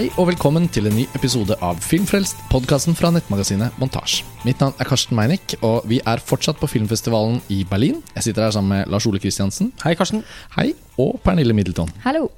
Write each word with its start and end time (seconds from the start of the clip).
Hei 0.00 0.06
og 0.16 0.30
velkommen 0.30 0.64
til 0.72 0.86
en 0.88 0.94
ny 0.96 1.02
episode 1.12 1.52
av 1.60 1.76
Filmfrelst, 1.84 2.38
podkasten 2.48 2.94
fra 2.96 3.10
nettmagasinet 3.12 3.74
Montasj. 3.76 4.22
Mitt 4.48 4.62
navn 4.64 4.72
er 4.80 4.88
Karsten 4.88 5.12
Meinick, 5.18 5.58
og 5.60 5.84
vi 5.90 5.98
er 6.08 6.22
fortsatt 6.24 6.56
på 6.56 6.70
filmfestivalen 6.72 7.42
i 7.52 7.58
Berlin. 7.68 7.98
Jeg 8.14 8.24
sitter 8.24 8.46
her 8.46 8.54
sammen 8.54 8.72
med 8.72 8.88
Lars 8.88 9.04
Ole 9.10 9.20
Kristiansen. 9.20 9.74
Hei, 9.82 9.92
Karsten. 10.00 10.22
Hei, 10.54 10.70
og 10.96 11.18
Pernille 11.20 11.52
Middleton. 11.52 11.92
Hallo. 12.06 12.30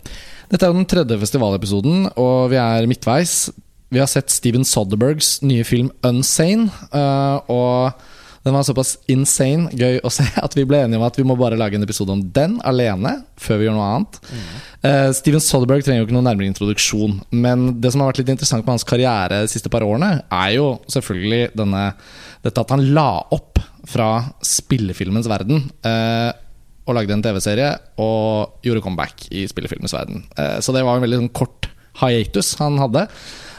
Dette 0.50 0.66
er 0.66 0.74
den 0.74 0.88
tredje 0.90 1.20
festivalepisoden, 1.22 2.08
og 2.18 2.50
vi 2.50 2.58
er 2.58 2.90
midtveis. 2.90 3.52
Vi 3.94 4.02
har 4.02 4.10
sett 4.10 4.34
Steven 4.34 4.66
Soderbergs 4.66 5.36
nye 5.46 5.62
film 5.62 5.92
'Unsane'. 6.02 6.66
eh, 6.90 7.38
og 7.46 7.92
den 8.42 8.56
var 8.56 8.66
såpass 8.66 8.96
insane 9.12 9.70
gøy 9.78 10.00
å 10.02 10.10
se 10.12 10.26
at 10.44 10.56
vi 10.58 10.64
ble 10.68 10.80
enige 10.82 10.98
om 10.98 11.06
at 11.06 11.18
vi 11.18 11.26
må 11.26 11.36
bare 11.38 11.58
lage 11.60 11.78
en 11.78 11.86
episode 11.86 12.14
om 12.14 12.22
den 12.34 12.58
alene. 12.66 13.20
Før 13.40 13.60
vi 13.60 13.68
gjør 13.68 13.78
noe 13.78 13.90
annet 13.96 14.22
Eh, 14.82 15.12
Steven 15.14 15.38
Soderberg 15.38 15.84
trenger 15.86 16.02
jo 16.02 16.08
ikke 16.08 16.16
noen 16.16 16.26
nærmere 16.26 16.50
introduksjon. 16.50 17.20
Men 17.30 17.68
det 17.78 17.92
som 17.94 18.02
har 18.02 18.10
vært 18.10 18.24
litt 18.24 18.32
interessant 18.34 18.64
med 18.64 18.74
hans 18.74 18.86
karriere 18.88 19.44
de 19.44 19.50
siste 19.52 19.70
par 19.70 19.84
årene, 19.86 20.24
er 20.26 20.48
jo 20.56 20.72
selvfølgelig 20.90 21.52
denne, 21.54 21.84
dette 22.42 22.64
at 22.64 22.74
han 22.74 22.82
la 22.90 23.22
opp 23.30 23.60
fra 23.86 24.08
spillefilmens 24.42 25.30
verden. 25.30 25.68
Uh, 25.86 26.34
og 26.82 26.96
lagde 26.98 27.14
en 27.14 27.22
TV-serie 27.22 27.68
og 28.02 28.58
gjorde 28.66 28.82
comeback 28.82 29.28
i 29.30 29.44
spillefilmens 29.46 29.94
verden. 29.94 30.24
Eh, 30.34 30.58
så 30.58 30.74
det 30.74 30.82
var 30.82 30.98
en 30.98 31.04
veldig 31.04 31.20
sånn 31.20 31.34
kort 31.36 31.70
hiatus 32.02 32.56
han 32.58 32.80
hadde. 32.82 33.06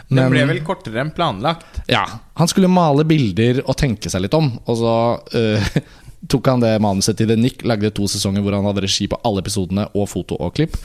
Den 0.09 0.29
ble 0.31 0.43
vel 0.49 0.61
kortere 0.65 1.01
enn 1.01 1.11
planlagt. 1.15 1.81
Ja, 1.89 2.03
han 2.37 2.49
skulle 2.51 2.69
male 2.71 3.05
bilder 3.07 3.63
og 3.65 3.77
tenke 3.79 4.11
seg 4.11 4.25
litt 4.25 4.35
om, 4.37 4.51
og 4.65 4.77
så 4.77 4.95
uh, 5.19 5.69
tok 6.31 6.47
han 6.47 6.61
det 6.63 6.73
manuset 6.83 7.17
til 7.19 7.27
The 7.31 7.35
Nick, 7.39 7.63
lagde 7.67 7.91
to 7.95 8.07
sesonger 8.07 8.43
hvor 8.45 8.55
han 8.55 8.67
hadde 8.69 8.85
regi 8.85 9.07
på 9.11 9.19
alle 9.27 9.41
episodene 9.43 9.87
og 9.91 10.07
foto 10.11 10.37
og 10.39 10.53
klipp. 10.55 10.77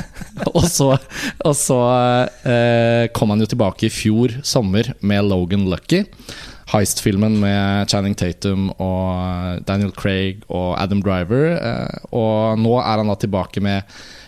og 0.54 0.64
så, 0.70 0.92
og 1.42 1.54
så 1.58 1.78
øh, 2.46 3.08
kom 3.16 3.34
han 3.34 3.42
jo 3.42 3.48
tilbake 3.50 3.88
i 3.88 3.92
fjor 3.92 4.36
sommer 4.46 4.92
med 5.02 5.26
Logan 5.26 5.66
Lucky. 5.70 6.04
Heist-filmen 6.70 7.40
med 7.42 7.90
Channing 7.90 8.14
Tatum 8.16 8.70
og 8.78 9.66
Daniel 9.66 9.92
Craig 9.98 10.46
og 10.48 10.78
Adam 10.80 11.02
Driver. 11.04 11.58
eh, 11.58 12.06
Og 12.14 12.58
nå 12.58 12.78
er 12.80 13.02
han 13.02 13.10
da 13.10 13.18
tilbake 13.20 13.60
med 13.62 13.82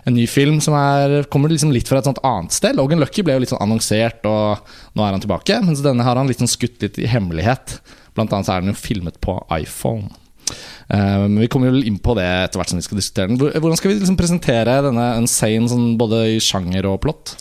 en 0.07 0.15
ny 0.15 0.27
film 0.31 0.61
som 0.63 0.77
er, 0.79 1.25
kommer 1.33 1.51
liksom 1.51 1.73
litt 1.75 1.89
fra 1.91 1.99
et 1.99 2.07
sånt 2.07 2.23
annet 2.27 2.55
sted. 2.55 2.77
Logan 2.79 3.03
Lucky 3.03 3.25
ble 3.27 3.35
jo 3.35 3.43
litt 3.43 3.51
sånn 3.51 3.65
annonsert, 3.65 4.23
og 4.29 4.63
nå 4.95 5.03
er 5.03 5.17
han 5.17 5.25
tilbake. 5.25 5.59
Mens 5.67 5.83
denne 5.83 6.07
har 6.07 6.19
han 6.19 6.31
litt 6.31 6.43
sånn 6.43 6.51
skutt 6.51 6.79
litt 6.85 7.01
i 7.03 7.09
hemmelighet. 7.11 7.81
Blant 8.15 8.31
annet 8.33 8.49
så 8.49 8.55
er 8.55 8.63
den 8.63 8.71
jo 8.71 8.79
filmet 8.79 9.19
på 9.25 9.35
iPhone. 9.57 10.13
Uh, 10.87 11.27
Men 11.27 11.41
vi 11.43 11.51
kommer 11.51 11.75
jo 11.75 11.83
inn 11.83 11.99
på 11.99 12.15
det 12.15 12.27
etter 12.47 12.61
hvert 12.61 12.71
som 12.71 12.79
vi 12.79 12.87
skal 12.87 13.01
diskutere 13.01 13.33
den. 13.33 13.41
Hvordan 13.43 13.81
skal 13.81 13.91
vi 13.91 13.99
liksom 13.99 14.19
presentere 14.21 14.79
denne 14.87 15.11
insane 15.19 15.67
sånn 15.73 15.97
både 15.99 16.23
i 16.37 16.41
sjanger 16.43 16.87
og 16.93 17.01
plott? 17.03 17.35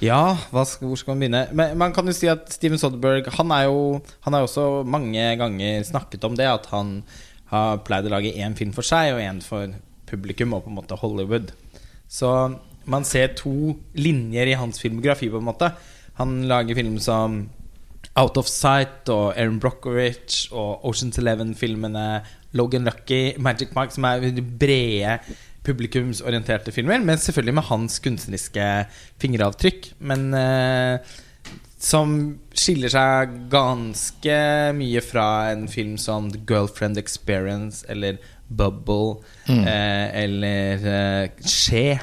Ja, 0.00 0.36
skal, 0.52 0.88
hvor 0.88 0.96
skal 1.00 1.14
man 1.14 1.24
begynne? 1.24 1.44
Men 1.56 1.76
man 1.80 1.92
kan 1.96 2.08
jo 2.08 2.16
si 2.16 2.28
at 2.28 2.50
Steven 2.52 2.76
Soderberg 2.76 3.30
Han 3.38 3.52
er 3.56 3.62
jo 3.64 4.02
Han 4.26 4.34
har 4.36 4.44
også 4.44 4.82
mange 4.84 5.24
ganger 5.40 5.86
snakket 5.88 6.26
om 6.28 6.36
det, 6.36 6.48
at 6.48 6.68
han 6.68 6.98
har 7.48 7.80
pleid 7.86 8.08
å 8.08 8.12
lage 8.12 8.34
én 8.36 8.56
film 8.58 8.74
for 8.76 8.84
seg 8.84 9.14
og 9.14 9.22
én 9.22 9.38
for 9.44 9.72
publikum, 10.10 10.52
og 10.54 10.64
på 10.64 10.72
en 10.72 10.76
måte 10.80 10.98
Hollywood. 10.98 11.52
Så 12.08 12.30
man 12.86 13.04
ser 13.04 13.34
to 13.38 13.74
linjer 13.98 14.46
i 14.46 14.58
hans 14.58 14.80
filmografi, 14.82 15.28
på 15.30 15.40
en 15.40 15.48
måte. 15.48 15.72
Han 16.20 16.42
lager 16.48 16.78
film 16.78 16.98
som 17.02 17.42
Out 18.16 18.38
of 18.40 18.48
Sight 18.48 19.10
og 19.12 19.34
Aaron 19.34 19.58
Brockovich 19.60 20.46
og 20.54 20.86
Oceans 20.88 21.18
Eleven-filmene, 21.20 22.22
Logan 22.56 22.86
Lucky, 22.88 23.36
Magic 23.42 23.74
Mike, 23.76 23.92
som 23.92 24.06
er 24.08 24.24
brede 24.56 25.18
publikumsorienterte 25.66 26.72
filmer, 26.72 27.02
men 27.02 27.18
selvfølgelig 27.18 27.56
med 27.58 27.68
hans 27.68 27.98
kunstneriske 28.04 28.66
fingeravtrykk. 29.20 29.90
Men 29.98 30.28
eh, 30.38 31.16
som 31.82 32.14
skiller 32.56 32.92
seg 32.92 33.34
ganske 33.52 34.38
mye 34.78 35.02
fra 35.04 35.26
en 35.52 35.66
film 35.68 35.98
som 36.00 36.30
The 36.32 36.40
Girlfriend 36.48 36.98
Experience 37.02 37.84
eller 37.92 38.22
Bubble 38.48 39.18
eh, 39.50 40.06
eller 40.22 40.86
eh, 40.92 41.46
Skje. 41.46 41.98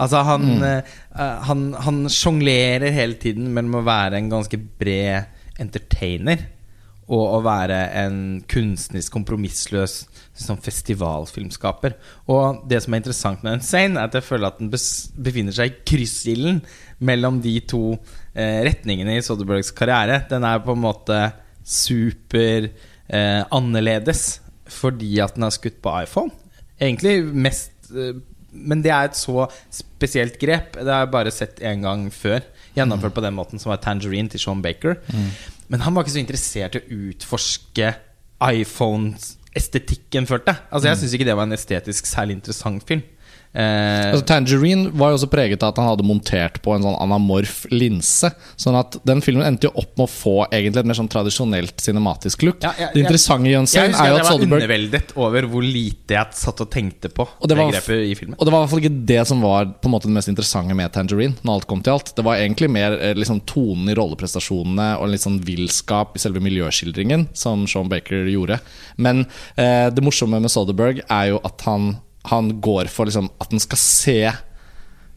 Altså, 0.00 0.22
han, 0.26 0.48
eh, 0.66 0.96
han, 1.48 1.68
han 1.84 2.02
sjonglerer 2.10 2.94
hele 2.94 3.18
tiden 3.20 3.52
mellom 3.54 3.80
å 3.80 3.86
være 3.86 4.18
en 4.18 4.32
ganske 4.32 4.58
bred 4.80 5.60
entertainer 5.62 6.48
og 7.12 7.22
å 7.36 7.40
være 7.44 7.78
en 7.98 8.18
kunstnerisk 8.48 9.12
kompromissløs 9.12 9.96
sånn 10.38 10.60
festivalfilmskaper. 10.62 11.96
Og 12.32 12.62
det 12.70 12.80
som 12.84 12.94
er 12.94 13.02
interessant 13.02 13.42
med 13.44 13.58
Unsane, 13.58 13.98
er 13.98 14.08
at 14.08 14.16
jeg 14.16 14.24
føler 14.24 14.48
at 14.48 14.62
den 14.62 14.70
befinner 14.72 15.56
seg 15.56 15.72
i 15.72 15.82
kryssilden 15.88 16.62
mellom 17.04 17.42
de 17.44 17.56
to 17.68 17.82
eh, 17.92 18.62
retningene 18.64 19.18
i 19.18 19.24
Soderbergs 19.24 19.74
karriere. 19.76 20.22
Den 20.30 20.46
er 20.48 20.62
på 20.64 20.76
en 20.76 20.84
måte 20.86 21.18
super 21.66 22.70
eh, 22.70 23.42
annerledes 23.52 24.41
fordi 24.72 25.14
at 25.22 25.36
den 25.36 25.46
er 25.46 25.54
skutt 25.54 25.80
på 25.84 25.92
iPhone. 26.02 26.32
Egentlig 26.80 27.20
mest 27.30 27.92
eh, 27.94 28.16
Men 28.52 28.82
det 28.84 28.90
er 28.92 29.08
et 29.08 29.16
så 29.16 29.46
spesielt 29.72 30.34
grep. 30.40 30.74
Det 30.76 30.88
har 30.92 31.06
jeg 31.06 31.12
bare 31.14 31.30
sett 31.32 31.60
én 31.64 31.80
gang 31.84 32.08
før. 32.12 32.42
Gjennomført 32.76 33.14
på 33.16 33.22
den 33.24 33.36
måten, 33.36 33.58
som 33.60 33.70
var 33.72 33.80
Tangerine 33.80 34.28
til 34.28 34.40
Sean 34.42 34.60
Baker. 34.64 34.98
Men 35.72 35.80
han 35.80 35.94
var 35.94 36.04
ikke 36.04 36.12
så 36.12 36.20
interessert 36.20 36.76
i 36.76 36.82
å 36.82 36.98
utforske 37.12 37.94
iPhones-estetikken, 38.42 40.26
følte 40.28 40.52
jeg. 40.52 40.62
Altså, 40.70 40.88
jeg 40.90 41.00
syns 41.00 41.14
ikke 41.16 41.28
det 41.30 41.36
var 41.38 41.48
en 41.48 41.56
estetisk 41.56 42.08
særlig 42.10 42.36
interessant 42.40 42.84
film. 42.88 43.02
Eh, 43.54 44.12
Altså, 44.12 44.24
Tangerine 44.28 44.90
var 44.96 45.10
jo 45.12 45.18
også 45.18 45.28
preget 45.32 45.62
av 45.62 45.72
at 45.72 45.78
han 45.80 45.88
hadde 45.90 46.04
montert 46.08 46.56
på 46.64 46.72
en 46.74 46.82
sånn 46.84 46.96
anamorf 47.04 47.66
linse. 47.72 48.30
Sånn 48.60 48.76
at 48.78 48.96
den 49.08 49.20
filmen 49.24 49.44
endte 49.46 49.68
jo 49.68 49.72
opp 49.82 49.92
med 50.00 50.06
å 50.06 50.10
få 50.12 50.34
egentlig 50.50 50.80
et 50.82 50.88
mer 50.88 50.96
sånn 50.98 51.10
tradisjonelt 51.12 51.80
cinematisk 51.84 52.42
look. 52.46 52.62
Ja, 52.64 52.72
ja, 52.80 52.88
det 52.94 53.02
interessante 53.04 53.48
i 53.50 53.52
jeg 53.52 53.60
Unsane 53.62 53.92
er 53.92 54.12
jo 54.12 54.16
at 54.16 54.24
at 54.24 54.30
jeg 54.32 54.48
var 54.48 54.56
underveldet 54.58 55.12
over 55.20 55.48
hvor 55.52 55.62
lite 55.66 56.16
jeg 56.16 56.38
satt 56.40 56.60
og 56.64 56.70
tenkte 56.72 57.10
på 57.12 57.26
Og 57.28 57.44
det 57.48 57.52
det, 57.54 57.58
var- 57.60 57.72
grepet 57.76 58.08
i 58.08 58.14
filmen. 58.18 58.36
Og 58.38 58.46
det 58.48 58.52
var 58.54 58.60
i 58.60 58.64
hvert 58.64 58.72
fall 58.74 58.82
ikke 58.84 59.06
det 59.12 59.20
som 59.28 59.40
var 59.44 59.66
på 59.82 59.88
en 59.90 59.94
måte 59.96 60.08
det 60.08 60.16
mest 60.16 60.28
interessante 60.32 60.74
med 60.78 60.92
Tangerine. 60.92 61.36
Når 61.44 61.54
alt 61.60 61.66
kom 61.68 61.82
til 61.84 61.92
alt 61.92 62.14
Det 62.16 62.24
var 62.24 62.36
egentlig 62.40 62.70
mer 62.72 62.96
eh, 63.00 63.14
liksom, 63.14 63.40
tonen 63.46 63.88
i 63.92 63.94
rolleprestasjonene 63.98 64.88
og 64.98 65.04
en 65.06 65.12
litt 65.12 65.24
sånn 65.24 65.40
villskap 65.44 66.16
i 66.16 66.22
selve 66.22 66.40
miljøskildringen 66.40 67.28
som 67.36 67.66
Sean 67.68 67.88
Baker 67.92 68.24
gjorde. 68.32 68.60
Men 68.96 69.26
eh, 69.56 69.90
det 69.92 70.02
morsomme 70.04 70.40
med 70.40 70.50
Soderberg 70.52 71.02
er 71.08 71.28
jo 71.34 71.40
at 71.44 71.60
han, 71.68 71.96
han 72.30 72.60
går 72.62 72.90
for 72.92 73.08
liksom, 73.08 73.30
at 73.42 73.50
den 73.50 73.62
skal 73.62 73.80
se 73.80 74.18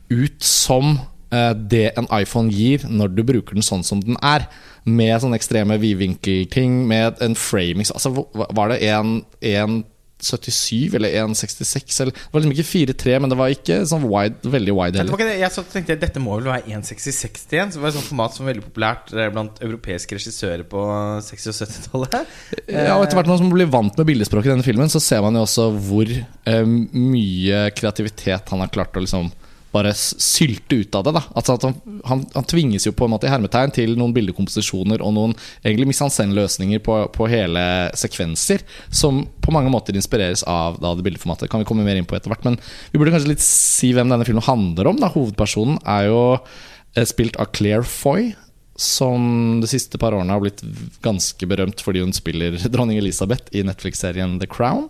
ut 0.09 0.43
som 0.43 0.97
eh, 1.33 1.51
det 1.53 1.91
en 1.97 2.09
iPhone 2.13 2.53
gir 2.53 2.85
når 2.89 3.13
du 3.13 3.23
bruker 3.25 3.57
den 3.57 3.65
sånn 3.65 3.85
som 3.85 4.01
den 4.03 4.17
er. 4.25 4.47
Med 4.85 5.17
sånne 5.21 5.37
ekstreme 5.39 5.79
vidvinkelting, 5.81 6.83
med 6.85 7.21
en 7.25 7.33
framing 7.37 7.87
Altså, 7.89 8.11
var 8.33 8.69
det 8.69 8.83
en, 8.85 9.19
en 9.41 9.79
77 10.25 10.97
eller 10.97 11.15
1,66 11.21 12.01
eller 12.03 12.15
Det 12.15 12.33
var 12.33 12.43
liksom 12.43 12.55
ikke 12.55 12.67
4,3, 12.95 13.17
men 13.21 13.31
det 13.31 13.37
var 13.39 13.53
ikke 13.53 13.79
sånn 13.89 14.07
wide, 14.09 14.51
veldig 14.55 14.75
wide 14.79 15.01
heller. 15.01 15.23
Jeg. 15.25 15.39
Jeg 15.45 15.53
så 15.55 15.63
tenkte 15.69 15.97
Dette 16.01 16.23
må 16.23 16.39
vel 16.39 16.49
være 16.49 16.75
1,60-60 16.75 17.55
igjen. 17.55 17.71
Så 17.71 17.79
det 17.79 17.85
var 17.85 17.93
et 17.93 17.97
sånt 17.99 18.09
format 18.09 18.35
som 18.35 18.45
var 18.45 18.53
veldig 18.53 18.65
populært 18.67 19.13
eh, 19.15 19.31
blant 19.33 19.63
europeiske 19.65 20.17
regissører 20.17 20.65
på 20.69 20.83
60- 21.29 21.51
og 21.51 21.57
70-tallet. 21.61 22.35
Ja, 22.65 22.97
og 22.97 23.05
etter 23.05 23.19
hvert 23.19 23.31
som 23.31 23.47
man 23.47 23.55
blir 23.55 23.71
vant 23.71 23.97
med 23.99 24.09
bildespråket 24.09 24.51
i 24.51 24.55
denne 24.55 24.67
filmen, 24.67 24.91
så 24.91 25.01
ser 25.03 25.23
man 25.25 25.37
jo 25.37 25.45
også 25.45 25.69
hvor 25.87 26.11
eh, 26.11 26.63
mye 26.65 27.65
kreativitet 27.75 28.53
han 28.53 28.63
har 28.63 28.73
klart 28.73 28.97
å 28.97 29.03
liksom 29.03 29.31
bare 29.75 29.93
sylte 29.95 30.79
ut 30.81 30.95
av 30.97 31.05
det. 31.07 31.13
da 31.17 31.23
altså 31.35 31.57
han, 31.67 31.75
han, 32.07 32.23
han 32.33 32.47
tvinges 32.49 32.87
jo 32.87 32.93
på 32.95 33.07
en 33.07 33.13
måte 33.15 33.27
i 33.27 33.33
hermetegn 33.33 33.73
til 33.75 33.95
noen 33.99 34.13
bildekomposisjoner 34.15 35.03
og 35.03 35.15
noen 35.17 35.35
egentlig 35.63 35.89
mise 35.91 36.07
en 36.07 36.13
scène-løsninger 36.13 36.83
på, 36.85 36.99
på 37.15 37.29
hele 37.31 37.65
sekvenser, 37.97 38.63
som 38.89 39.25
på 39.43 39.53
mange 39.55 39.71
måter 39.73 39.97
inspireres 39.97 40.45
av 40.49 40.79
da, 40.81 40.95
det 40.95 41.05
bildeformatet. 41.05 41.51
Kan 41.51 41.63
vi 41.63 41.69
komme 41.69 41.85
mer 41.85 41.99
inn 41.99 42.07
på 42.07 42.17
etter 42.17 42.33
hvert. 42.33 42.47
Men 42.47 42.57
vi 42.91 43.01
burde 43.01 43.13
kanskje 43.15 43.33
litt 43.35 43.45
si 43.45 43.91
hvem 43.95 44.11
denne 44.11 44.27
filmen 44.27 44.45
handler 44.45 44.91
om. 44.91 45.01
da 45.01 45.11
Hovedpersonen 45.13 45.77
er 45.83 46.09
jo 46.09 46.23
eh, 46.35 47.05
spilt 47.07 47.39
av 47.41 47.51
Claire 47.55 47.85
Foy 47.85 48.33
som 48.75 49.61
de 49.61 49.67
siste 49.71 49.97
par 49.97 50.11
årene 50.11 50.35
har 50.35 50.41
blitt 50.43 50.59
ganske 51.05 51.47
berømt 51.47 51.79
fordi 51.83 52.01
hun 52.03 52.11
spiller 52.15 52.57
dronning 52.73 52.99
Elisabeth 52.99 53.55
i 53.55 53.63
Netflix-serien 53.67 54.37
The 54.41 54.49
Crown. 54.51 54.89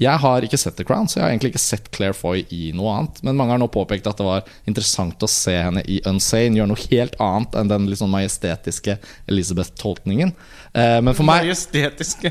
Jeg 0.00 0.16
har 0.22 0.44
ikke 0.46 0.56
sett 0.58 0.78
The 0.78 0.84
Crown, 0.88 1.08
så 1.10 1.18
jeg 1.18 1.24
har 1.26 1.32
egentlig 1.34 1.50
ikke 1.52 1.60
sett 1.62 1.90
Claire 1.92 2.16
Foy 2.16 2.40
i 2.56 2.70
noe 2.76 2.94
annet. 2.96 3.18
Men 3.26 3.36
mange 3.36 3.52
har 3.52 3.60
nå 3.60 3.66
påpekt 3.72 4.06
at 4.08 4.16
det 4.16 4.24
var 4.24 4.46
interessant 4.70 5.20
å 5.20 5.28
se 5.28 5.52
henne 5.52 5.82
i 5.84 5.98
Unsane 6.08 6.56
gjøre 6.56 6.70
noe 6.72 6.86
helt 6.88 7.18
annet 7.20 7.58
enn 7.60 7.68
den 7.68 7.88
sånn 8.00 8.12
majestetiske 8.14 8.96
Elizabeth-tolkningen. 9.28 10.32
Eh, 10.72 11.00
men, 11.04 11.12
for 11.14 11.28
meg- 11.28 11.44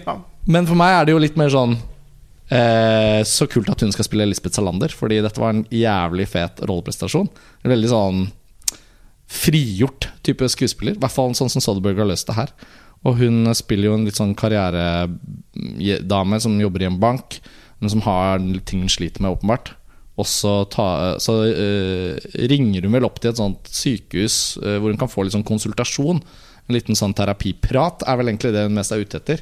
ja. 0.02 0.18
men 0.50 0.66
for 0.66 0.80
meg 0.82 0.96
er 0.98 1.06
det 1.06 1.14
jo 1.14 1.22
litt 1.22 1.38
mer 1.38 1.54
sånn 1.54 1.78
eh, 2.50 3.22
Så 3.28 3.46
kult 3.52 3.70
at 3.70 3.82
hun 3.86 3.92
skal 3.94 4.08
spille 4.08 4.26
Lisbeth 4.26 4.58
Salander, 4.58 4.90
fordi 4.90 5.22
dette 5.22 5.38
var 5.42 5.54
en 5.54 5.66
jævlig 5.70 6.26
fet 6.32 6.64
rolleprestasjon. 6.66 7.30
En 7.64 7.74
Veldig 7.76 7.92
sånn 7.94 8.26
frigjort 9.30 10.08
type 10.26 10.48
skuespiller. 10.50 10.96
I 10.98 11.02
hvert 11.04 11.14
fall 11.14 11.36
sånn 11.38 11.52
som 11.54 11.62
Soderberg 11.62 12.00
har 12.02 12.10
løst 12.10 12.26
det 12.32 12.38
her. 12.40 12.54
Og 13.08 13.16
hun 13.22 13.48
spiller 13.56 13.88
jo 13.88 13.96
en 13.96 14.04
litt 14.08 14.18
sånn 14.20 14.36
karrieredame 14.38 16.40
som 16.44 16.60
jobber 16.60 16.84
i 16.84 16.90
en 16.90 17.00
bank, 17.00 17.38
men 17.80 17.90
som 17.94 18.04
har 18.04 18.44
ting 18.68 18.82
hun 18.84 18.92
sliter 18.92 19.24
med, 19.24 19.34
åpenbart. 19.38 19.68
også 20.20 20.68
ta, 20.68 21.16
så 21.24 21.34
uh, 21.48 22.20
ringer 22.52 22.84
hun 22.84 22.96
vel 22.98 23.08
opp 23.08 23.22
til 23.24 23.32
et 23.32 23.40
sånt 23.40 23.64
sykehus 23.72 24.60
uh, 24.60 24.76
hvor 24.82 24.92
hun 24.92 25.00
kan 25.00 25.12
få 25.12 25.24
litt 25.24 25.36
sånn 25.38 25.48
konsultasjon. 25.48 26.20
En 26.68 26.76
liten 26.76 26.96
sånn 26.98 27.16
terapiprat 27.16 28.04
er 28.04 28.16
vel 28.20 28.28
egentlig 28.28 28.52
det 28.54 28.68
hun 28.68 28.76
mest 28.76 28.92
er 28.92 29.00
ute 29.00 29.18
etter. 29.22 29.40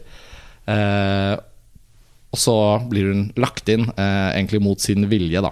Uh, 0.69 1.36
og 2.30 2.38
så 2.38 2.77
blir 2.92 3.09
hun 3.09 3.33
lagt 3.39 3.69
inn, 3.71 3.88
egentlig 3.98 4.59
mot 4.62 4.80
sin 4.83 5.07
vilje, 5.09 5.39
da. 5.42 5.50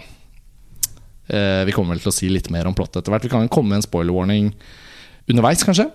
Vi 1.66 1.74
kommer 1.74 1.96
vel 1.96 2.04
til 2.04 2.12
å 2.12 2.14
si 2.14 2.28
litt 2.30 2.52
mer 2.54 2.68
om 2.68 2.76
plottet 2.76 3.00
etter 3.00 3.12
hvert. 3.14 3.24
Vi 3.24 3.32
kan 3.32 3.48
komme 3.50 3.70
med 3.72 3.78
en 3.80 3.88
spoiler 3.88 4.14
warning 4.14 4.52
underveis, 5.32 5.64
kanskje. 5.66 5.88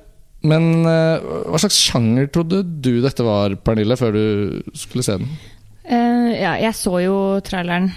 Men 0.46 0.86
eh, 0.88 1.32
hva 1.50 1.60
slags 1.60 1.78
sjanger 1.78 2.30
trodde 2.32 2.62
du 2.64 2.94
dette 3.04 3.24
var, 3.26 3.56
Pernille, 3.64 3.98
før 4.00 4.14
du 4.16 4.22
skulle 4.78 5.04
se 5.04 5.18
den? 5.20 5.34
Uh, 5.84 6.30
ja, 6.32 6.54
jeg 6.60 6.76
så 6.78 6.94
jo 7.02 7.16
traileren 7.44 7.90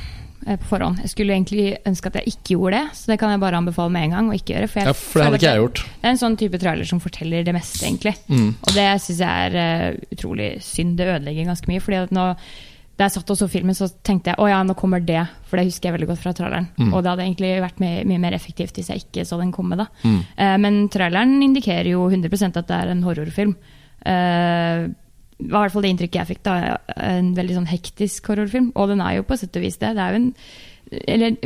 eh, 0.47 0.57
på 0.57 0.67
forhånd. 0.71 0.99
Jeg 1.05 1.13
skulle 1.13 1.35
egentlig 1.37 1.77
ønske 1.87 2.11
at 2.11 2.19
jeg 2.19 2.33
ikke 2.33 2.57
gjorde 2.57 2.81
det, 2.81 2.97
så 2.99 3.13
det 3.13 3.19
kan 3.21 3.31
jeg 3.31 3.43
bare 3.43 3.61
anbefale 3.61 3.93
med 3.95 4.09
en 4.09 4.17
gang. 4.17 4.31
å 4.31 4.35
ikke 4.35 4.57
gjøre 4.57 4.69
For, 4.71 4.81
jeg 4.81 4.91
Ja, 4.91 4.97
for 4.97 5.21
det 5.21 5.27
hadde 5.29 5.39
ikke 5.39 5.53
jeg 5.53 5.63
gjort. 5.63 5.83
Det 5.93 6.09
er 6.09 6.15
en 6.15 6.21
sånn 6.25 6.37
type 6.41 6.61
trailer 6.65 6.89
som 6.89 7.01
forteller 7.03 7.47
det 7.47 7.55
meste, 7.55 7.85
egentlig. 7.85 8.15
Mm. 8.27 8.51
Og 8.59 8.75
det 8.75 8.89
syns 9.05 9.23
jeg 9.23 9.47
er 9.47 9.57
uh, 9.93 10.05
utrolig 10.17 10.51
synd. 10.65 10.97
Det 10.99 11.09
ødelegger 11.13 11.51
ganske 11.53 11.71
mye. 11.71 11.85
Fordi 11.85 12.01
at 12.01 12.15
nå 12.15 12.27
da 12.93 13.07
jeg 13.07 13.15
satt 13.15 13.31
og 13.33 13.37
så 13.39 13.47
filmen, 13.49 13.73
så 13.73 13.87
tenkte 14.05 14.31
jeg 14.31 14.41
å 14.41 14.47
ja, 14.51 14.59
nå 14.65 14.75
kommer 14.77 15.01
det. 15.01 15.21
For 15.49 15.57
det 15.57 15.65
husker 15.65 15.89
jeg 15.89 15.95
veldig 15.95 16.09
godt 16.11 16.21
fra 16.21 16.33
traileren. 16.37 16.67
Mm. 16.77 16.91
Og 16.91 16.99
det 17.01 17.09
hadde 17.09 17.23
egentlig 17.25 17.53
vært 17.63 17.79
mye, 17.81 18.03
mye 18.09 18.21
mer 18.21 18.35
effektivt 18.37 18.77
hvis 18.77 18.91
jeg 18.93 19.05
ikke 19.07 19.25
så 19.25 19.39
den 19.41 19.53
komme. 19.55 19.79
da. 19.79 19.87
Mm. 20.03 20.19
Uh, 20.37 20.57
men 20.61 20.81
traileren 20.93 21.39
indikerer 21.41 21.89
jo 21.95 22.05
100% 22.05 22.59
at 22.61 22.69
det 22.69 22.77
er 22.77 22.91
en 22.93 23.01
horrorfilm. 23.07 23.55
Eh, 24.03 24.91
det 25.43 25.49
var 25.49 25.63
i 25.63 25.65
hvert 25.65 25.73
fall 25.73 25.85
det 25.85 25.93
inntrykket 25.93 26.19
jeg 26.19 26.29
fikk. 26.33 26.43
da, 26.45 26.77
En 27.01 27.33
veldig 27.37 27.57
sånn 27.57 27.71
hektisk 27.71 28.29
horrorfilm. 28.29 28.69
Og 28.77 28.91
den 28.91 29.01
er 29.03 29.17
jo 29.17 29.25
på 29.27 29.39
sett 29.39 29.57
og 29.57 29.65
vis 29.65 29.79
det. 29.81 29.95
Det 29.97 30.03
er 30.03 30.13
jo 30.13 30.21
en 30.21 30.29
eller, 30.93 31.37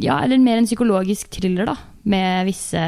ja, 0.00 0.16
eller 0.22 0.40
mer 0.40 0.60
en 0.60 0.68
psykologisk 0.68 1.28
thriller, 1.34 1.68
da. 1.68 1.74
Med 2.08 2.46
visse 2.48 2.80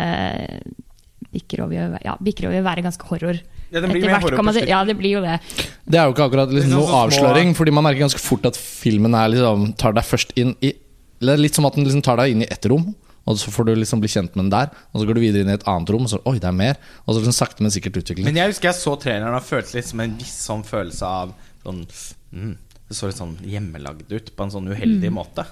bikker 1.35 1.67
over, 1.67 1.99
ja, 2.05 2.15
bikker 2.23 2.49
over 2.49 2.63
å 2.63 2.67
være 2.67 2.85
ganske 2.87 3.09
horror. 3.11 3.43
Ja, 3.77 3.83
den 3.85 3.93
blir 3.93 4.03
Etter 4.03 4.15
mer 4.17 4.25
hvert 4.25 4.37
kan 4.41 4.47
man 4.49 4.55
si- 4.57 4.67
Ja, 4.71 4.81
det 4.89 4.97
blir 4.99 5.19
jo 5.19 5.23
det. 5.25 5.37
Det 5.85 5.99
er 6.01 6.09
jo 6.09 6.15
ikke 6.17 6.27
akkurat 6.31 6.51
liksom 6.57 6.73
sånn 6.73 6.81
noe 6.81 7.01
avsløring, 7.05 7.55
fordi 7.59 7.73
man 7.77 7.85
merker 7.85 8.07
ganske 8.07 8.23
fort 8.25 8.47
at 8.49 8.57
filmen 8.57 9.15
er 9.15 9.29
liksom, 9.35 9.67
tar 9.77 9.93
deg 9.97 10.05
først 10.09 10.33
inn 10.41 10.55
i 10.65 10.73
Eller 11.21 11.39
litt 11.41 11.55
som 11.57 11.65
at 11.69 11.75
den 11.77 11.85
liksom 11.87 12.03
tar 12.05 12.17
deg 12.21 12.33
inn 12.35 12.43
i 12.45 12.49
ett 12.53 12.67
rom, 12.69 12.91
og 13.27 13.37
så 13.41 13.49
får 13.51 13.65
du 13.67 13.75
liksom 13.75 14.01
bli 14.03 14.09
kjent 14.13 14.35
med 14.37 14.45
den 14.45 14.51
der. 14.53 14.69
Og 14.93 15.01
så 15.01 15.07
går 15.09 15.15
du 15.17 15.21
videre 15.23 15.41
inn 15.47 15.49
i 15.49 15.55
et 15.57 15.65
annet 15.67 15.89
rom, 15.95 16.03
og 16.05 16.11
så 16.13 16.19
oi, 16.29 16.35
det 16.39 16.45
er 16.51 16.53
mer. 16.53 16.77
Og 17.07 17.15
så 17.15 17.21
liksom 17.23 17.33
sakte, 17.37 17.63
men 17.65 17.73
sikkert 17.73 17.97
utvikling. 18.03 18.25
Men 18.29 18.37
jeg 18.37 18.53
husker 18.53 18.69
jeg 18.69 18.77
så 18.83 18.93
traileren 19.01 19.35
og 19.35 19.43
følte 19.43 19.75
litt 19.79 19.89
som 19.89 20.01
en 20.05 20.17
viss 20.21 20.35
sånn 20.47 20.63
følelse 20.69 21.03
av 21.09 21.33
sånn 21.65 21.87
mm, 22.33 22.57
Det 22.89 22.95
så 22.97 23.09
litt 23.09 23.17
sånn 23.19 23.33
hjemmelagd 23.43 24.13
ut 24.13 24.29
på 24.37 24.45
en 24.45 24.53
sånn 24.53 24.69
uheldig 24.69 25.11
måte. 25.11 25.47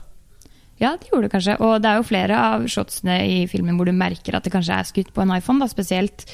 Ja, 0.80 0.96
det 1.00 1.08
gjorde 1.10 1.28
det 1.28 1.32
kanskje. 1.32 1.56
Og 1.64 1.80
det 1.82 1.88
er 1.90 1.96
jo 2.00 2.06
flere 2.06 2.36
av 2.52 2.64
shotsene 2.70 3.16
i 3.24 3.46
filmen 3.50 3.76
hvor 3.78 3.86
du 3.88 3.92
merker 3.96 4.36
at 4.36 4.44
det 4.44 4.52
kanskje 4.52 4.76
er 4.76 4.84
skutt 4.84 5.12
på 5.14 5.22
en 5.24 5.32
iPhone. 5.34 5.58
da, 5.64 5.66
Spesielt 5.70 6.26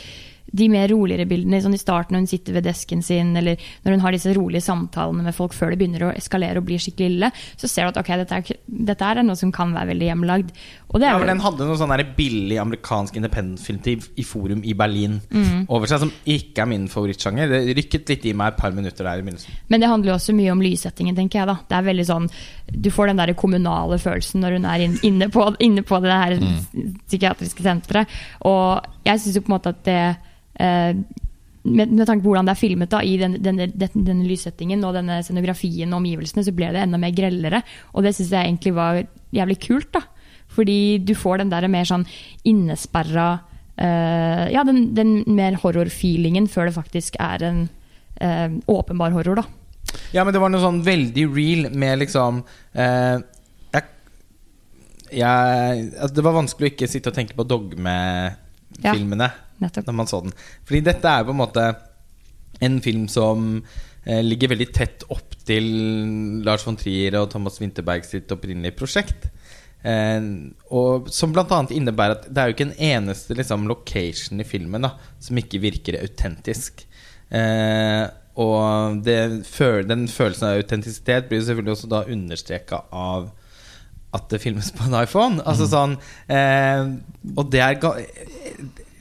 de 0.53 0.69
mer 0.73 0.89
roligere 0.91 1.29
bildene 1.31 1.61
sånn 1.63 1.77
i 1.77 1.81
starten 1.81 2.17
når 2.17 2.25
hun 2.25 2.31
sitter 2.31 2.57
ved 2.57 2.67
desken 2.67 3.05
sin, 3.07 3.33
eller 3.39 3.61
når 3.85 3.97
hun 3.97 4.05
har 4.05 4.17
disse 4.17 4.35
rolige 4.37 4.65
samtalene 4.67 5.25
med 5.27 5.37
folk 5.37 5.55
før 5.57 5.73
det 5.73 5.81
begynner 5.81 6.09
å 6.09 6.13
eskalere 6.17 6.59
og 6.61 6.67
bli 6.69 6.79
skikkelig 6.83 7.11
ille. 7.13 7.31
Så 7.61 7.71
ser 7.71 7.87
du 7.87 7.93
at 7.95 8.01
ok, 8.03 8.13
dette 8.25 8.41
er, 8.41 8.61
dette 8.91 9.11
er 9.11 9.23
noe 9.23 9.39
som 9.39 9.53
kan 9.55 9.75
være 9.77 9.93
veldig 9.93 10.09
hjemmelagd. 10.11 10.55
Og 10.91 10.99
det 11.01 11.07
Ja, 11.07 11.15
er 11.15 11.23
men 11.23 11.31
Den 11.37 11.45
hadde 11.45 11.69
noe 11.69 11.79
sånn 11.79 11.95
billig 12.17 12.59
amerikansk 12.59 13.17
independent-film 13.21 14.09
i 14.19 14.25
forum 14.27 14.65
i 14.67 14.75
Berlin 14.75 15.21
over 15.69 15.87
seg, 15.87 16.03
som 16.03 16.13
ikke 16.27 16.65
er 16.65 16.71
min 16.71 16.89
favorittsjanger. 16.91 17.51
Det 17.51 17.77
rykket 17.79 18.11
litt 18.11 18.27
i 18.27 18.35
meg 18.35 18.55
et 18.55 18.61
par 18.61 18.75
minutter 18.75 19.07
der 19.07 19.21
i 19.21 19.25
begynnelsen. 19.25 19.55
Men 19.69 19.81
det 19.81 19.91
handler 19.91 20.13
jo 20.13 20.17
også 20.19 20.35
mye 20.35 20.51
om 20.53 20.65
lyssettingen, 20.65 21.17
tenker 21.17 21.41
jeg. 21.41 21.47
da 21.47 21.59
Det 21.69 21.79
er 21.79 21.87
veldig 21.87 22.07
sånn 22.09 22.29
Du 22.71 22.91
får 22.91 23.11
den 23.11 23.23
der 23.23 23.35
kommunale 23.35 23.99
følelsen 23.99 24.43
når 24.43 24.59
hun 24.59 24.67
er 24.67 24.87
inne, 25.07 25.29
på, 25.31 25.47
inne 25.61 25.83
på 25.87 26.01
det 26.03 26.11
her 26.11 26.37
psykiatriske 27.07 27.63
senteret. 27.63 28.11
Og 28.47 28.83
jeg 29.07 29.21
syns 29.21 29.39
jo 29.39 29.45
på 29.47 29.53
en 29.53 29.57
måte 29.59 29.75
at 29.75 29.85
det 29.87 30.01
med, 30.59 31.93
med 31.93 32.07
tanke 32.09 32.25
på 32.25 32.31
hvordan 32.31 32.49
det 32.49 32.55
er 32.55 32.61
filmet 32.61 32.93
da 32.93 33.03
i 33.05 33.17
denne, 33.21 33.41
denne, 33.43 33.69
denne, 33.69 34.05
denne 34.07 34.29
lyssettingen 34.29 34.85
og 34.87 34.95
denne 34.97 35.21
scenografien 35.25 35.93
og 35.93 36.01
omgivelsene, 36.01 36.45
så 36.47 36.55
ble 36.57 36.71
det 36.75 36.85
enda 36.85 37.01
mer 37.01 37.13
grellere. 37.17 37.63
Og 37.93 38.07
det 38.07 38.15
syns 38.17 38.33
jeg 38.33 38.49
egentlig 38.49 38.75
var 38.77 39.03
jævlig 39.37 39.59
kult. 39.67 39.93
da 39.93 40.03
Fordi 40.51 40.99
du 41.05 41.15
får 41.15 41.43
den 41.43 41.53
der 41.53 41.69
mer 41.69 41.89
sånn 41.89 42.07
innesperra 42.49 43.29
eh, 43.77 44.47
Ja, 44.55 44.65
den, 44.67 44.91
den 44.97 45.21
mer 45.29 45.59
horror-feelingen 45.61 46.49
før 46.49 46.71
det 46.71 46.79
faktisk 46.79 47.21
er 47.21 47.45
en 47.51 47.63
eh, 48.21 48.49
åpenbar 48.67 49.13
horror, 49.17 49.43
da. 49.43 49.49
Ja, 50.15 50.25
men 50.25 50.33
det 50.35 50.41
var 50.43 50.53
noe 50.53 50.63
sånn 50.63 50.85
veldig 50.87 51.27
real 51.35 51.69
med 51.75 52.01
liksom 52.03 52.43
eh, 52.79 53.21
jeg, 53.75 53.87
jeg, 55.19 55.87
altså 55.97 56.15
Det 56.15 56.25
var 56.27 56.37
vanskelig 56.37 56.69
å 56.69 56.73
ikke 56.75 56.89
sitte 56.91 57.13
og 57.13 57.17
tenke 57.17 57.37
på 57.39 57.47
dogmefilmene 58.81 59.31
Nettopp. 59.61 59.87
når 59.87 59.97
man 60.01 60.11
så 60.11 60.21
den. 60.25 60.35
Fordi 60.67 60.83
dette 60.89 61.15
er 61.15 61.27
på 61.27 61.35
en 61.35 61.41
måte 61.41 61.67
en 62.61 62.79
film 62.85 63.07
som 63.09 63.51
eh, 64.05 64.23
ligger 64.25 64.53
veldig 64.55 64.71
tett 64.77 65.05
opp 65.09 65.37
til 65.49 65.67
Lars 66.47 66.67
von 66.67 66.79
Trier 66.81 67.17
og 67.21 67.31
Thomas 67.33 67.61
Winterberg 67.61 68.07
sitt 68.09 68.33
opprinnelige 68.33 68.77
prosjekt. 68.79 69.29
Eh, 69.83 70.21
og 70.77 71.09
som 71.13 71.33
bl.a. 71.33 71.61
innebærer 71.73 72.19
at 72.19 72.29
det 72.29 72.43
er 72.43 72.51
jo 72.51 72.57
ikke 72.57 72.69
en 72.69 72.79
eneste 72.91 73.37
liksom, 73.37 73.69
location 73.71 74.41
i 74.43 74.49
filmen 74.49 74.89
da, 74.89 74.95
som 75.23 75.41
ikke 75.41 75.63
virker 75.63 76.01
autentisk. 76.03 76.85
Eh, 77.31 78.07
og 78.41 79.03
det, 79.05 79.19
den 79.89 80.07
følelsen 80.09 80.49
av 80.49 80.63
autentisitet 80.63 81.29
blir 81.29 81.41
jo 81.41 81.49
selvfølgelig 81.49 81.77
også 81.77 81.91
da 81.91 82.07
understreka 82.09 82.85
av 82.95 83.31
at 84.17 84.27
det 84.33 84.41
filmes 84.43 84.73
på 84.75 84.87
en 84.89 84.97
iPhone. 84.99 85.43
Altså 85.47 85.69
sånn 85.71 85.93
eh, 86.31 86.83
Og 87.37 87.51
det 87.53 87.61
er 87.63 87.77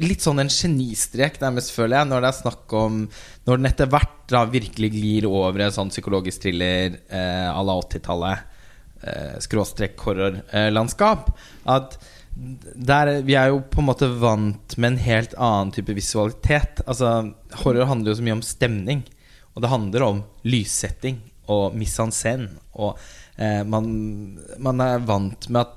litt 0.03 0.23
sånn 0.23 0.41
en 0.43 0.51
genistrek, 0.51 1.39
nærmest, 1.41 1.73
føler 1.75 1.99
jeg, 1.99 2.09
når 2.09 2.23
det 2.23 2.29
er 2.29 2.37
snakk 2.37 2.75
om 2.77 3.01
Når 3.47 3.59
den 3.59 3.69
etter 3.69 3.89
hvert 3.91 4.15
da 4.29 4.43
virkelig 4.49 4.91
glir 4.93 5.27
over 5.29 5.65
en 5.65 5.73
sånn 5.73 5.91
psykologisk 5.93 6.43
thriller 6.43 6.99
eh, 7.09 7.49
la 7.49 7.75
80-tallet, 7.81 8.57
eh, 9.01 9.35
skråstrek 9.41 9.97
horrorlandskap, 10.05 11.31
at 11.73 11.97
der, 12.75 13.09
vi 13.25 13.35
er 13.35 13.49
jo 13.51 13.63
på 13.67 13.81
en 13.81 13.87
måte 13.89 14.07
vant 14.21 14.75
med 14.77 14.93
en 14.93 15.01
helt 15.03 15.33
annen 15.35 15.73
type 15.75 15.95
visualitet. 15.97 16.83
Altså, 16.85 17.33
horror 17.63 17.89
handler 17.89 18.13
jo 18.13 18.19
så 18.19 18.27
mye 18.27 18.37
om 18.37 18.45
stemning. 18.45 19.01
Og 19.55 19.63
det 19.63 19.71
handler 19.73 20.05
om 20.05 20.21
lyssetting 20.47 21.17
og 21.51 21.75
mise 21.75 22.05
en. 22.29 22.45
Og 22.79 22.93
eh, 23.35 23.65
man, 23.67 23.89
man 24.61 24.85
er 24.85 25.03
vant 25.03 25.49
med 25.49 25.65
at 25.65 25.75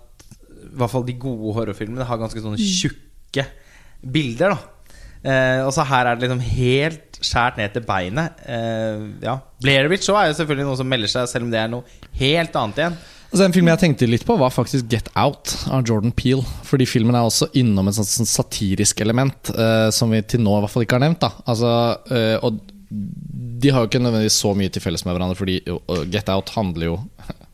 i 0.62 0.76
hvert 0.78 0.92
fall 0.92 1.08
de 1.08 1.16
gode 1.18 1.56
horrorfilmene 1.56 2.06
har 2.06 2.20
ganske 2.20 2.40
sånne 2.44 2.60
tjukke 2.60 3.48
bilder. 4.02 4.54
da 4.54 5.30
eh, 5.30 5.64
Og 5.66 5.72
så 5.74 5.86
her 5.86 6.06
er 6.10 6.18
det 6.18 6.26
liksom 6.26 6.44
helt 6.52 7.18
skjært 7.22 7.58
ned 7.60 7.74
til 7.74 7.84
beinet. 7.86 8.40
Eh, 8.46 9.08
ja 9.22 9.38
Blair 9.62 9.88
Witch 9.90 10.08
også 10.08 10.18
er 10.20 10.30
jo 10.32 10.38
selvfølgelig 10.40 10.68
noe 10.68 10.78
som 10.80 10.88
melder 10.90 11.12
seg, 11.12 11.28
selv 11.30 11.46
om 11.46 11.52
det 11.52 11.60
er 11.62 11.70
noe 11.70 11.84
helt 12.18 12.56
annet 12.58 12.80
igjen. 12.82 12.96
Altså 13.32 13.46
En 13.46 13.54
film 13.54 13.68
jeg 13.70 13.80
tenkte 13.80 14.08
litt 14.10 14.26
på, 14.28 14.34
var 14.36 14.52
faktisk 14.52 14.90
Get 14.92 15.06
Out 15.16 15.54
av 15.72 15.86
Jordan 15.88 16.12
Peel. 16.12 16.42
Fordi 16.68 16.84
filmen 16.84 17.16
er 17.16 17.24
også 17.24 17.48
innom 17.56 17.88
et 17.88 17.96
sånt 17.96 18.28
satirisk 18.28 19.00
element 19.00 19.48
eh, 19.54 19.88
som 19.94 20.12
vi 20.12 20.20
til 20.28 20.42
nå 20.44 20.58
i 20.58 20.64
hvert 20.64 20.74
fall 20.74 20.84
ikke 20.84 20.98
har 20.98 21.06
nevnt. 21.06 21.22
da 21.24 21.30
Altså, 21.48 21.70
eh, 22.12 22.36
Og 22.44 22.60
de 23.62 23.70
har 23.72 23.80
jo 23.80 23.88
ikke 23.88 24.02
nødvendigvis 24.02 24.36
så 24.42 24.52
mye 24.58 24.68
til 24.68 24.84
felles 24.84 25.06
med 25.06 25.14
hverandre, 25.14 25.38
fordi 25.38 25.62
Get 26.12 26.28
Out 26.28 26.50
handler 26.58 26.90
jo 26.90 26.98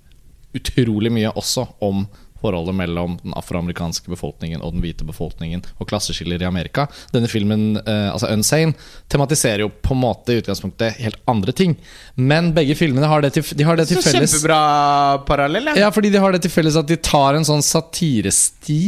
utrolig 0.59 1.13
mye 1.15 1.31
også 1.37 1.69
om 1.85 2.09
forholdet 2.43 2.77
mellom 2.79 3.17
den 3.23 3.35
afroamerikanske 3.39 4.11
befolkningen 4.13 4.63
og 4.63 4.75
den 4.75 4.85
hvite 4.85 5.07
befolkningen, 5.09 5.65
og 5.79 5.89
klasseskiller 5.91 6.43
i 6.43 6.49
Amerika. 6.49 6.87
Denne 7.15 7.31
filmen, 7.31 7.77
eh, 7.81 8.09
altså 8.13 8.31
Unsane, 8.33 8.75
tematiserer 9.09 9.65
jo 9.65 9.71
på 9.71 9.97
en 9.97 10.03
måte 10.03 10.35
i 10.35 10.43
utgangspunktet 10.43 11.01
helt 11.03 11.19
andre 11.31 11.53
ting. 11.53 11.77
Men 12.15 12.53
begge 12.57 12.77
filmene 12.79 13.09
har 13.11 13.25
det 13.25 13.33
til, 13.37 13.47
de 13.59 13.67
har 13.67 13.79
det 13.79 13.89
til 13.91 14.01
Så 14.01 14.11
felles 14.11 14.35
kjempebra 14.35 15.25
parallell. 15.29 15.73
Ja. 15.73 15.87
ja, 15.87 15.91
fordi 15.95 16.13
de 16.15 16.23
har 16.23 16.35
det 16.35 16.43
til 16.47 16.55
felles 16.55 16.79
at 16.79 16.89
de 16.89 16.99
tar 17.01 17.39
en 17.39 17.47
sånn 17.47 17.65
satiresti 17.65 18.81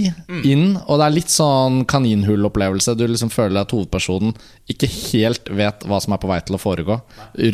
inn, 0.47 0.77
og 0.87 1.01
det 1.01 1.07
er 1.07 1.17
litt 1.17 1.33
sånn 1.33 1.83
kaninhullopplevelse. 1.91 2.97
Du 2.99 3.07
liksom 3.09 3.33
føler 3.33 3.63
at 3.63 3.75
hovedpersonen 3.75 4.35
ikke 4.71 4.89
helt 5.11 5.51
vet 5.51 5.87
hva 5.89 5.99
som 6.03 6.15
er 6.15 6.23
på 6.23 6.31
vei 6.31 6.39
til 6.47 6.57
å 6.57 6.63
foregå 6.63 7.01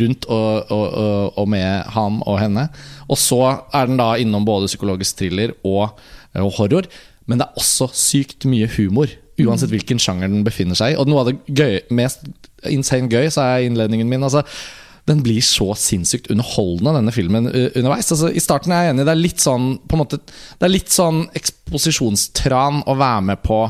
rundt 0.03 0.27
og, 0.29 0.73
og, 0.73 0.87
og, 0.87 1.39
og 1.41 1.49
med 1.51 1.93
ham 1.97 2.21
og 2.27 2.41
henne. 2.43 2.69
Og 3.07 3.21
så 3.21 3.41
er 3.47 3.91
den 3.91 4.01
da 4.01 4.15
innom 4.21 4.47
både 4.47 4.71
psykologisk 4.71 5.21
thriller 5.21 5.55
og, 5.67 5.99
og 6.35 6.51
horror, 6.59 6.89
men 7.27 7.41
det 7.41 7.47
er 7.47 7.61
også 7.61 7.91
sykt 7.97 8.47
mye 8.49 8.69
humor. 8.77 9.11
Uansett 9.43 9.73
hvilken 9.73 10.01
sjanger 10.01 10.31
den 10.33 10.47
befinner 10.47 10.79
seg 10.79 10.95
i. 10.95 10.99
Og 10.99 11.11
noe 11.11 11.23
av 11.23 11.31
det 11.31 11.39
gøy, 11.51 11.81
mest 11.95 12.25
insane 12.71 13.11
gøy, 13.13 13.29
sa 13.33 13.51
jeg 13.55 13.67
i 13.67 13.71
innledningen 13.71 14.09
min. 14.11 14.25
altså 14.25 14.47
den 15.07 15.21
blir 15.23 15.43
så 15.45 15.71
sinnssykt 15.79 16.33
underholdende, 16.35 16.97
denne 16.99 17.13
filmen 17.15 17.47
underveis. 17.47 18.09
Altså, 18.11 18.33
I 18.35 18.43
starten 18.43 18.73
er 18.75 18.89
jeg 18.89 18.95
enig, 18.95 19.05
det 19.07 19.13
er 19.13 19.21
litt 19.21 19.43
sånn 19.43 19.69
måte, 19.95 20.19
Det 20.59 20.67
er 20.67 20.73
litt 20.73 20.91
sånn 20.91 21.29
eksposisjonstran 21.39 22.83
å 22.91 22.97
være 22.99 23.23
med 23.29 23.43
på 23.47 23.61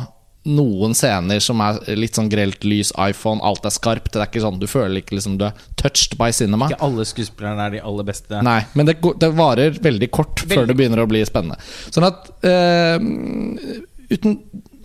noen 0.47 0.95
scener 0.97 1.41
som 1.43 1.61
er 1.65 1.81
litt 1.99 2.19
sånn 2.19 2.31
grelt 2.33 2.65
lys, 2.67 2.93
iPhone, 3.01 3.43
alt 3.45 3.67
er 3.67 3.75
skarpt. 3.75 4.13
Det 4.15 4.23
er 4.23 4.31
ikke 4.31 4.45
sånn, 4.45 4.61
Du 4.63 4.69
føler 4.71 5.01
ikke 5.03 5.19
liksom 5.19 5.39
du 5.41 5.47
er 5.49 5.59
touched 5.81 6.17
by 6.21 6.31
cinema. 6.35 6.71
Ikke 6.71 6.87
alle 6.87 7.07
skuespillerne 7.09 7.67
er 7.67 7.77
de 7.77 7.83
aller 7.91 8.07
beste. 8.09 8.41
Nei, 8.47 8.61
men 8.79 8.89
det, 8.89 8.99
det 9.23 9.33
varer 9.37 9.77
veldig 9.83 10.11
kort 10.15 10.45
før 10.47 10.69
det 10.69 10.79
begynner 10.79 11.03
å 11.03 11.11
bli 11.11 11.25
spennende. 11.27 11.59
Sånn 11.91 12.09
at 12.09 12.33
uh, 12.47 13.85
Uten 14.07 14.37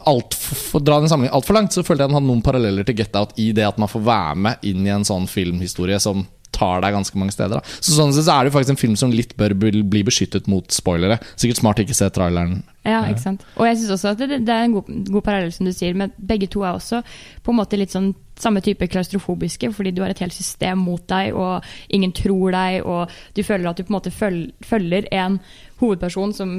alt 0.09 0.33
for, 0.33 0.81
dra 0.81 0.97
den 0.97 1.09
sammenligningen 1.11 1.37
altfor 1.37 1.53
langt, 1.53 1.75
så 1.75 1.83
følte 1.85 2.01
jeg 2.01 2.09
den 2.09 2.17
hadde 2.17 2.25
noen 2.25 2.41
paralleller 2.41 2.87
til 2.87 2.97
Get 2.97 3.17
Out 3.19 3.35
i 3.37 3.51
det 3.53 3.67
at 3.67 3.77
man 3.81 3.91
får 3.91 4.01
være 4.07 4.37
med 4.47 4.63
inn 4.65 4.87
i 4.87 4.93
en 4.93 5.05
sånn 5.05 5.27
filmhistorie 5.29 5.99
som 6.01 6.23
tar 6.51 6.81
deg 6.83 6.93
ganske 6.93 7.17
mange 7.17 7.31
steder. 7.35 7.61
Da. 7.61 7.77
Så 7.79 7.95
sånn 7.95 8.11
sett 8.13 8.25
så 8.27 8.33
er 8.35 8.43
det 8.43 8.51
jo 8.51 8.57
faktisk 8.57 8.73
en 8.75 8.81
film 8.81 8.95
som 8.99 9.11
litt 9.15 9.35
bør 9.39 9.53
bli 9.57 10.03
beskyttet 10.03 10.47
mot 10.51 10.67
spoilere. 10.71 11.19
Sikkert 11.39 11.61
smart 11.61 11.79
ikke 11.79 11.95
se 11.97 12.09
traileren. 12.13 12.61
Ja, 12.83 13.03
ikke 13.11 13.21
sant. 13.21 13.45
Og 13.55 13.67
jeg 13.67 13.77
syns 13.77 13.91
også 13.95 14.11
at 14.15 14.21
det, 14.23 14.39
det 14.47 14.49
er 14.55 14.65
en 14.65 14.73
god, 14.73 14.89
god 15.11 15.21
parallell, 15.27 15.51
som 15.53 15.67
du 15.69 15.71
sier, 15.73 15.93
men 15.97 16.11
begge 16.17 16.47
to 16.51 16.63
er 16.65 16.73
også 16.79 17.03
på 17.45 17.53
en 17.53 17.59
måte 17.61 17.77
litt 17.79 17.93
sånn 17.93 18.11
samme 18.41 18.61
type 18.65 18.87
klaustrofobiske, 18.89 19.69
fordi 19.77 19.91
du 19.93 20.01
har 20.01 20.09
et 20.09 20.19
helt 20.23 20.33
system 20.33 20.79
mot 20.81 21.03
deg, 21.11 21.35
og 21.37 21.61
ingen 21.93 22.11
tror 22.17 22.55
deg, 22.55 22.79
og 22.89 23.11
du 23.37 23.43
føler 23.45 23.69
at 23.69 23.77
du 23.77 23.83
på 23.85 23.93
en 23.93 23.97
måte 23.99 24.11
føl- 24.15 24.49
følger 24.65 25.05
en 25.13 25.37
hovedperson 25.81 26.33
som 26.33 26.55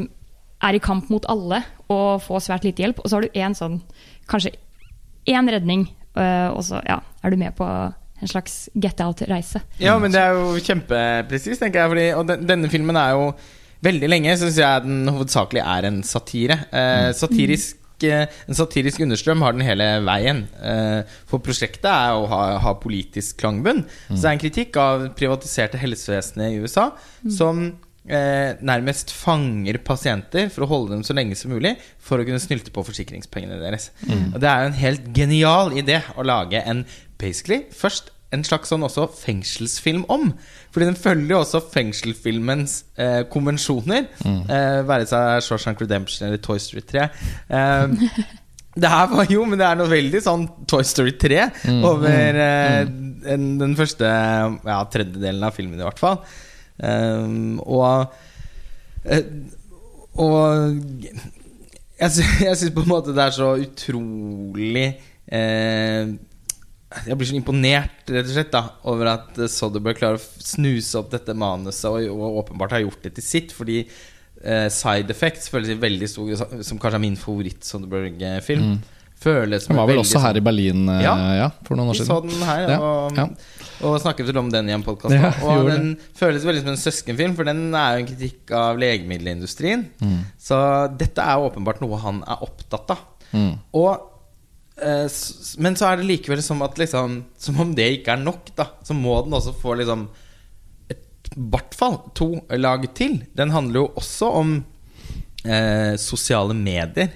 er 0.63 0.79
i 0.79 0.83
kamp 0.83 1.09
mot 1.11 1.27
alle, 1.29 1.59
og 1.91 2.23
får 2.23 2.45
svært 2.47 2.65
lite 2.69 2.85
hjelp, 2.85 3.01
og 3.03 3.11
så 3.11 3.19
har 3.19 3.27
du 3.27 3.35
én 3.43 3.57
sånn, 3.59 3.81
kanskje 4.31 4.55
én 5.27 5.51
redning, 5.51 5.89
øh, 6.15 6.51
og 6.55 6.63
så 6.67 6.79
ja, 6.87 7.01
er 7.25 7.31
du 7.35 7.37
med 7.41 7.57
på 7.59 7.67
en 8.23 8.31
slags 8.31 8.69
get 8.79 9.01
out-reise. 9.03 9.61
Ja, 9.83 9.99
men 9.99 10.15
det 10.15 10.23
er 10.23 10.39
jo 10.39 10.55
kjempepresis, 10.63 11.61
tenker 11.61 11.83
jeg. 11.83 11.93
Fordi, 11.93 12.07
og 12.21 12.31
den, 12.31 12.47
denne 12.49 12.73
filmen 12.73 12.99
er 13.01 13.17
jo 13.19 13.33
Veldig 13.83 14.07
lenge 14.07 14.35
syns 14.39 14.61
jeg 14.61 14.83
den 14.85 15.09
hovedsakelig 15.11 15.63
er 15.67 15.89
en 15.89 16.03
satire. 16.07 16.55
Eh, 16.71 17.09
satirisk 17.19 18.05
eh, 18.07 18.29
En 18.47 18.55
satirisk 18.55 19.03
understrøm 19.03 19.43
har 19.43 19.57
den 19.57 19.65
hele 19.67 19.89
veien. 20.07 20.45
Eh, 20.63 21.17
for 21.27 21.43
prosjektet 21.43 21.89
er 21.91 22.15
å 22.15 22.29
ha, 22.31 22.43
ha 22.63 22.77
politisk 22.79 23.41
klangbunn. 23.43 23.83
Så 24.07 24.21
det 24.21 24.29
er 24.29 24.37
en 24.37 24.43
kritikk 24.45 24.79
av 24.79 25.09
privatiserte 25.19 25.83
helsevesenet 25.83 26.55
i 26.55 26.63
USA 26.63 26.93
som 27.27 27.65
eh, 28.07 28.55
nærmest 28.63 29.11
fanger 29.19 29.81
pasienter 29.83 30.47
for 30.55 30.63
å 30.63 30.71
holde 30.77 30.95
dem 30.95 31.03
så 31.07 31.19
lenge 31.19 31.35
som 31.39 31.51
mulig 31.51 31.75
for 31.99 32.23
å 32.23 32.29
kunne 32.29 32.43
snylte 32.43 32.71
på 32.71 32.87
forsikringspengene 32.87 33.59
deres. 33.65 33.91
Og 34.31 34.39
Det 34.39 34.47
er 34.47 34.63
jo 34.63 34.71
en 34.71 34.83
helt 34.85 35.11
genial 35.19 35.75
idé 35.75 36.05
å 36.15 36.27
lage 36.27 36.63
en 36.63 36.87
basically 37.19 37.65
først 37.75 38.12
en 38.33 38.45
slags 38.47 38.71
sånn 38.73 38.85
også 38.87 39.07
fengselsfilm 39.21 40.05
om. 40.13 40.31
Fordi 40.73 40.89
den 40.89 40.97
følger 40.99 41.35
jo 41.35 41.41
også 41.43 41.61
fengselsfilmens 41.73 42.79
eh, 42.97 43.23
konvensjoner. 43.33 44.07
Eh, 44.25 44.79
være 44.89 45.09
seg 45.11 45.43
Shawshank 45.47 45.83
Redemption 45.85 46.29
eller 46.29 46.41
Toy 46.43 46.61
Story 46.63 46.85
3. 46.89 47.09
Eh, 47.53 48.23
det 48.83 48.89
her 48.95 49.11
var 49.13 49.29
jo, 49.29 49.45
men 49.45 49.61
det 49.61 49.67
er 49.69 49.77
noe 49.77 49.91
veldig 49.93 50.23
sånn 50.25 50.47
Toy 50.71 50.85
Story 50.89 51.13
3 51.21 51.43
over 51.85 52.41
eh, 52.47 52.81
en, 53.35 53.45
den 53.61 53.77
første 53.79 54.09
ja, 54.09 54.79
tredjedelen 54.91 55.45
av 55.45 55.53
filmen, 55.59 55.77
i 55.81 55.85
hvert 55.85 56.01
fall. 56.01 56.23
Um, 56.83 57.61
og 57.63 58.09
eh, 59.05 59.27
Og 60.19 60.81
jeg, 62.01 62.11
sy 62.17 62.25
syns 62.25 62.73
på 62.75 62.83
en 62.83 62.91
måte 62.91 63.13
det 63.15 63.23
er 63.29 63.35
så 63.37 63.53
utrolig 63.61 64.87
eh, 65.29 66.09
Jeg 67.07 67.19
blir 67.19 67.29
så 67.29 67.37
imponert 67.39 68.11
rett 68.13 68.27
og 68.29 68.35
slett 68.35 68.55
da 68.55 68.63
over 68.91 69.13
at 69.15 69.43
Soderberg 69.51 69.99
klarer 70.01 70.21
å 70.21 70.43
snuse 70.43 70.99
opp 71.01 71.13
dette 71.13 71.35
manuset 71.39 71.89
og, 71.91 72.09
og 72.13 72.43
åpenbart 72.45 72.77
har 72.77 72.85
gjort 72.85 73.07
det 73.07 73.15
til 73.19 73.27
sitt. 73.27 73.55
Fordi 73.57 73.83
eh, 73.83 74.67
Side 74.73 75.13
Effects 75.15 75.53
føles 75.53 75.73
i 75.75 75.79
veldig 75.81 76.11
stor 76.11 76.35
som 76.65 76.81
kanskje 76.83 76.99
er 76.99 77.05
min 77.05 77.21
favoritt-Soderberg-film. 77.21 78.75
Føles 79.23 79.69
Den 79.69 79.79
var 79.79 79.87
vel 79.87 80.01
også 80.03 80.19
her 80.23 80.39
i 80.39 80.43
Berlin 80.43 80.89
eh, 80.91 81.03
Ja. 81.05 81.13
ja, 81.39 81.49
for 81.67 81.79
noen 81.79 81.93
år 81.93 81.99
vi 82.01 82.07
så 82.09 82.19
den 82.25 82.43
her 82.43 82.65
Ja, 82.73 82.79
og, 82.83 83.19
ja. 83.19 83.27
og 83.87 83.99
snakket 84.03 84.27
vel 84.31 84.41
om 84.41 84.49
den 84.51 84.71
i 84.71 84.75
en 84.75 84.83
podkast. 84.83 85.15
Og 85.47 85.69
den 85.69 85.93
den 85.93 85.93
føles 86.19 86.47
veldig 86.47 86.65
som 86.65 86.73
en 86.73 86.81
søskenfilm, 86.81 87.37
for 87.39 87.47
den 87.47 87.69
er 87.71 87.97
jo 87.97 88.03
en 88.03 88.09
kritikk 88.11 88.55
av 88.59 88.81
legemiddelindustrien. 88.83 89.87
Mm. 90.03 90.19
Så 90.43 90.59
dette 90.99 91.23
er 91.23 91.47
åpenbart 91.47 91.83
noe 91.85 92.01
han 92.03 92.23
er 92.27 92.43
opptatt 92.47 92.97
av. 92.97 93.05
Mm. 93.33 93.55
Og 93.79 94.12
Men 95.63 95.77
så 95.79 95.89
er 95.89 96.01
det 96.01 96.09
likevel 96.09 96.43
som 96.45 96.63
at 96.67 96.79
liksom 96.81 97.21
Som 97.39 97.61
om 97.63 97.73
det 97.77 97.89
ikke 97.99 98.17
er 98.17 98.23
nok, 98.23 98.53
da. 98.59 98.71
Så 98.87 98.97
må 98.97 99.19
den 99.25 99.37
også 99.37 99.55
få 99.57 99.77
liksom 99.81 100.07
et, 100.93 101.03
i 101.33 101.49
hvert 101.53 101.75
fall 101.77 101.99
to 102.19 102.35
lag 102.59 102.87
til. 102.97 103.21
Den 103.37 103.55
handler 103.55 103.85
jo 103.85 103.91
også 104.01 104.31
om 104.43 104.55
eh, 105.45 105.95
sosiale 106.01 106.57
medier. 106.57 107.13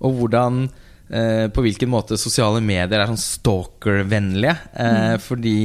Og 0.00 0.18
hvordan 0.18 0.66
eh, 1.10 1.46
På 1.52 1.64
hvilken 1.64 1.92
måte 1.92 2.18
sosiale 2.20 2.60
medier 2.64 3.00
er 3.00 3.08
sånn 3.10 3.22
stalker-vennlige. 3.22 4.56
Eh, 4.74 5.14
Fordi 5.22 5.58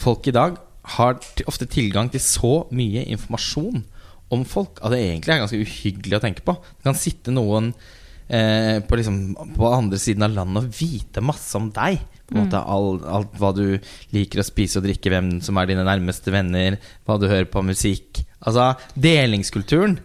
folk 0.00 0.28
i 0.28 0.36
dag 0.36 0.58
har 0.96 1.18
ofte 1.46 1.68
tilgang 1.70 2.08
til 2.10 2.22
så 2.24 2.54
mye 2.74 3.04
informasjon 3.12 3.84
om 4.30 4.44
folk 4.46 4.78
at 4.80 4.94
det 4.94 5.00
egentlig 5.02 5.34
er 5.34 5.42
ganske 5.42 5.60
uhyggelig 5.60 6.18
å 6.18 6.22
tenke 6.22 6.44
på. 6.46 6.54
Det 6.78 6.86
kan 6.86 6.98
sitte 6.98 7.34
noen 7.34 7.72
eh, 8.30 8.78
på, 8.86 8.98
liksom, 9.00 9.20
på 9.56 9.72
andre 9.74 10.00
siden 10.00 10.26
av 10.26 10.34
landet 10.38 10.64
og 10.64 10.80
vite 10.80 11.24
masse 11.24 11.54
om 11.58 11.68
deg. 11.74 12.00
På 12.30 12.36
en 12.36 12.44
måte 12.44 12.60
alt, 12.62 13.06
Alt 13.10 13.32
hva 13.42 13.50
du 13.56 13.64
liker 14.14 14.40
å 14.40 14.46
spise 14.46 14.78
og 14.78 14.86
drikke, 14.86 15.10
hvem 15.10 15.32
som 15.42 15.58
er 15.58 15.72
dine 15.72 15.86
nærmeste 15.86 16.30
venner, 16.30 16.78
hva 17.04 17.18
du 17.18 17.26
hører 17.26 17.50
på 17.50 17.64
musikk. 17.66 18.22
Altså, 18.40 18.72
delingskulturen 18.94 19.98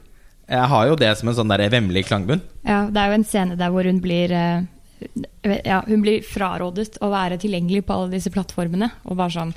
jeg 0.46 0.70
har 0.70 0.88
jo 0.90 0.98
det 1.00 1.10
som 1.18 1.30
en 1.30 1.38
sånn 1.40 1.50
der 1.50 1.66
vemmelig 1.74 2.06
klangbunn. 2.06 2.42
Ja, 2.66 2.86
det 2.86 3.02
er 3.02 3.10
jo 3.12 3.18
en 3.18 3.28
scene 3.28 3.58
der 3.58 3.72
hvor 3.74 3.88
hun 3.88 4.02
blir 4.04 4.34
eh, 4.36 4.66
ja, 5.66 5.82
Hun 5.88 6.04
blir 6.06 6.26
frarådet 6.26 7.00
å 7.04 7.10
være 7.12 7.40
tilgjengelig 7.42 7.86
på 7.88 7.96
alle 7.96 8.14
disse 8.14 8.32
plattformene. 8.34 8.92
Og 9.10 9.18
bare 9.18 9.34
sånn 9.34 9.56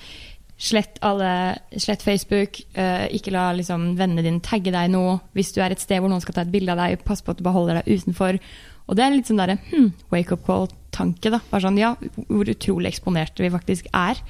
Slett, 0.59 0.99
alle, 1.07 1.31
slett 1.79 2.03
Facebook. 2.03 2.59
Uh, 2.75 3.07
ikke 3.15 3.31
la 3.35 3.53
liksom, 3.55 3.93
vennene 3.99 4.25
dine 4.27 4.43
tagge 4.43 4.75
deg 4.75 4.91
nå. 4.91 5.05
Hvis 5.39 5.53
du 5.55 5.63
er 5.63 5.75
et 5.75 5.83
sted 5.85 6.03
hvor 6.03 6.11
noen 6.11 6.25
skal 6.25 6.35
ta 6.35 6.43
et 6.47 6.55
bilde 6.55 6.75
av 6.75 6.83
deg, 6.83 7.05
pass 7.07 7.23
på 7.23 7.35
at 7.35 7.39
du 7.39 7.47
beholder 7.47 7.81
deg 7.81 7.95
utenfor. 7.99 8.41
Og 8.89 8.97
det 8.97 9.05
er 9.05 9.13
litt 9.13 9.29
sånn 9.29 9.41
derre 9.41 9.59
hm, 9.69 9.91
wake 10.13 10.33
up 10.33 10.45
call-tanke. 10.47 11.29
da 11.29 11.41
Bare 11.51 11.61
sånn, 11.67 11.77
ja, 11.81 11.91
Hvor 12.25 12.49
utrolig 12.49 12.89
eksponerte 12.95 13.45
vi 13.45 13.51
faktisk 13.53 13.91
er. 13.93 14.21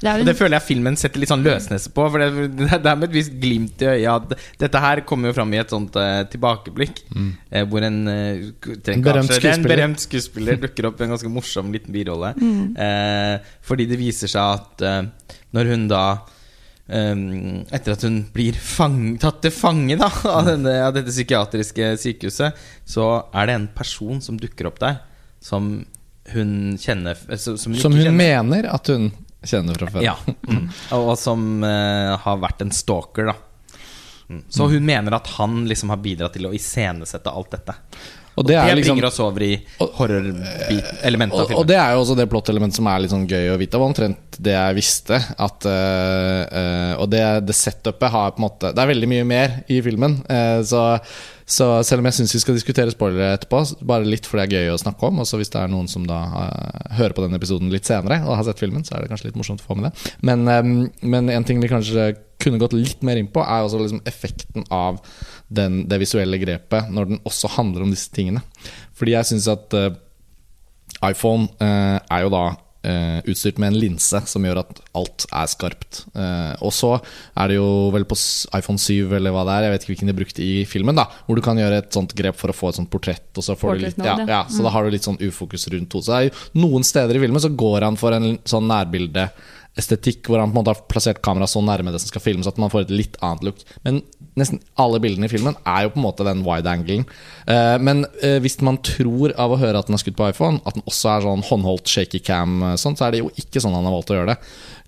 Det 0.00 0.08
er 0.08 0.22
Og 0.22 0.28
det 0.28 0.34
føler 0.38 0.56
jeg 0.56 0.64
filmen 0.64 0.96
setter 0.96 1.20
litt 1.20 1.30
sånn 1.30 1.44
løsnese 1.44 1.92
på. 1.92 2.06
For 2.14 2.24
det, 2.24 2.46
det 2.72 2.78
er 2.80 2.96
med 2.96 3.10
et 3.10 3.16
visst 3.18 3.36
glimt 3.42 3.84
i 3.84 3.90
øyet 3.92 4.32
at 4.32 4.46
dette 4.64 4.82
her 4.82 5.02
kommer 5.08 5.30
jo 5.30 5.36
fram 5.36 5.52
i 5.52 5.60
et 5.60 5.74
sånt 5.74 5.98
uh, 6.00 6.22
tilbakeblikk. 6.32 7.02
eh, 7.52 7.66
hvor 7.68 7.84
en, 7.84 8.00
uh, 8.08 8.70
En 8.94 9.04
berømt 9.04 9.36
en 9.52 9.68
berømt 9.68 10.06
skuespiller 10.06 10.62
dukker 10.64 10.88
opp 10.88 11.02
i 11.02 11.06
en 11.06 11.12
ganske 11.16 11.32
morsom 11.32 11.72
liten 11.74 11.94
birolle. 11.94 12.34
Eh, 12.78 13.44
fordi 13.64 13.84
det 13.90 13.96
viser 13.98 14.30
seg 14.30 14.58
at 14.58 14.82
når 15.56 15.72
hun 15.74 15.88
da 15.90 16.02
Um, 16.88 17.66
etter 17.68 17.92
at 17.92 18.04
hun 18.06 18.22
blir 18.32 18.56
fang, 18.56 19.18
tatt 19.20 19.42
til 19.44 19.52
fange 19.52 19.98
da, 20.00 20.06
av, 20.38 20.46
denne, 20.48 20.72
av 20.86 20.94
dette 20.96 21.12
psykiatriske 21.12 21.90
sykehuset, 22.00 22.62
så 22.88 23.08
er 23.28 23.50
det 23.50 23.56
en 23.58 23.66
person 23.76 24.22
som 24.24 24.38
dukker 24.40 24.70
opp 24.70 24.78
der, 24.80 25.02
som 25.44 25.66
hun 26.32 26.78
kjenner 26.80 27.20
Som, 27.36 27.58
som 27.60 27.74
hun 27.76 27.82
Som 27.82 27.92
hun 27.92 28.06
kjenner. 28.06 28.16
mener 28.16 28.70
at 28.72 28.88
hun 28.88 29.10
kjenner 29.44 29.76
fra 29.76 29.90
før. 29.92 30.06
Ja. 30.06 30.16
Mm. 30.48 30.70
Og 30.96 31.12
som 31.20 31.42
uh, 31.60 32.16
har 32.24 32.40
vært 32.40 32.64
en 32.64 32.72
stalker, 32.72 33.28
da. 33.28 33.36
Mm. 34.32 34.42
Så 34.48 34.70
hun 34.72 34.84
mener 34.88 35.12
at 35.16 35.28
han 35.36 35.60
liksom 35.68 35.92
har 35.92 36.00
bidratt 36.00 36.34
til 36.36 36.48
å 36.48 36.54
iscenesette 36.56 37.28
alt 37.28 37.52
dette. 37.52 37.74
Og 38.38 38.46
det 38.46 38.56
Det, 38.58 38.74
liksom 38.78 38.96
bringer 38.96 39.08
oss 39.08 39.20
over 39.22 39.44
i 39.44 39.52
horror-elementet 39.78 41.38
av 41.38 41.48
og, 41.50 41.56
og 41.60 41.66
det 41.68 41.78
er 41.80 41.94
jo 41.94 42.02
også 42.04 42.16
det 42.18 42.28
plottelementet 42.30 42.78
som 42.78 42.90
er 42.90 43.02
litt 43.02 43.14
sånn 43.14 43.26
gøy 43.28 43.50
å 43.52 43.58
vite. 43.60 43.74
Det 43.74 43.80
var 43.82 43.90
omtrent 43.90 44.38
det 44.48 44.54
jeg 44.54 44.76
visste. 44.78 45.18
At, 45.38 45.66
uh, 45.66 46.42
uh, 46.46 46.92
og 47.02 47.08
det, 47.12 47.24
det 47.48 47.56
setupet 47.58 48.14
har 48.14 48.34
på 48.34 48.40
en 48.40 48.46
måte 48.46 48.70
Det 48.74 48.82
er 48.84 48.92
veldig 48.92 49.10
mye 49.10 49.26
mer 49.28 49.58
i 49.70 49.80
filmen. 49.84 50.20
Uh, 50.30 50.60
så, 50.66 50.84
så 51.48 51.66
selv 51.86 52.02
om 52.02 52.08
jeg 52.08 52.18
syns 52.18 52.34
vi 52.36 52.40
skal 52.42 52.56
diskutere 52.58 52.92
spoilere 52.92 53.38
etterpå, 53.38 53.62
bare 53.88 54.04
litt 54.04 54.26
fordi 54.28 54.44
det 54.44 54.58
er 54.58 54.66
gøy 54.66 54.74
å 54.74 54.80
snakke 54.82 55.08
om. 55.08 55.22
Og 55.22 55.28
så 55.28 55.38
hvis 55.40 55.48
det 55.54 55.62
er 55.62 55.70
noen 55.72 55.88
som 55.88 56.04
da 56.08 56.18
uh, 56.28 56.96
hører 56.98 57.14
på 57.16 57.24
denne 57.24 57.40
episoden 57.40 57.72
litt 57.72 57.88
senere 57.88 58.20
og 58.26 58.36
har 58.36 58.44
sett 58.44 58.60
filmen, 58.60 58.84
så 58.84 58.96
er 58.96 59.04
det 59.04 59.12
kanskje 59.12 59.30
litt 59.30 59.38
morsomt 59.40 59.64
å 59.64 59.68
få 59.70 59.78
med 59.78 59.88
det. 59.88 60.12
Men, 60.28 60.44
um, 60.44 60.74
men 61.08 61.32
en 61.32 61.48
ting 61.48 61.62
vi 61.64 61.70
kanskje 61.72 62.10
kunne 62.38 62.60
gått 62.60 62.76
litt 62.76 63.00
mer 63.06 63.16
inn 63.16 63.30
på, 63.32 63.40
er 63.40 63.64
også 63.64 63.80
liksom 63.80 64.04
effekten 64.08 64.68
av 64.68 65.00
den, 65.48 65.86
det 65.88 66.02
visuelle 66.04 66.38
grepet 66.42 66.92
når 66.92 67.14
den 67.14 67.24
også 67.26 67.50
handler 67.56 67.86
om 67.86 67.96
disse 67.96 68.12
tingene. 68.12 68.44
Fordi 68.98 69.16
jeg 69.16 69.30
syns 69.32 69.48
at 69.48 69.78
uh, 69.78 69.88
iPhone 71.08 71.48
uh, 71.64 71.96
er 71.96 72.26
jo 72.26 72.34
da 72.36 72.44
eh, 72.86 73.18
utstyrt 73.28 73.58
med 73.58 73.72
en 73.72 73.78
linse 73.80 74.20
som 74.30 74.44
gjør 74.44 74.62
at 74.62 74.80
alt 74.98 75.26
er 75.28 75.50
skarpt. 75.50 76.02
Uh, 76.14 76.54
og 76.64 76.72
så 76.74 76.92
er 76.98 77.50
det 77.50 77.58
jo 77.58 77.68
vel 77.94 78.06
på 78.08 78.16
iPhone 78.58 78.80
7 78.80 79.14
eller 79.18 79.34
hva 79.34 79.44
det 79.48 79.56
er, 79.56 79.66
jeg 79.66 79.74
vet 79.74 79.84
ikke 79.84 79.92
hvilken 79.94 80.12
de 80.12 80.16
brukte 80.20 80.44
i 80.44 80.54
filmen, 80.68 80.98
da 80.98 81.08
hvor 81.26 81.38
du 81.38 81.44
kan 81.44 81.58
gjøre 81.58 81.82
et 81.82 81.92
sånt 81.94 82.14
grep 82.18 82.38
for 82.38 82.52
å 82.52 82.56
få 82.56 82.72
et 82.72 82.80
sånt 82.80 82.90
portrett. 82.92 83.28
Og 83.36 83.44
så, 83.44 83.56
får 83.58 83.76
du 83.76 83.86
litt, 83.86 84.00
ja, 84.02 84.16
ja, 84.22 84.42
mm. 84.46 84.54
så 84.54 84.66
da 84.66 84.72
har 84.74 84.86
du 84.86 84.94
litt 84.94 85.06
sånn 85.06 85.20
ufokus 85.22 85.68
rundt 85.72 85.94
hodet. 85.94 86.06
Så 86.06 86.14
det 86.14 86.18
er 86.18 86.28
jo 86.28 86.66
noen 86.66 86.86
steder 86.86 87.18
i 87.18 87.22
filmen 87.24 87.44
så 87.44 87.52
går 87.52 87.88
han 87.88 87.98
for 88.00 88.16
en 88.16 88.36
sånn 88.48 88.68
nærbilde. 88.70 89.28
Estetikk 89.78 90.28
hvor 90.28 90.40
han 90.42 90.50
på 90.50 90.56
en 90.56 90.60
måte 90.60 90.74
har 90.74 90.86
plassert 90.90 91.20
kameraet 91.24 91.52
så 91.52 91.62
nærme 91.64 91.92
det 91.94 92.00
som 92.02 92.10
skal 92.10 92.24
filmes, 92.24 92.48
at 92.50 92.58
man 92.60 92.72
får 92.72 92.86
et 92.86 92.94
litt 92.94 93.18
annet 93.24 93.46
look. 93.46 93.62
Men 93.84 94.00
nesten 94.38 94.60
alle 94.80 95.00
bildene 95.02 95.28
i 95.28 95.32
filmen 95.32 95.56
er 95.62 95.84
jo 95.86 95.92
på 95.94 96.00
en 96.00 96.06
måte 96.06 96.26
den 96.26 96.42
wide-anglen. 96.46 97.06
Eh, 97.50 97.76
men 97.82 98.04
eh, 98.24 98.38
hvis 98.44 98.58
man 98.66 98.80
tror 98.86 99.34
av 99.38 99.54
å 99.54 99.60
høre 99.60 99.80
at 99.80 99.90
den 99.90 99.98
er 99.98 100.02
skutt 100.02 100.18
på 100.18 100.30
iPhone, 100.30 100.62
at 100.64 100.78
den 100.78 100.86
også 100.88 101.12
er 101.14 101.26
sånn 101.26 101.46
håndholdt 101.50 101.90
shaky 101.90 102.22
cam, 102.24 102.58
eh, 102.72 102.76
sånn, 102.80 102.98
så 102.98 103.08
er 103.08 103.14
det 103.14 103.22
jo 103.22 103.32
ikke 103.38 103.62
sånn 103.62 103.76
han 103.76 103.88
har 103.88 103.96
valgt 103.98 104.12
å 104.14 104.18
gjøre 104.18 104.34
det. 104.34 104.38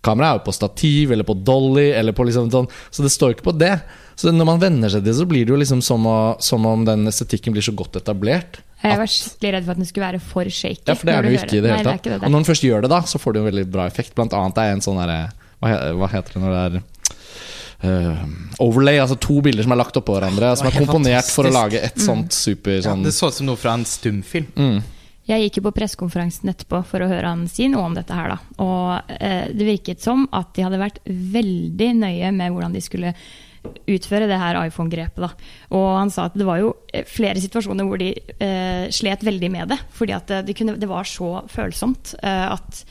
Kameraet 0.06 0.32
er 0.32 0.40
jo 0.40 0.46
på 0.48 0.56
stativ 0.56 1.14
eller 1.14 1.28
på 1.28 1.36
dolly, 1.44 1.90
eller 1.96 2.16
på 2.16 2.26
liksom 2.26 2.50
sånn, 2.52 2.70
så 2.90 3.04
det 3.04 3.12
står 3.14 3.36
ikke 3.36 3.50
på 3.50 3.58
det. 3.60 3.74
Så 4.20 4.32
når 4.34 4.48
man 4.48 4.60
venner 4.62 4.92
seg 4.92 5.04
til 5.04 5.12
det, 5.12 5.18
så 5.20 5.28
blir 5.28 5.46
det 5.46 5.54
jo 5.54 5.60
liksom 5.60 5.84
som, 5.84 6.04
å, 6.08 6.18
som 6.44 6.66
om 6.68 6.82
den 6.88 7.08
estetikken 7.08 7.56
blir 7.56 7.64
så 7.64 7.76
godt 7.76 8.00
etablert. 8.00 8.60
Jeg 8.80 9.00
var 9.00 9.10
skikkelig 9.12 9.52
redd 9.54 9.66
for 9.66 9.74
at 9.74 9.80
den 9.82 9.88
skulle 9.88 10.06
være 10.06 10.20
for 10.24 10.48
shaky. 10.48 10.86
ja, 10.88 10.94
for 10.96 11.08
det 11.08 11.14
er 11.14 11.22
du 11.22 11.28
det 11.28 11.34
jo 11.34 11.40
ikke 11.40 11.58
i 11.58 11.64
det 11.64 11.74
hele 11.74 11.84
tatt. 11.90 12.04
Det 12.04 12.14
det, 12.14 12.20
Og 12.22 12.30
når 12.30 12.38
den 12.38 12.48
først 12.48 12.64
gjør 12.64 12.86
det, 12.86 12.90
da, 12.92 13.00
så 13.04 13.20
får 13.20 13.34
det 13.34 13.40
jo 13.40 13.44
en 13.44 13.50
veldig 13.50 13.66
bra 13.74 13.88
effekt. 13.90 14.14
Blant 14.16 14.36
annet 14.36 14.62
er 14.62 14.72
en 14.76 14.84
sånn 14.84 15.00
derre 15.00 15.20
hva, 15.60 16.08
heter 16.08 16.36
det 16.36 16.40
når 16.40 16.54
det 16.54 16.62
er 16.62 16.78
uh, 17.84 18.22
overlay, 18.64 19.00
altså 19.02 19.18
to 19.20 19.40
bilder 19.44 19.66
som 19.66 19.74
er 19.74 19.80
lagt 19.82 19.98
oppå 20.00 20.16
hverandre, 20.16 20.54
som 20.56 20.70
er 20.70 20.78
komponert 20.78 20.94
komponert 20.94 21.34
for 21.34 21.48
å 21.48 21.52
lage 21.52 21.82
et 21.84 22.00
sånt 22.00 22.32
super 22.36 22.78
Ja, 22.78 22.86
sånn 22.88 23.04
det 23.04 23.12
så 23.16 23.28
ut 23.28 23.36
som 23.36 23.50
noe 23.50 23.60
fra 23.60 23.76
en 23.76 23.84
stumfilm. 23.88 24.48
mm. 24.56 24.80
Jeg 25.30 25.44
gikk 25.44 25.60
jo 25.60 25.62
på 25.68 25.74
pressekonferansen 25.76 26.48
etterpå 26.50 26.80
for 26.88 27.04
å 27.04 27.06
høre 27.06 27.28
han 27.28 27.44
si 27.46 27.68
noe 27.70 27.84
om 27.86 27.92
dette 27.94 28.16
her, 28.16 28.32
da. 28.32 28.38
Og 28.64 29.12
uh, 29.12 29.44
det 29.52 29.68
virket 29.68 30.02
som 30.02 30.24
at 30.34 30.50
de 30.56 30.64
hadde 30.66 30.80
vært 30.80 30.98
veldig 31.06 31.90
nøye 32.00 32.32
med 32.34 32.50
hvordan 32.50 32.74
de 32.74 32.82
skulle 32.82 33.12
utføre 33.90 34.28
det 34.30 34.40
her 34.40 34.58
iPhone-grepet. 34.64 35.46
Og 35.76 35.86
han 35.98 36.12
sa 36.12 36.28
at 36.28 36.36
det 36.38 36.48
var 36.48 36.60
jo 36.62 36.74
eh, 36.92 37.06
flere 37.08 37.40
situasjoner 37.42 37.86
hvor 37.88 38.00
de 38.00 38.12
eh, 38.16 38.88
slet 38.94 39.24
veldig 39.26 39.50
med 39.52 39.72
det. 39.74 39.80
Fordi 39.96 40.16
at 40.16 40.34
det, 40.46 40.56
kunne, 40.58 40.78
det 40.80 40.90
var 40.90 41.08
så 41.08 41.40
følsomt 41.50 42.14
eh, 42.22 42.46
at 42.50 42.84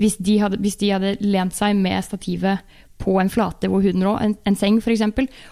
hvis 0.00 0.16
de, 0.24 0.38
hadde, 0.40 0.58
hvis 0.62 0.78
de 0.80 0.90
hadde 0.94 1.16
lent 1.20 1.54
seg 1.54 1.76
med 1.78 2.02
stativet 2.04 2.62
på 3.02 3.16
en 3.20 3.30
flate 3.32 3.68
hvor 3.70 3.82
hun 3.84 4.04
lå, 4.04 4.14
en, 4.22 4.34
en 4.48 4.58
seng 4.58 4.78
f.eks., 4.80 5.02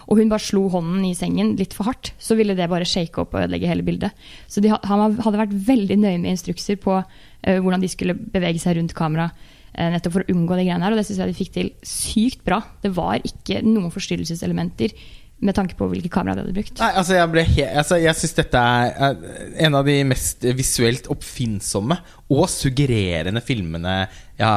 og 0.07 0.19
hun 0.19 0.31
bare 0.31 0.43
slo 0.43 0.67
hånden 0.71 1.05
i 1.07 1.15
sengen 1.17 1.55
litt 1.59 1.75
for 1.75 1.89
hardt, 1.89 2.13
så 2.21 2.37
ville 2.39 2.55
det 2.57 2.69
bare 2.71 2.87
shake 2.87 3.21
opp 3.21 3.35
og 3.35 3.43
ødelegge 3.43 3.69
hele 3.69 3.85
bildet. 3.87 4.27
Så 4.51 4.63
de, 4.63 4.71
han 4.71 5.17
hadde 5.21 5.41
vært 5.41 5.57
veldig 5.67 5.99
nøye 5.99 6.19
med 6.19 6.35
instrukser 6.35 6.79
på 6.81 6.97
eh, 7.01 7.59
hvordan 7.59 7.83
de 7.83 7.91
skulle 7.91 8.15
bevege 8.15 8.61
seg 8.61 8.79
rundt 8.79 8.95
kamera. 8.97 9.31
Eh, 9.73 9.89
nettopp 9.93 10.17
for 10.17 10.25
å 10.25 10.35
unngå 10.35 10.59
de 10.59 10.67
greiene 10.67 10.85
her, 10.85 10.93
og 10.95 11.01
det 11.01 11.07
syns 11.07 11.23
jeg 11.23 11.31
de 11.31 11.39
fikk 11.39 11.55
til 11.55 11.73
sykt 11.85 12.45
bra. 12.47 12.61
Det 12.83 12.93
var 12.95 13.23
ikke 13.27 13.63
noen 13.65 13.91
forstyrrelseselementer 13.93 14.95
med 15.41 15.55
tanke 15.57 15.73
på 15.77 15.87
hvilke 15.89 16.09
kamera 16.13 16.35
de 16.37 16.43
hadde 16.43 16.53
brukt. 16.55 16.75
Nei, 16.77 16.89
altså 16.99 17.15
Jeg 17.17 17.29
ble 17.33 17.43
he 17.49 17.65
altså, 17.65 17.97
Jeg 18.01 18.17
syns 18.17 18.35
dette 18.37 18.61
er, 18.61 19.21
en 19.65 19.77
av 19.79 19.87
de 19.87 19.95
mest 20.07 20.45
visuelt 20.57 21.09
oppfinnsomme 21.11 21.97
og 22.31 22.43
suggererende 22.51 23.41
filmene 23.43 23.95
ja, 24.37 24.51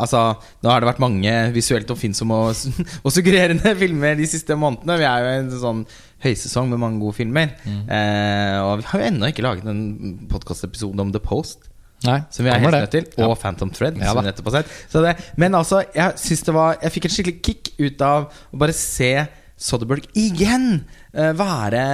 altså, 0.00 0.22
Nå 0.64 0.72
har 0.72 0.80
det 0.82 0.90
vært 0.90 1.02
mange 1.04 1.34
visuelt 1.54 1.92
oppfinnsomme 1.92 2.38
og, 2.46 2.80
og 3.04 3.14
suggererende 3.14 3.74
filmer 3.80 4.16
de 4.18 4.28
siste 4.28 4.56
månedene. 4.58 4.98
Vi 5.00 5.08
er 5.08 5.24
jo 5.24 5.30
i 5.30 5.42
en 5.42 5.52
sånn 5.62 5.84
høysesong 6.20 6.68
med 6.72 6.80
mange 6.82 7.00
gode 7.00 7.16
filmer. 7.16 7.54
Eh, 7.64 8.56
og 8.60 8.82
vi 8.82 8.88
har 8.90 9.00
jo 9.00 9.06
ennå 9.08 9.30
ikke 9.30 9.44
laget 9.46 9.68
en 9.70 10.18
podkastepisode 10.28 11.00
om 11.00 11.14
The 11.14 11.22
Post. 11.24 11.69
Nei, 12.04 12.18
Som 12.32 12.46
vi 12.46 12.50
er 12.50 12.62
helt 12.62 12.72
nødt 12.72 12.94
til. 12.94 13.06
Og 13.26 13.34
Phantom 13.38 13.70
Thread. 13.70 13.98
Ja 14.00 14.14
som 14.14 14.22
vi 14.22 14.30
nettopp 14.30 14.46
har 14.52 14.62
sett 14.62 14.70
Så 14.92 15.02
det, 15.04 15.16
Men 15.36 15.54
altså, 15.58 15.82
jeg 15.94 16.16
syns 16.16 16.42
det 16.46 16.54
var 16.56 16.78
Jeg 16.82 16.94
fikk 16.94 17.04
en 17.10 17.14
skikkelig 17.16 17.42
kick 17.44 17.72
ut 17.78 18.00
av 18.06 18.30
å 18.52 18.60
bare 18.62 18.72
se 18.76 19.10
Soderberg 19.60 20.06
igjen 20.16 20.84
uh, 21.12 21.32
være 21.36 21.84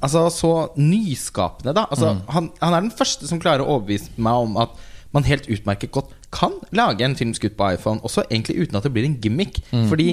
Altså 0.00 0.22
så 0.32 0.52
nyskapende, 0.80 1.74
da. 1.76 1.82
Altså, 1.90 2.14
Mm. 2.14 2.20
han, 2.32 2.46
han 2.62 2.74
er 2.74 2.80
den 2.86 2.94
første 2.96 3.26
som 3.28 3.40
klarer 3.42 3.60
å 3.60 3.74
overbevise 3.74 4.08
meg 4.16 4.32
om 4.46 4.56
at 4.56 4.70
man 5.12 5.26
helt 5.26 5.44
utmerket 5.50 5.90
godt 5.92 6.14
kan 6.32 6.54
lage 6.72 7.04
en 7.04 7.16
film 7.18 7.34
skutt 7.34 7.56
på 7.58 7.66
iPhone, 7.74 8.00
også 8.00 8.22
egentlig 8.30 8.62
uten 8.62 8.78
at 8.78 8.86
det 8.86 8.92
blir 8.94 9.04
en 9.04 9.18
gimmick. 9.20 9.58
Mm. 9.74 9.88
Fordi 9.90 10.06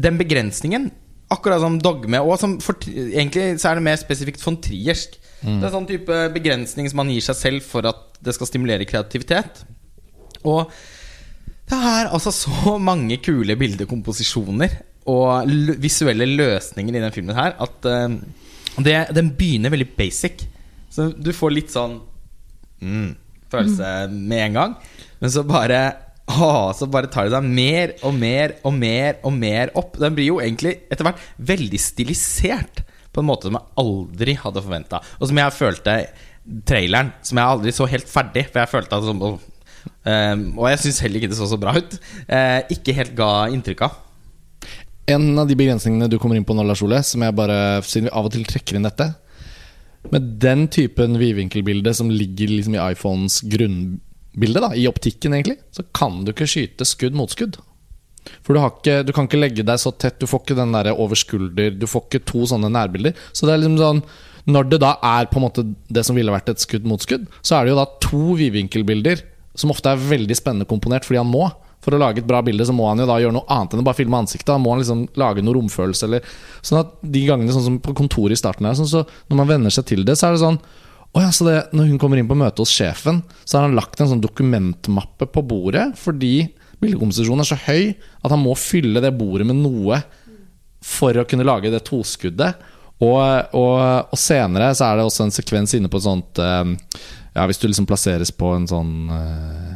den 0.00 0.16
begrensningen, 0.16 0.90
akkurat 1.30 1.60
som 1.60 1.76
dogme 1.82 2.18
Og 2.22 2.38
som 2.40 2.56
for, 2.64 2.74
egentlig 2.88 3.60
så 3.60 3.68
er 3.74 3.74
det 3.74 3.84
mer 3.90 4.00
spesifikt 4.00 4.40
von 4.46 4.56
Triersk. 4.56 5.19
Mm. 5.40 5.58
Det 5.60 5.66
er 5.66 5.74
sånn 5.74 5.88
type 5.88 6.20
begrensning 6.34 6.88
som 6.90 7.00
man 7.02 7.12
gir 7.12 7.24
seg 7.24 7.38
selv 7.38 7.66
for 7.66 7.86
at 7.88 8.20
det 8.20 8.34
skal 8.36 8.48
stimulere 8.50 8.88
kreativitet. 8.88 9.62
Og 10.44 10.68
det 11.70 11.78
er 11.78 12.10
altså 12.10 12.32
så 12.34 12.76
mange 12.82 13.20
kule 13.22 13.56
bildekomposisjoner 13.58 14.76
og 15.10 15.50
visuelle 15.80 16.26
løsninger 16.28 16.96
i 16.96 17.02
den 17.02 17.14
filmen 17.14 17.38
her 17.38 17.54
at 17.62 17.88
uh, 17.88 18.10
det, 18.84 18.96
den 19.16 19.32
begynner 19.38 19.72
veldig 19.72 19.88
basic. 19.96 20.44
Så 20.90 21.10
du 21.14 21.32
får 21.34 21.54
litt 21.54 21.72
sånn 21.72 22.00
mm, 22.82 23.10
følelse 23.52 23.90
med 24.12 24.44
en 24.48 24.58
gang. 24.58 24.76
Men 25.22 25.32
så 25.32 25.44
bare 25.46 25.80
å, 26.30 26.70
så 26.76 26.86
bare 26.90 27.10
tar 27.10 27.28
det 27.28 27.34
seg 27.34 27.48
mer 27.48 27.94
og 28.06 28.14
mer 28.18 28.56
og 28.66 28.76
mer 28.76 29.18
og 29.26 29.34
mer 29.36 29.72
opp. 29.78 29.96
Den 30.00 30.16
blir 30.18 30.30
jo 30.32 30.40
egentlig 30.42 30.76
etter 30.90 31.06
hvert 31.06 31.22
veldig 31.50 31.80
stilisert 31.80 32.84
på 33.10 33.22
en 33.22 33.28
måte 33.28 33.48
som 33.48 33.58
jeg 33.58 33.72
aldri 33.82 34.34
hadde 34.38 34.64
forventa. 34.64 35.00
Og 35.18 35.30
som 35.30 35.40
jeg 35.40 35.56
følte 35.56 35.94
traileren, 36.66 37.12
som 37.26 37.40
jeg 37.40 37.54
aldri 37.54 37.72
så 37.74 37.88
helt 37.90 38.10
ferdig. 38.10 38.46
For 38.50 38.62
jeg 38.62 38.72
følte 38.72 38.98
at 38.98 39.06
sånn, 39.06 39.24
åh, 39.26 39.40
ehm, 40.08 40.44
Og 40.58 40.68
jeg 40.70 40.82
syns 40.84 41.00
heller 41.04 41.20
ikke 41.20 41.32
det 41.32 41.40
så 41.40 41.48
så 41.50 41.58
bra 41.60 41.74
ut. 41.76 41.98
eh, 42.28 42.60
ikke 42.70 42.94
helt 42.94 43.14
ga 43.18 43.48
inntrykk 43.48 43.82
av. 43.88 43.98
En 45.10 45.38
av 45.38 45.48
de 45.48 45.56
begrensningene 45.58 46.08
du 46.08 46.18
kommer 46.18 46.36
inn 46.36 46.44
på 46.46 46.54
nå, 46.54 46.62
Lars 46.62 46.82
Ole, 46.82 47.02
som 47.02 47.22
jeg 47.22 47.34
bare, 47.34 47.82
siden 47.82 48.06
vi 48.08 48.14
av 48.14 48.28
og 48.28 48.32
til 48.32 48.44
trekker 48.46 48.76
inn 48.76 48.86
dette 48.86 49.14
Med 50.12 50.38
den 50.38 50.68
typen 50.68 51.18
vidvinkelbilde 51.18 51.92
som 51.94 52.08
ligger 52.08 52.48
liksom 52.48 52.76
i 52.76 52.92
iPhones 52.92 53.40
grunnbilde, 53.42 54.60
da, 54.62 54.70
i 54.72 54.86
optikken 54.88 55.34
egentlig, 55.34 55.58
så 55.72 55.82
kan 55.92 56.24
du 56.24 56.32
ikke 56.32 56.48
skyte 56.48 56.86
skudd 56.88 57.12
mot 57.18 57.30
skudd. 57.30 57.58
For 58.44 58.54
du, 58.54 58.60
ikke, 58.62 59.00
du 59.06 59.12
kan 59.16 59.28
ikke 59.28 59.40
legge 59.40 59.66
deg 59.66 59.80
så 59.80 59.92
tett, 59.92 60.18
du 60.20 60.28
får 60.30 60.44
ikke 60.44 60.58
den 60.58 60.74
der 60.76 60.92
over 60.94 61.18
skulder, 61.18 61.72
du 61.76 61.86
får 61.90 62.06
ikke 62.06 62.24
to 62.28 62.44
sånne 62.50 62.70
nærbilder. 62.72 63.16
Så 63.32 63.48
det 63.48 63.54
er 63.54 63.64
liksom 63.64 63.80
sånn 63.80 64.04
Når 64.50 64.70
det 64.70 64.78
da 64.82 64.94
er 65.04 65.28
på 65.30 65.36
en 65.36 65.44
måte 65.44 65.66
det 65.92 66.02
som 66.06 66.16
ville 66.16 66.32
vært 66.32 66.48
et 66.48 66.62
skudd 66.62 66.86
mot 66.88 67.02
skudd, 67.02 67.26
så 67.44 67.58
er 67.58 67.66
det 67.66 67.74
jo 67.74 67.80
da 67.80 67.88
to 68.02 68.36
vidvinkelbilder 68.38 69.20
som 69.58 69.72
ofte 69.72 69.92
er 69.92 70.00
veldig 70.00 70.36
spennende 70.38 70.68
komponert 70.68 71.04
fordi 71.04 71.20
han 71.20 71.28
må. 71.28 71.50
For 71.84 71.96
å 71.96 72.00
lage 72.00 72.20
et 72.20 72.28
bra 72.28 72.42
bilde 72.44 72.64
så 72.68 72.74
må 72.76 72.86
han 72.90 73.00
jo 73.00 73.08
da 73.08 73.16
gjøre 73.20 73.34
noe 73.36 73.48
annet 73.52 73.74
enn 73.74 73.82
å 73.82 73.86
bare 73.86 73.98
filme 73.98 74.18
ansiktet. 74.20 74.50
Da 74.52 74.58
må 74.60 74.72
han 74.72 74.82
liksom 74.82 75.06
lage 75.20 75.44
noe 75.44 75.56
romfølelse. 75.56 76.08
Eller, 76.08 76.26
sånn 76.64 76.82
at 76.82 76.92
de 77.00 77.24
gangene 77.28 77.54
sånn 77.54 77.66
som 77.66 77.78
på 77.84 77.96
kontoret 77.96 78.36
i 78.36 78.40
starten 78.40 78.68
her, 78.68 78.76
sånn 78.78 78.90
så 78.90 79.04
når 79.30 79.40
man 79.40 79.50
venner 79.54 79.74
seg 79.74 79.88
til 79.88 80.04
det, 80.08 80.16
så 80.20 80.28
er 80.28 80.36
det 80.36 80.42
sånn 80.44 80.60
å 81.10 81.24
ja, 81.24 81.30
så 81.34 81.46
det, 81.46 81.56
Når 81.74 81.88
hun 81.90 81.98
kommer 81.98 82.20
inn 82.20 82.28
på 82.30 82.38
møte 82.38 82.62
hos 82.62 82.70
sjefen, 82.70 83.24
så 83.42 83.58
har 83.58 83.66
han 83.66 83.74
lagt 83.74 83.98
en 83.98 84.12
sånn 84.12 84.22
dokumentmappe 84.22 85.26
på 85.26 85.42
bordet 85.42 85.88
fordi 85.98 86.52
bildekomposisjonen 86.80 87.44
er 87.44 87.50
så 87.50 87.60
høy 87.66 87.92
at 87.92 88.32
han 88.32 88.42
må 88.42 88.56
fylle 88.58 89.02
det 89.04 89.12
bordet 89.16 89.46
med 89.48 89.60
noe 89.60 90.00
for 90.84 91.16
å 91.16 91.26
kunne 91.28 91.46
lage 91.46 91.72
det 91.72 91.82
toskuddet. 91.86 92.60
Og, 93.00 93.56
og, 93.56 93.80
og 94.12 94.18
senere 94.20 94.72
så 94.76 94.90
er 94.90 94.98
det 94.98 95.06
også 95.08 95.26
en 95.26 95.34
sekvens 95.34 95.72
inne 95.76 95.88
på 95.88 95.96
et 96.00 96.04
sånt 96.04 96.40
eh, 96.44 96.74
Ja, 97.32 97.46
hvis 97.48 97.60
du 97.62 97.64
liksom 97.64 97.86
plasseres 97.88 98.28
på 98.36 98.50
en 98.52 98.66
sånn 98.68 98.90
eh, 99.16 99.70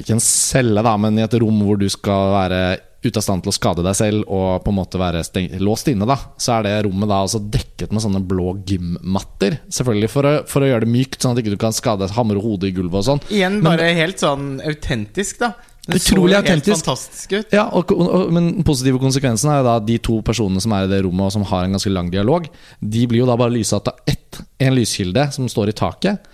Ikke 0.00 0.16
en 0.16 0.22
celle, 0.24 0.82
da, 0.82 0.96
men 0.98 1.20
i 1.20 1.22
et 1.22 1.36
rom 1.38 1.60
hvor 1.62 1.78
du 1.78 1.86
skal 1.92 2.32
være 2.34 2.60
ute 3.06 3.20
av 3.20 3.24
stand 3.26 3.44
til 3.44 3.52
å 3.52 3.56
skade 3.56 3.84
deg 3.86 3.96
selv 3.98 4.26
og 4.26 4.64
på 4.64 4.72
en 4.72 4.78
måte 4.78 5.00
være 5.00 5.22
låst 5.62 5.90
inne, 5.92 6.08
da, 6.08 6.18
så 6.40 6.58
er 6.58 6.66
det 6.66 6.74
rommet 6.86 7.10
da 7.10 7.22
også 7.26 7.42
dekket 7.52 7.94
med 7.94 8.04
sånne 8.04 8.22
blå 8.26 8.56
gymmatter. 8.68 9.60
Selvfølgelig 9.72 10.12
for 10.12 10.28
å, 10.28 10.34
for 10.50 10.64
å 10.64 10.70
gjøre 10.70 10.86
det 10.86 10.92
mykt, 10.92 11.20
sånn 11.22 11.36
at 11.36 11.42
ikke 11.42 11.54
du 11.54 11.60
kan 11.60 11.76
skade 11.76 12.10
hamre 12.16 12.42
hodet 12.42 12.70
i 12.70 12.76
gulvet 12.76 13.02
og 13.02 13.08
sånn. 13.10 13.24
Igjen 13.30 13.60
Men- 13.60 13.70
bare 13.72 13.94
helt 13.96 14.22
sånn 14.22 14.56
autentisk, 14.66 15.40
da. 15.44 15.54
Det 15.86 16.00
så 16.02 16.16
Utrolig 16.16 16.34
jo 16.34 16.42
helt 16.50 16.66
fantastisk 16.66 17.32
ut. 17.36 17.52
Ja, 17.54 17.68
og, 17.70 17.92
og, 17.94 18.08
og, 18.10 18.30
Men 18.34 18.48
den 18.56 18.64
positive 18.66 18.98
konsekvensen 18.98 19.52
er 19.52 19.60
jo 19.60 19.66
da 19.68 19.76
at 19.78 19.86
de 19.86 19.98
to 20.02 20.16
personene 20.26 20.62
som 20.62 20.72
er 20.74 20.88
i 20.88 20.90
det 20.90 21.04
rommet 21.06 21.28
og 21.28 21.34
som 21.36 21.44
har 21.46 21.62
en 21.62 21.76
ganske 21.76 21.92
lang 21.94 22.08
dialog, 22.10 22.48
de 22.82 23.04
blir 23.06 23.22
jo 23.22 23.28
da 23.28 23.36
bare 23.38 23.54
lysa 23.54 23.78
av 23.78 24.00
ett, 24.10 24.40
en 24.58 24.74
lyskilde 24.74 25.28
som 25.36 25.46
står 25.50 25.70
i 25.70 25.76
taket. 25.78 26.26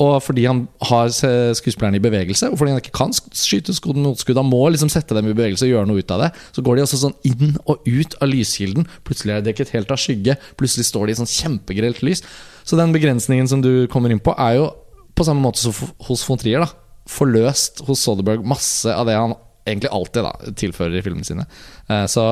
Og 0.00 0.14
fordi 0.24 0.46
han 0.48 0.62
har 0.88 1.10
skuespillerne 1.12 1.98
i 1.98 2.02
bevegelse, 2.02 2.48
og 2.48 2.56
fordi 2.56 2.72
han 2.72 2.80
ikke 2.80 2.94
kan 2.96 3.12
skyte 3.12 3.74
skudd 3.76 3.98
mot 4.00 4.20
skudd, 4.20 4.38
han 4.40 4.48
må 4.48 4.62
liksom 4.72 4.88
sette 4.92 5.16
dem 5.16 5.28
i 5.28 5.34
bevegelse 5.34 5.66
og 5.66 5.74
gjøre 5.74 5.90
noe 5.90 6.00
ut 6.00 6.14
av 6.14 6.22
det, 6.24 6.30
så 6.56 6.64
går 6.64 6.78
de 6.78 6.84
også 6.86 7.00
sånn 7.02 7.16
inn 7.28 7.58
og 7.66 7.84
ut 7.84 8.16
av 8.20 8.30
lyskilden. 8.32 8.88
Plutselig 9.04 9.34
er 9.34 9.42
det 9.42 9.50
dekket 9.50 9.74
helt 9.76 9.92
av 9.92 10.00
skygge, 10.00 10.38
plutselig 10.60 10.88
står 10.88 11.10
de 11.10 11.16
i 11.16 11.20
sånn 11.20 11.28
kjempegrelt 11.34 12.00
lys. 12.06 12.24
Så 12.64 12.80
den 12.80 12.96
begrensningen 12.96 13.50
som 13.50 13.60
du 13.64 13.84
kommer 13.92 14.12
inn 14.14 14.22
på, 14.24 14.32
er 14.40 14.56
jo 14.56 14.70
på 15.18 15.26
samme 15.26 15.44
måte 15.44 15.60
som 15.60 15.92
hos 16.08 16.24
von 16.24 16.40
Trier. 16.40 16.64
da 16.64 16.72
Forløst 17.10 17.82
hos 17.84 18.00
Soderberg 18.06 18.44
masse 18.46 18.88
av 18.88 19.08
det 19.08 19.18
han 19.18 19.34
egentlig 19.68 19.90
alltid 19.92 20.24
da 20.24 20.52
tilfører 20.56 20.98
i 20.98 21.02
filmene 21.04 21.26
sine. 21.26 21.44
Eh, 21.90 22.06
Så 22.08 22.22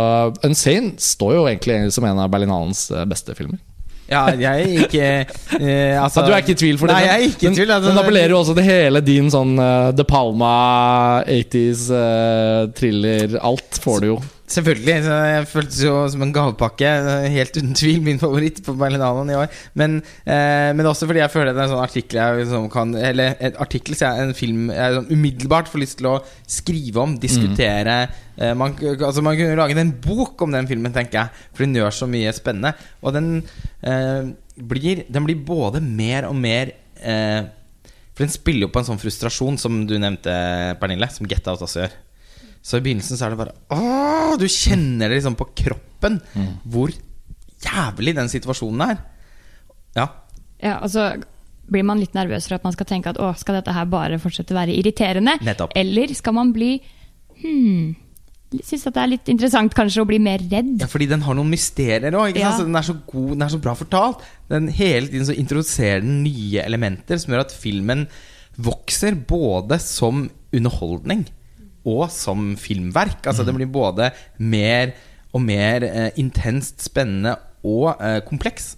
Unsane 0.47 0.95
står 0.97 1.35
jo 1.37 1.47
egentlig 1.47 1.81
som 1.93 2.07
en 2.09 2.21
av 2.25 2.31
Berlinalens 2.33 2.89
eh, 2.91 3.05
beste 3.09 3.37
filmer. 3.37 3.61
Ja, 4.09 4.23
jeg 4.33 4.62
er 4.62 4.85
ikke 4.87 5.09
eh, 5.61 6.03
altså, 6.03 6.23
Så 6.23 6.27
du 6.27 6.33
er 6.33 6.40
ikke 6.40 6.55
i 6.55 6.61
tvil 6.62 6.79
for 6.81 6.88
det? 6.88 6.94
Nei, 6.97 7.03
jeg 7.05 7.12
er 7.12 7.25
ikke 7.29 7.42
i 7.42 7.49
den- 7.51 7.59
tvil. 7.59 7.71
altså, 7.75 7.90
Den 7.90 7.99
appellerer 8.01 8.33
jo 8.33 8.38
også 8.40 8.55
til 8.57 8.64
hele 8.64 9.03
din 9.05 9.29
sånn 9.33 9.53
uh, 9.61 9.90
De 9.92 10.05
Palma, 10.09 10.53
80s, 11.29 11.83
uh, 11.92 12.71
thriller 12.79 13.37
Alt 13.44 13.81
får 13.85 14.01
du 14.01 14.07
jo. 14.14 14.18
Selvfølgelig. 14.49 14.95
Jeg 15.05 15.49
føltes 15.51 15.79
jo 15.85 15.93
som 16.09 16.23
en 16.25 16.33
gavepakke. 16.33 16.89
Helt 17.35 17.57
uten 17.59 17.75
tvil 17.77 18.01
min 18.05 18.21
favoritt 18.21 18.63
på 18.65 18.73
Berlinalen 18.81 19.33
i 19.33 19.37
år. 19.37 19.53
Men, 19.77 19.99
eh, 20.25 20.71
men 20.73 20.89
også 20.89 21.09
fordi 21.09 21.21
jeg 21.21 21.33
føler 21.35 21.53
det 21.53 21.61
er 21.61 21.67
en 21.67 21.75
sånn 21.75 21.85
artikkel 21.85 22.21
jeg 22.21 22.39
liksom 22.41 22.71
kan 22.73 22.95
Eller 22.97 23.37
en 23.45 23.61
artikkel, 23.61 23.97
så 23.99 24.09
jeg, 24.09 24.25
en 24.25 24.39
film 24.39 24.73
jeg 24.73 24.97
sånn 24.97 25.13
umiddelbart 25.13 25.69
får 25.69 25.83
lyst 25.85 25.99
til 26.01 26.11
å 26.15 26.17
skrive 26.49 27.05
om, 27.05 27.19
diskutere. 27.21 27.99
Eh, 28.39 28.55
man, 28.57 28.73
altså 28.97 29.25
man 29.25 29.37
kunne 29.37 29.59
laget 29.61 29.83
en 29.83 29.93
bok 29.93 30.41
om 30.47 30.57
den 30.57 30.71
filmen, 30.71 30.97
tenker 30.97 31.21
jeg. 31.21 31.47
For 31.53 31.67
den 31.67 31.77
gjør 31.77 31.95
så 32.01 32.09
mye 32.09 32.33
spennende. 32.37 32.73
Og 33.05 33.17
den 33.19 33.31
eh, 33.85 34.33
blir 34.59 35.05
Den 35.13 35.29
blir 35.29 35.45
både 35.47 35.81
mer 35.85 36.27
og 36.27 36.35
mer 36.35 36.73
eh, 36.99 37.45
For 38.15 38.25
den 38.25 38.33
spiller 38.33 38.67
jo 38.67 38.73
på 38.75 38.81
en 38.81 38.89
sånn 38.89 38.99
frustrasjon, 38.99 39.61
som 39.61 39.85
du 39.87 39.99
nevnte, 40.01 40.33
Pernille, 40.81 41.13
som 41.13 41.29
Get 41.29 41.47
Out 41.47 41.63
også 41.69 41.85
gjør. 41.85 41.99
Så 42.69 42.79
i 42.79 42.85
begynnelsen 42.85 43.17
så 43.17 43.27
er 43.27 43.33
det 43.33 43.41
bare 43.41 43.55
Åh, 43.73 44.35
Du 44.41 44.45
kjenner 44.45 45.09
det 45.09 45.21
liksom 45.21 45.39
på 45.39 45.49
kroppen 45.57 46.21
hvor 46.69 46.93
jævlig 47.65 48.15
den 48.15 48.29
situasjonen 48.31 48.85
er. 48.85 48.99
Ja. 49.97 50.07
Ja, 50.63 50.77
og 50.83 50.91
så 50.93 51.09
blir 51.69 51.85
man 51.87 52.01
litt 52.01 52.15
nervøs 52.17 52.49
for 52.49 52.59
at 52.59 52.67
man 52.67 52.75
skal 52.75 52.89
tenke 52.89 53.13
at 53.13 53.19
å, 53.21 53.33
skal 53.39 53.59
dette 53.59 53.75
her 53.75 53.89
bare 53.91 54.21
fortsette 54.23 54.55
å 54.55 54.59
være 54.59 54.77
irriterende? 54.77 55.37
Nettopp. 55.45 55.75
Eller 55.79 56.13
skal 56.17 56.37
man 56.37 56.53
bli 56.55 56.77
hmm, 57.43 57.97
Syns 58.65 58.87
at 58.89 58.95
det 58.97 59.03
er 59.03 59.11
litt 59.13 59.27
interessant 59.29 59.75
kanskje 59.77 60.01
å 60.01 60.09
bli 60.09 60.17
mer 60.25 60.41
redd? 60.41 60.79
ja, 60.81 60.87
fordi 60.89 61.11
den 61.11 61.21
har 61.27 61.37
noen 61.37 61.51
mysterier 61.53 62.15
òg. 62.17 62.39
Ja. 62.41 62.55
Den 62.57 62.79
er 62.81 62.87
så 62.87 62.95
god, 63.05 63.35
den 63.35 63.45
er 63.45 63.53
så 63.53 63.61
bra 63.61 63.75
fortalt. 63.77 64.23
Den 64.49 64.71
Hele 64.73 65.11
tiden 65.11 65.29
så 65.29 65.37
introduserer 65.37 66.01
den 66.01 66.23
nye 66.25 66.65
elementer 66.65 67.21
som 67.21 67.35
gjør 67.35 67.45
at 67.45 67.53
filmen 67.53 68.07
vokser 68.57 69.19
både 69.29 69.77
som 69.85 70.25
underholdning 70.57 71.27
og 71.87 72.09
som 72.12 72.55
filmverk. 72.61 73.21
Altså 73.27 73.45
Den 73.47 73.59
blir 73.59 73.71
både 73.71 74.11
mer 74.38 74.95
og 75.35 75.45
mer 75.45 75.85
eh, 75.85 76.11
intenst 76.21 76.83
spennende 76.88 77.37
og 77.67 77.95
eh, 78.01 78.21
kompleks. 78.27 78.77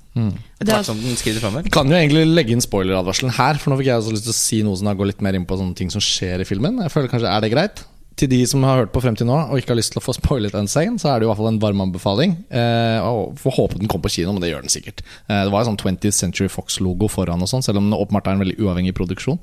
Det 0.58 0.74
er-. 0.74 1.62
Vi 1.62 1.70
kan 1.72 1.86
jo 1.88 1.96
egentlig 1.96 2.26
legge 2.26 2.56
inn 2.56 2.64
spoileradvarselen 2.64 3.32
her, 3.36 3.60
for 3.62 3.70
nå 3.70 3.78
fikk 3.78 3.90
jeg 3.92 4.02
også 4.02 4.14
lyst 4.16 4.26
til 4.26 4.34
å 4.34 4.40
si 4.40 4.60
noe 4.66 4.80
som 4.80 4.90
går 4.98 5.12
litt 5.12 5.22
mer 5.24 5.38
inn 5.38 5.46
på 5.48 5.58
sånne 5.60 5.78
ting 5.78 5.92
som 5.92 6.02
skjer 6.02 6.42
i 6.42 6.48
filmen. 6.48 6.80
Jeg 6.82 6.92
føler 6.92 7.12
kanskje, 7.12 7.30
Er 7.30 7.44
det 7.44 7.52
greit? 7.54 7.84
Til 8.20 8.28
de 8.28 8.40
som 8.44 8.64
har 8.66 8.82
hørt 8.82 8.90
på 8.92 9.00
frem 9.00 9.14
til 9.16 9.28
nå 9.28 9.36
og 9.48 9.56
ikke 9.56 9.72
har 9.72 9.78
lyst 9.78 9.94
til 9.94 10.00
å 10.00 10.04
få 10.04 10.12
spoilet 10.12 10.56
en 10.58 10.68
scene, 10.68 11.00
så 11.00 11.08
er 11.08 11.20
det 11.20 11.24
i 11.24 11.30
hvert 11.30 11.38
fall 11.38 11.48
en 11.54 11.60
varm 11.62 11.80
anbefaling. 11.86 12.34
Eh, 12.52 13.06
og 13.06 13.38
Får 13.40 13.56
håpe 13.56 13.78
den 13.80 13.88
kommer 13.88 14.10
på 14.10 14.16
kino, 14.18 14.34
men 14.34 14.44
det 14.44 14.50
gjør 14.50 14.66
den 14.66 14.72
sikkert. 14.72 15.00
Eh, 15.30 15.46
det 15.46 15.52
var 15.54 15.62
en 15.62 15.70
sånn 15.70 15.80
20th 15.80 16.18
Century 16.18 16.50
Fox-logo 16.52 17.08
foran, 17.08 17.40
og 17.40 17.48
sånn 17.48 17.64
selv 17.64 17.80
om 17.80 17.88
den 17.88 17.96
åpenbart 17.96 18.28
er 18.28 18.36
en 18.36 18.44
veldig 18.44 18.58
uavhengig 18.60 18.92
produksjon. 18.98 19.40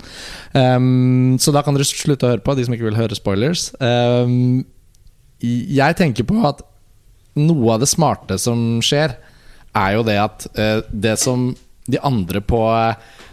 Um, 0.53 1.37
så 1.41 1.53
da 1.55 1.63
kan 1.65 1.77
dere 1.77 1.87
slutte 1.89 2.27
å 2.27 2.35
høre 2.35 2.45
på, 2.45 2.53
de 2.53 2.67
som 2.67 2.77
ikke 2.77 2.89
vil 2.91 2.99
høre 2.99 3.17
spoilers. 3.17 3.71
Um, 3.81 4.61
jeg 5.41 5.97
tenker 5.97 6.27
på 6.29 6.37
at 6.45 6.61
noe 7.37 7.73
av 7.73 7.81
det 7.81 7.89
smarte 7.89 8.37
som 8.41 8.77
skjer, 8.85 9.17
er 9.77 9.97
jo 9.97 10.05
det 10.05 10.21
at 10.21 10.49
uh, 10.53 10.85
det 10.93 11.17
som 11.21 11.49
de 11.87 11.99
andre 12.03 12.41
på 12.43 12.59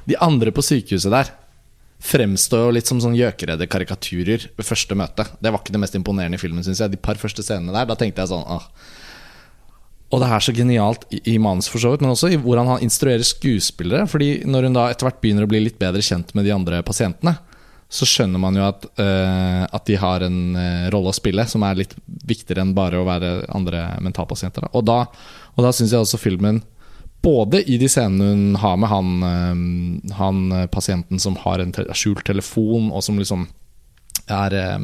De 0.06 0.14
andre 0.22 0.52
på 0.54 0.62
sykehuset 0.62 1.10
der 1.10 1.32
fremstår 2.04 2.66
jo 2.66 2.74
litt 2.76 2.90
som 2.90 3.00
sånn 3.00 3.16
gjøkeredde 3.16 3.68
karikaturer 3.70 4.44
ved 4.58 4.66
første 4.66 4.96
møte. 4.98 5.24
Det 5.40 5.52
var 5.52 5.62
ikke 5.62 5.72
det 5.74 5.80
mest 5.80 5.96
imponerende 5.96 6.36
i 6.36 6.42
filmen, 6.42 6.64
syns 6.66 6.82
jeg. 6.82 6.92
De 6.92 7.00
par 7.00 7.20
første 7.20 7.44
scenene 7.44 7.72
der, 7.72 7.88
da 7.88 7.96
tenkte 7.98 8.24
jeg 8.24 8.32
sånn 8.34 8.44
ah. 8.44 8.68
Og 10.12 10.20
det 10.22 10.28
er 10.30 10.44
så 10.44 10.52
genialt 10.54 11.08
i, 11.10 11.38
manus, 11.42 11.66
for 11.72 11.82
så 11.82 11.90
vidt, 11.90 12.04
men 12.04 12.12
også 12.12 12.28
i 12.30 12.38
hvordan 12.38 12.68
han 12.70 12.84
instruerer 12.84 13.24
skuespillere. 13.26 14.04
Fordi 14.06 14.44
når 14.46 14.68
hun 14.68 14.76
da 14.76 14.84
etter 14.92 15.08
hvert 15.08 15.18
begynner 15.24 15.46
å 15.46 15.50
bli 15.50 15.64
litt 15.64 15.80
bedre 15.80 16.04
kjent 16.04 16.30
med 16.36 16.46
de 16.46 16.52
andre 16.54 16.84
pasientene, 16.86 17.34
så 17.94 18.06
skjønner 18.08 18.40
man 18.42 18.56
jo 18.58 18.66
at, 18.66 18.86
uh, 19.00 19.64
at 19.64 19.88
de 19.88 19.96
har 19.98 20.24
en 20.26 20.38
uh, 20.58 20.86
rolle 20.94 21.10
å 21.10 21.16
spille 21.16 21.44
som 21.50 21.64
er 21.66 21.80
litt 21.82 21.96
viktigere 22.06 22.62
enn 22.64 22.76
bare 22.76 23.00
å 23.00 23.08
være 23.08 23.32
andre 23.54 23.86
mentalpasienter. 24.04 24.66
Da. 24.66 24.72
Og 24.76 24.86
da, 24.86 25.00
og 25.54 25.66
da 25.66 25.72
syns 25.74 25.94
jeg 25.94 26.04
også 26.04 26.20
filmen 26.20 26.62
både 27.24 27.62
i 27.70 27.78
de 27.80 27.88
scenene 27.88 28.30
hun 28.30 28.58
har 28.60 28.76
med 28.80 28.90
han, 28.92 29.14
eh, 29.28 30.12
han 30.18 30.44
eh, 30.52 30.66
pasienten 30.66 31.20
som 31.20 31.38
har 31.44 31.62
en 31.62 31.72
skjult 31.96 32.24
telefon, 32.26 32.90
og 32.92 33.04
som 33.04 33.18
liksom 33.20 33.48
er 34.28 34.56
eh, 34.58 34.78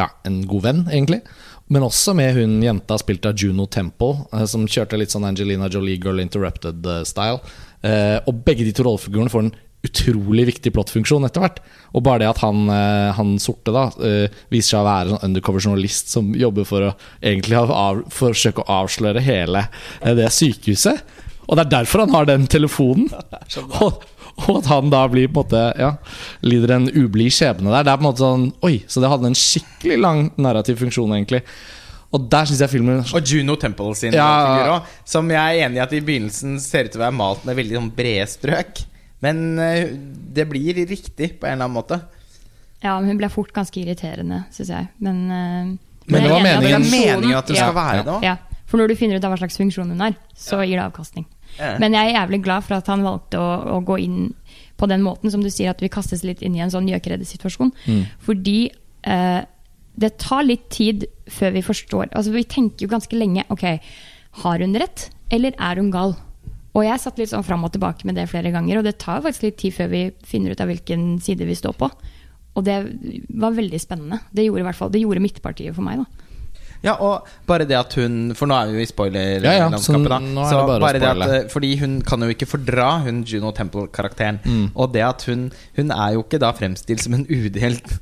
ja, 0.00 0.08
en 0.28 0.42
god 0.48 0.66
venn, 0.66 0.82
egentlig. 0.88 1.22
Men 1.68 1.84
også 1.84 2.14
med 2.16 2.36
hun 2.38 2.58
jenta 2.64 2.96
spilt 3.00 3.26
av 3.28 3.36
Juno 3.36 3.66
Temple, 3.68 4.46
som 4.48 4.68
kjørte 4.70 4.96
litt 4.96 5.12
sånn 5.12 5.26
Angelina 5.28 5.68
Jolie 5.68 6.00
Girl 6.00 6.22
Interrupted-style. 6.22 7.42
Og 8.24 8.38
begge 8.46 8.64
de 8.64 8.72
to 8.72 8.86
rollefigurene 8.86 9.28
får 9.28 9.42
en 9.44 9.50
utrolig 9.84 10.46
viktig 10.48 10.72
plottfunksjon 10.72 11.28
etter 11.28 11.44
hvert. 11.44 11.60
Og 11.92 12.06
bare 12.06 12.22
det 12.22 12.30
at 12.30 12.40
han, 12.40 12.72
han 13.18 13.36
sorte 13.42 13.74
da 13.74 13.84
viser 14.48 14.70
seg 14.70 14.80
å 14.80 14.88
være 14.88 15.12
en 15.12 15.28
undercover 15.28 15.60
journalist 15.60 16.08
som 16.14 16.32
jobber 16.32 16.64
for 16.70 16.88
å 16.88 16.94
egentlig 17.20 17.60
av, 17.60 18.00
forsøke 18.16 18.64
å 18.64 18.80
avsløre 18.80 19.26
hele 19.28 19.66
det 20.00 20.32
sykehuset. 20.38 21.04
Og 21.48 21.56
det 21.56 21.64
er 21.66 21.70
derfor 21.78 22.04
han 22.04 22.12
har 22.12 22.26
den 22.28 22.46
telefonen. 22.50 23.08
Og, 23.82 24.04
og 24.46 24.58
at 24.60 24.66
han 24.70 24.90
da 24.92 25.00
blir 25.10 25.26
på 25.32 25.40
en 25.40 25.46
måte 25.48 25.60
Ja, 25.80 25.88
lider 26.46 26.76
en 26.76 26.84
ublid 26.92 27.32
skjebne 27.34 27.72
der. 27.72 27.82
Det 27.88 27.90
er 27.90 27.96
på 27.98 28.04
en 28.04 28.08
måte 28.10 28.22
sånn 28.22 28.44
Oi, 28.68 28.74
så 28.86 29.00
det 29.02 29.08
hadde 29.10 29.26
en 29.32 29.34
skikkelig 29.38 29.96
lang 29.98 30.20
narrativ 30.38 30.78
funksjon, 30.78 31.10
egentlig. 31.16 31.40
Og 32.14 32.28
der 32.32 32.46
synes 32.48 32.60
jeg 32.62 32.70
filmen 32.72 33.00
Og 33.02 33.26
Juno 33.32 33.56
Temple 33.60 33.96
sin 33.98 34.14
Ja. 34.14 34.28
figur 34.46 34.70
òg. 34.76 34.92
Som 35.08 35.32
jeg 35.32 35.40
er 35.58 35.66
enig 35.66 35.80
i 35.80 35.82
at 35.82 35.92
i 35.96 36.00
begynnelsen 36.04 36.60
ser 36.62 36.86
ut 36.86 36.92
til 36.94 37.00
å 37.00 37.06
være 37.08 37.16
malt 37.18 37.42
med 37.48 37.58
veldig 37.58 37.80
sånn 37.80 37.90
brede 37.98 38.28
strøk. 38.30 38.84
Men 39.24 39.42
eh, 39.58 39.90
det 40.38 40.46
blir 40.48 40.78
riktig 40.86 41.32
på 41.40 41.48
en 41.48 41.56
eller 41.56 41.66
annen 41.66 41.74
måte. 41.80 41.98
Ja, 42.84 42.94
men 43.00 43.08
hun 43.10 43.18
ble 43.18 43.28
fort 43.34 43.50
ganske 43.56 43.80
irriterende, 43.82 44.44
syns 44.54 44.70
jeg. 44.70 44.86
Men, 45.02 45.24
eh, 45.26 45.72
Men 46.06 46.22
det 46.22 46.30
var 46.30 46.40
meningen- 46.46 47.34
at 47.34 47.46
det 47.50 47.56
skal 47.58 47.72
ja, 47.74 47.74
være 47.74 48.04
det 48.06 48.14
òg. 48.14 48.22
Ja, 48.22 48.36
for 48.70 48.78
når 48.78 48.88
du 48.88 48.94
finner 49.00 49.16
ut 49.18 49.24
av 49.26 49.32
hva 49.34 49.40
slags 49.42 49.58
funksjon 49.58 49.90
hun 49.90 50.00
har, 50.06 50.14
så 50.38 50.62
gir 50.62 50.78
det 50.78 50.86
avkastning. 50.86 51.26
Men 51.82 51.96
jeg 51.96 52.10
er 52.10 52.20
jævlig 52.20 52.42
glad 52.44 52.66
for 52.66 52.78
at 52.78 52.90
han 52.90 53.04
valgte 53.06 53.40
å, 53.40 53.48
å 53.76 53.80
gå 53.86 53.98
inn 54.04 54.18
på 54.78 54.86
den 54.86 55.02
måten, 55.02 55.30
som 55.30 55.42
du 55.42 55.50
sier, 55.50 55.72
at 55.72 55.82
vi 55.82 55.90
kastes 55.90 56.22
litt 56.26 56.42
inn 56.46 56.54
i 56.54 56.62
en 56.62 56.70
sånn 56.70 56.86
gjøkereddesituasjon. 56.90 57.72
Fordi 58.22 58.58
eh, 59.02 59.40
det 59.98 60.12
tar 60.22 60.46
litt 60.46 60.68
tid 60.70 61.08
før 61.26 61.56
vi 61.56 61.64
forstår 61.66 62.12
Altså 62.14 62.30
Vi 62.30 62.44
tenker 62.46 62.86
jo 62.86 62.92
ganske 62.92 63.16
lenge 63.18 63.42
Ok, 63.50 63.64
har 64.44 64.62
hun 64.62 64.76
rett, 64.78 65.08
eller 65.34 65.56
er 65.58 65.80
hun 65.80 65.90
gal? 65.90 66.14
Og 66.76 66.84
jeg 66.86 67.02
satt 67.02 67.18
litt 67.18 67.32
sånn 67.32 67.46
fram 67.46 67.64
og 67.66 67.72
tilbake 67.74 68.06
med 68.06 68.14
det 68.14 68.28
flere 68.30 68.52
ganger, 68.54 68.78
og 68.78 68.86
det 68.86 68.98
tar 69.02 69.24
faktisk 69.24 69.48
litt 69.48 69.58
tid 69.58 69.74
før 69.74 69.90
vi 69.90 70.02
finner 70.28 70.54
ut 70.54 70.62
av 70.62 70.70
hvilken 70.70 71.16
side 71.24 71.48
vi 71.48 71.56
står 71.58 71.74
på. 71.80 71.88
Og 72.54 72.66
det 72.66 72.76
var 73.40 73.56
veldig 73.56 73.80
spennende. 73.82 74.20
Det 74.30 74.44
gjorde 74.46 74.62
i 74.62 74.66
hvert 74.68 74.78
fall 74.78 74.92
Det 74.94 75.00
gjorde 75.02 75.22
midtpartiet 75.24 75.74
for 75.74 75.86
meg, 75.86 76.04
da. 76.04 76.27
Ja, 76.84 76.94
og 77.02 77.26
bare 77.48 77.66
det 77.66 77.74
at 77.74 77.94
hun 77.98 78.34
For 78.38 78.46
nå 78.46 78.54
er 78.54 78.70
vi 78.70 78.78
jo 78.78 78.86
i 78.86 79.22
Ja, 79.42 79.54
ja, 79.64 79.78
så 79.82 79.98
bare 79.98 80.78
bare 80.78 81.00
det 81.02 81.08
at 81.10 81.22
eh, 81.34 81.48
Fordi 81.50 81.72
hun 81.80 82.00
kan 82.06 82.22
jo 82.22 82.28
ikke 82.30 82.46
fordra 82.46 83.00
hun 83.02 83.24
Juno 83.26 83.50
Temple-karakteren. 83.50 84.38
Mm. 84.44 84.68
Og 84.74 84.92
det 84.94 85.02
at 85.02 85.24
hun 85.26 85.48
Hun 85.76 85.90
er 85.90 86.12
jo 86.14 86.22
ikke 86.22 86.38
da 86.38 86.52
fremstilt 86.54 87.02
som 87.02 87.14
en 87.18 87.26
udelt 87.26 87.98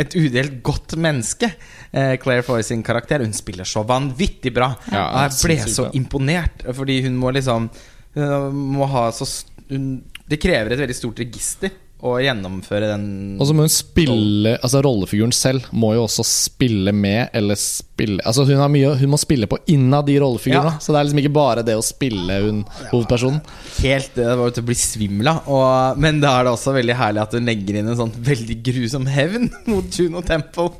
et 0.00 0.16
udelt 0.18 0.56
godt 0.66 0.96
menneske. 0.98 1.46
Eh, 1.92 2.16
Claire 2.18 2.42
Foy 2.42 2.64
sin 2.66 2.82
karakter. 2.82 3.22
Hun 3.22 3.32
spiller 3.36 3.64
så 3.64 3.84
vanvittig 3.86 4.50
bra. 4.54 4.72
Ja, 4.90 5.04
og 5.04 5.20
jeg 5.22 5.36
ble 5.44 5.58
så 5.70 5.90
imponert, 5.94 6.64
fordi 6.74 7.02
hun 7.04 7.14
må 7.20 7.30
liksom 7.30 7.70
Hun 8.16 8.62
må 8.74 8.86
ha 8.90 9.10
så 9.12 9.28
hun, 9.68 10.02
Det 10.26 10.40
krever 10.42 10.72
et 10.72 10.80
veldig 10.80 10.96
stort 10.96 11.20
register 11.22 11.70
å 12.04 12.18
gjennomføre 12.20 12.90
den 12.90 13.04
Og 13.40 13.48
så 13.48 13.54
må 13.56 13.64
hun 13.64 13.72
spille 13.72 14.50
Altså 14.58 14.82
Rollefiguren 14.84 15.32
selv 15.32 15.64
må 15.72 15.94
jo 15.96 16.02
også 16.04 16.26
spille 16.28 16.92
med, 16.92 17.30
eller 17.36 17.56
spille 17.56 18.20
Altså 18.28 18.44
Hun 18.44 18.60
har 18.60 18.68
mye 18.72 18.90
Hun 19.00 19.12
må 19.14 19.20
spille 19.20 19.48
på 19.48 19.58
innad 19.72 20.04
de 20.10 20.18
rollefigurene. 20.20 20.74
Ja. 20.76 20.82
Så 20.82 20.92
det 20.92 21.00
er 21.00 21.08
liksom 21.08 21.22
ikke 21.22 21.32
bare 21.38 21.64
det 21.66 21.78
å 21.78 21.84
spille 21.84 22.36
hun 22.44 22.60
hovedpersonen. 22.90 23.40
Helt 23.80 24.12
Det 24.18 24.28
var 24.28 24.42
jo 24.44 24.54
til 24.58 24.66
å 24.66 24.68
bli 24.68 24.76
svimmel 24.78 25.30
av. 25.32 25.96
Men 26.00 26.20
da 26.20 26.34
er 26.36 26.46
det 26.46 26.52
også 26.52 26.76
veldig 26.76 26.98
herlig 27.00 27.24
at 27.24 27.38
hun 27.38 27.48
legger 27.48 27.80
inn 27.80 27.90
en 27.90 27.98
sånn 27.98 28.14
veldig 28.28 28.58
grusom 28.68 29.08
hevn 29.10 29.48
mot 29.70 29.98
Juno 29.98 30.22
Temple. 30.26 30.76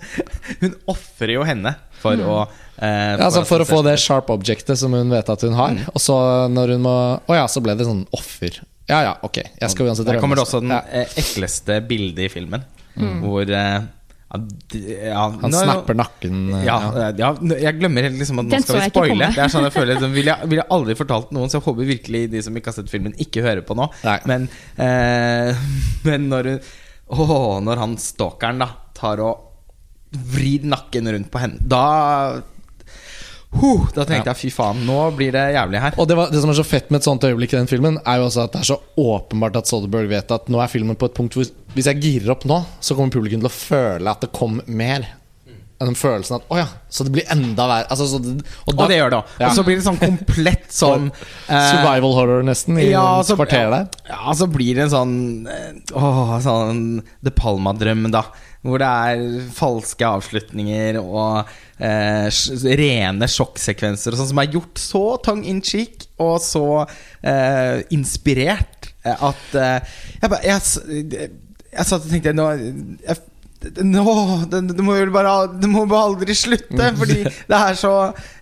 Hun 0.61 0.76
ofrer 0.92 1.37
jo 1.38 1.48
henne 1.48 1.74
for 2.02 2.20
å 2.20 2.38
eh, 2.44 3.16
Ja, 3.16 3.26
altså 3.31 3.46
For 3.48 3.64
å 3.64 3.68
få 3.68 3.81
det 3.87 3.96
det 3.96 4.05
sharp 4.05 4.31
objectet 4.35 4.79
som 4.81 4.94
hun 4.96 5.12
vet 5.12 5.33
at 5.33 5.48
hun 5.48 5.57
har. 5.57 5.76
Mm. 5.76 5.92
Og 5.94 6.02
så 6.02 6.16
når 6.52 6.76
hun 6.76 6.87
må 6.87 6.96
Å 7.24 7.40
ja, 7.40 7.46
så 7.50 7.64
ble 7.64 7.76
det 7.79 7.88
sånn 7.88 8.05
offer. 8.16 8.61
Ja 8.88 9.01
ja, 9.03 9.12
ok. 9.27 9.40
Jeg 9.61 9.70
skal 9.72 9.88
uansett 9.90 10.07
Der 10.07 10.20
kommer 10.22 10.38
det 10.38 10.44
også 10.46 10.61
den 10.62 10.70
ja. 10.77 10.81
eh, 10.92 11.12
ekleste 11.18 11.81
bildet 11.88 12.27
i 12.29 12.33
filmen. 12.33 12.62
Hvor 12.96 13.42
eh, 13.42 13.81
ja, 14.27 14.38
d- 14.42 14.81
ja, 15.09 15.25
Han 15.42 15.51
nå- 15.53 15.62
snapper 15.64 15.94
nakken. 15.99 16.38
eh, 16.55 16.64
Ja, 16.66 16.77
ja. 16.94 17.11
ja, 17.18 17.31
jeg 17.66 17.79
glemmer 17.81 18.07
helt 18.07 18.16
liksom 18.20 18.40
at 18.42 18.46
nå 18.49 18.55
Den 18.57 18.62
skal 18.64 18.77
vi 18.77 18.81
jeg 18.85 18.90
ikke 18.92 19.03
spoile. 19.03 19.12
komme. 19.16 19.29
Det 19.37 19.42
er 19.44 19.53
sånn 19.55 19.66
jeg 19.68 19.75
føler 19.77 19.92
liksom, 19.94 20.14
ville 20.16 20.33
jeg, 20.35 20.49
vil 20.53 20.61
jeg 20.62 20.68
aldri 20.79 20.96
fortalt 20.99 21.31
noen, 21.37 21.51
så 21.53 21.59
jeg 21.61 21.66
håper 21.66 21.90
virkelig 21.92 22.22
de 22.33 22.42
som 22.46 22.57
ikke 22.59 22.72
har 22.72 22.79
sett 22.79 22.90
filmen, 22.94 23.14
ikke 23.22 23.42
hører 23.46 23.62
på 23.66 23.77
nå. 23.79 23.87
Nei. 24.07 24.16
Men, 24.31 24.49
eh, 24.79 25.66
men 26.09 26.29
når 26.33 26.53
hun 26.55 26.61
Åh, 27.07 27.61
når 27.62 27.79
han 27.79 27.92
stalkeren 28.03 28.59
da 28.64 28.66
tar 28.99 29.20
og 29.22 29.44
vrir 30.35 30.64
nakken 30.66 31.07
rundt 31.14 31.29
på 31.31 31.38
henne, 31.38 31.61
da 31.62 32.40
huh, 33.54 33.87
Da 33.94 34.04
tenkte 34.04 34.32
jeg 34.32 34.40
fy 34.40 34.50
faen, 34.54 34.82
nå 34.87 34.98
blir 35.16 35.32
det 35.32 35.44
jævlig 35.54 35.80
her. 35.80 35.94
Og 35.98 36.09
det, 36.09 36.16
var, 36.18 36.30
det 36.32 36.40
som 36.42 36.50
er 36.50 36.59
så 36.59 36.64
fett 36.66 36.90
med 36.90 36.98
et 37.00 37.04
sånt 37.09 37.24
øyeblikk 37.24 37.54
i 37.54 37.61
den 37.61 37.70
filmen, 37.70 38.00
er 38.06 38.18
jo 38.18 38.26
også 38.30 38.44
at 38.48 38.52
det 38.56 38.61
er 38.64 38.70
så 38.74 38.80
åpenbart 38.96 39.56
at 39.62 39.66
Soderberg 39.70 40.09
vet 40.11 40.30
at 40.35 40.48
nå 40.52 40.61
er 40.61 40.68
filmen 40.72 40.96
på 40.98 41.06
et 41.11 41.14
punkt 41.16 41.35
hvor 41.38 41.46
hvis 41.76 41.87
jeg 41.92 42.00
girer 42.02 42.32
opp 42.32 42.44
nå, 42.48 42.62
så 42.80 42.94
kommer 42.96 43.12
publikum 43.12 43.40
til 43.44 43.50
å 43.50 43.52
føle 43.52 44.11
at 44.11 44.20
det 44.24 44.32
kom 44.32 44.61
mer. 44.66 45.06
den 45.78 45.92
følelsen 45.92 46.38
at 46.38 46.46
Å 46.48 46.56
ja, 46.56 46.66
så 46.88 47.04
det 47.04 47.11
blir 47.12 47.26
enda 47.28 47.66
verre. 47.68 47.85
Altså, 47.92 48.06
så 48.09 48.18
det, 48.24 48.38
Og 48.64 48.78
det 48.88 48.96
gjør 48.96 49.11
det 49.12 49.18
òg. 49.18 49.32
Ja. 49.42 49.50
Og 49.50 49.59
så 49.59 49.64
blir 49.66 49.76
det 49.76 49.85
sånn 49.85 49.98
komplett 50.00 50.70
sånn 50.82 51.11
eh, 51.12 51.66
Survival 51.68 52.14
horror, 52.16 52.42
nesten, 52.48 52.78
i 52.80 52.87
ja, 52.94 53.02
så- 53.22 53.37
kvarter 53.37 53.68
der. 53.74 53.90
Ja, 54.09 54.32
så 54.38 54.48
blir 54.48 54.74
det 54.78 54.87
en 54.87 54.94
sånn 54.94 55.14
eh, 55.52 55.74
Åh, 55.92 56.38
sånn 56.40 56.80
De 57.20 57.30
Palma-drøm, 57.37 58.09
da. 58.14 58.24
Hvor 58.66 58.83
det 58.83 58.88
er 58.90 59.22
falske 59.55 60.07
avslutninger 60.09 60.98
og 61.00 61.48
eh, 61.79 62.26
rene 62.81 63.29
sjokksekvenser 63.31 64.12
og 64.16 64.20
sånn 64.20 64.31
som 64.33 64.42
er 64.42 64.50
gjort 64.57 64.81
så 64.83 65.05
tongue 65.24 65.46
in 65.52 65.62
cheek 65.64 66.09
og 66.22 66.37
så 66.42 66.64
eh, 67.22 67.83
inspirert 67.94 68.90
at 69.07 69.55
eh, 69.55 69.96
Jeg, 70.22 70.31
jeg, 70.48 70.57
s- 70.59 70.83
jeg 71.76 71.85
satt 71.87 72.02
og 72.02 72.11
tenkte 72.11 72.33
nå 72.35 72.48
jeg, 72.57 73.18
nå, 73.83 74.03
det, 74.53 74.61
det 74.77 74.85
må 74.85 74.95
jo 74.99 75.07
bare 75.14 75.33
Det 75.61 75.69
må 75.73 75.87
bare 75.88 76.11
aldri 76.11 76.35
slutte, 76.37 76.90
fordi 76.99 77.23
det 77.51 77.57
er 77.59 77.79
så 77.79 77.92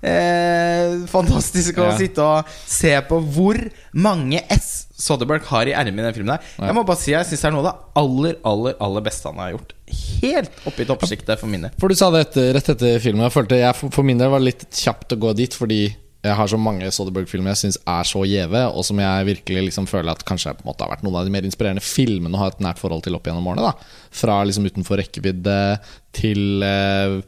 eh, 0.02 0.96
fantastisk 1.10 1.78
å 1.80 1.88
Ja. 1.90 1.96
sitte 1.98 2.24
og 2.24 2.50
se 2.66 2.92
på 3.08 3.20
hvor 3.34 3.58
mange 3.94 4.42
S 4.54 4.86
Soderberg 5.04 5.42
har 5.50 5.66
i 5.66 5.74
ermet 5.74 5.98
i 6.00 6.06
den 6.06 6.14
filmen. 6.14 6.34
der 6.36 6.44
Ja. 6.58 6.68
Jeg 6.70 6.74
må 6.78 6.84
bare 6.86 7.00
si 7.00 7.10
Jeg 7.12 7.26
synes 7.26 7.40
det 7.42 7.48
er 7.48 7.54
noe 7.56 7.64
av 7.64 7.70
det 7.70 7.74
aller 8.02 8.36
aller, 8.46 8.76
aller 8.80 9.04
beste 9.06 9.28
han 9.30 9.40
har 9.42 9.50
gjort. 9.56 9.72
Helt 10.22 10.62
oppe 10.70 10.82
i 10.84 10.86
toppsjiktet 10.88 11.38
for 11.40 11.50
min 11.50 11.66
del. 11.66 11.74
For 11.78 11.88
du 11.88 11.94
sa 11.98 12.10
det 12.14 12.26
etter, 12.28 12.52
rett 12.56 12.68
etter 12.74 12.98
filmen. 13.02 13.24
Jeg 13.26 13.34
følte 13.34 13.58
jeg, 13.60 13.74
for, 13.78 13.90
for 13.94 14.06
min 14.06 14.18
del 14.18 14.30
var 14.32 14.42
litt 14.42 14.64
kjapt 14.70 15.12
å 15.14 15.20
gå 15.20 15.34
dit, 15.36 15.54
fordi 15.54 15.82
jeg 16.24 16.36
har 16.38 16.48
så 16.48 16.58
mange 16.60 16.88
Soderbergh-filmer 16.94 17.52
jeg 17.52 17.62
syns 17.66 17.78
er 17.84 18.08
så 18.08 18.22
gjeve, 18.24 18.64
og 18.72 18.86
som 18.86 19.00
jeg 19.02 19.28
virkelig 19.28 19.68
liksom 19.68 19.88
føler 19.90 20.14
at 20.14 20.24
kanskje 20.24 20.54
på 20.56 20.64
en 20.64 20.70
måte 20.70 20.86
har 20.86 20.94
vært 20.94 21.04
noen 21.04 21.20
av 21.20 21.28
de 21.28 21.34
mer 21.34 21.44
inspirerende 21.44 21.84
filmene 21.84 22.38
å 22.38 22.40
ha 22.40 22.50
et 22.52 22.64
nært 22.64 22.80
forhold 22.80 23.04
til 23.04 23.18
opp 23.18 23.28
gjennom 23.28 23.52
årene. 23.52 23.68
da 23.68 24.10
Fra 24.14 24.40
liksom 24.48 24.68
utenfor 24.70 25.02
rekkevidde 25.02 25.58
til 26.16 26.64
eh, 26.64 27.20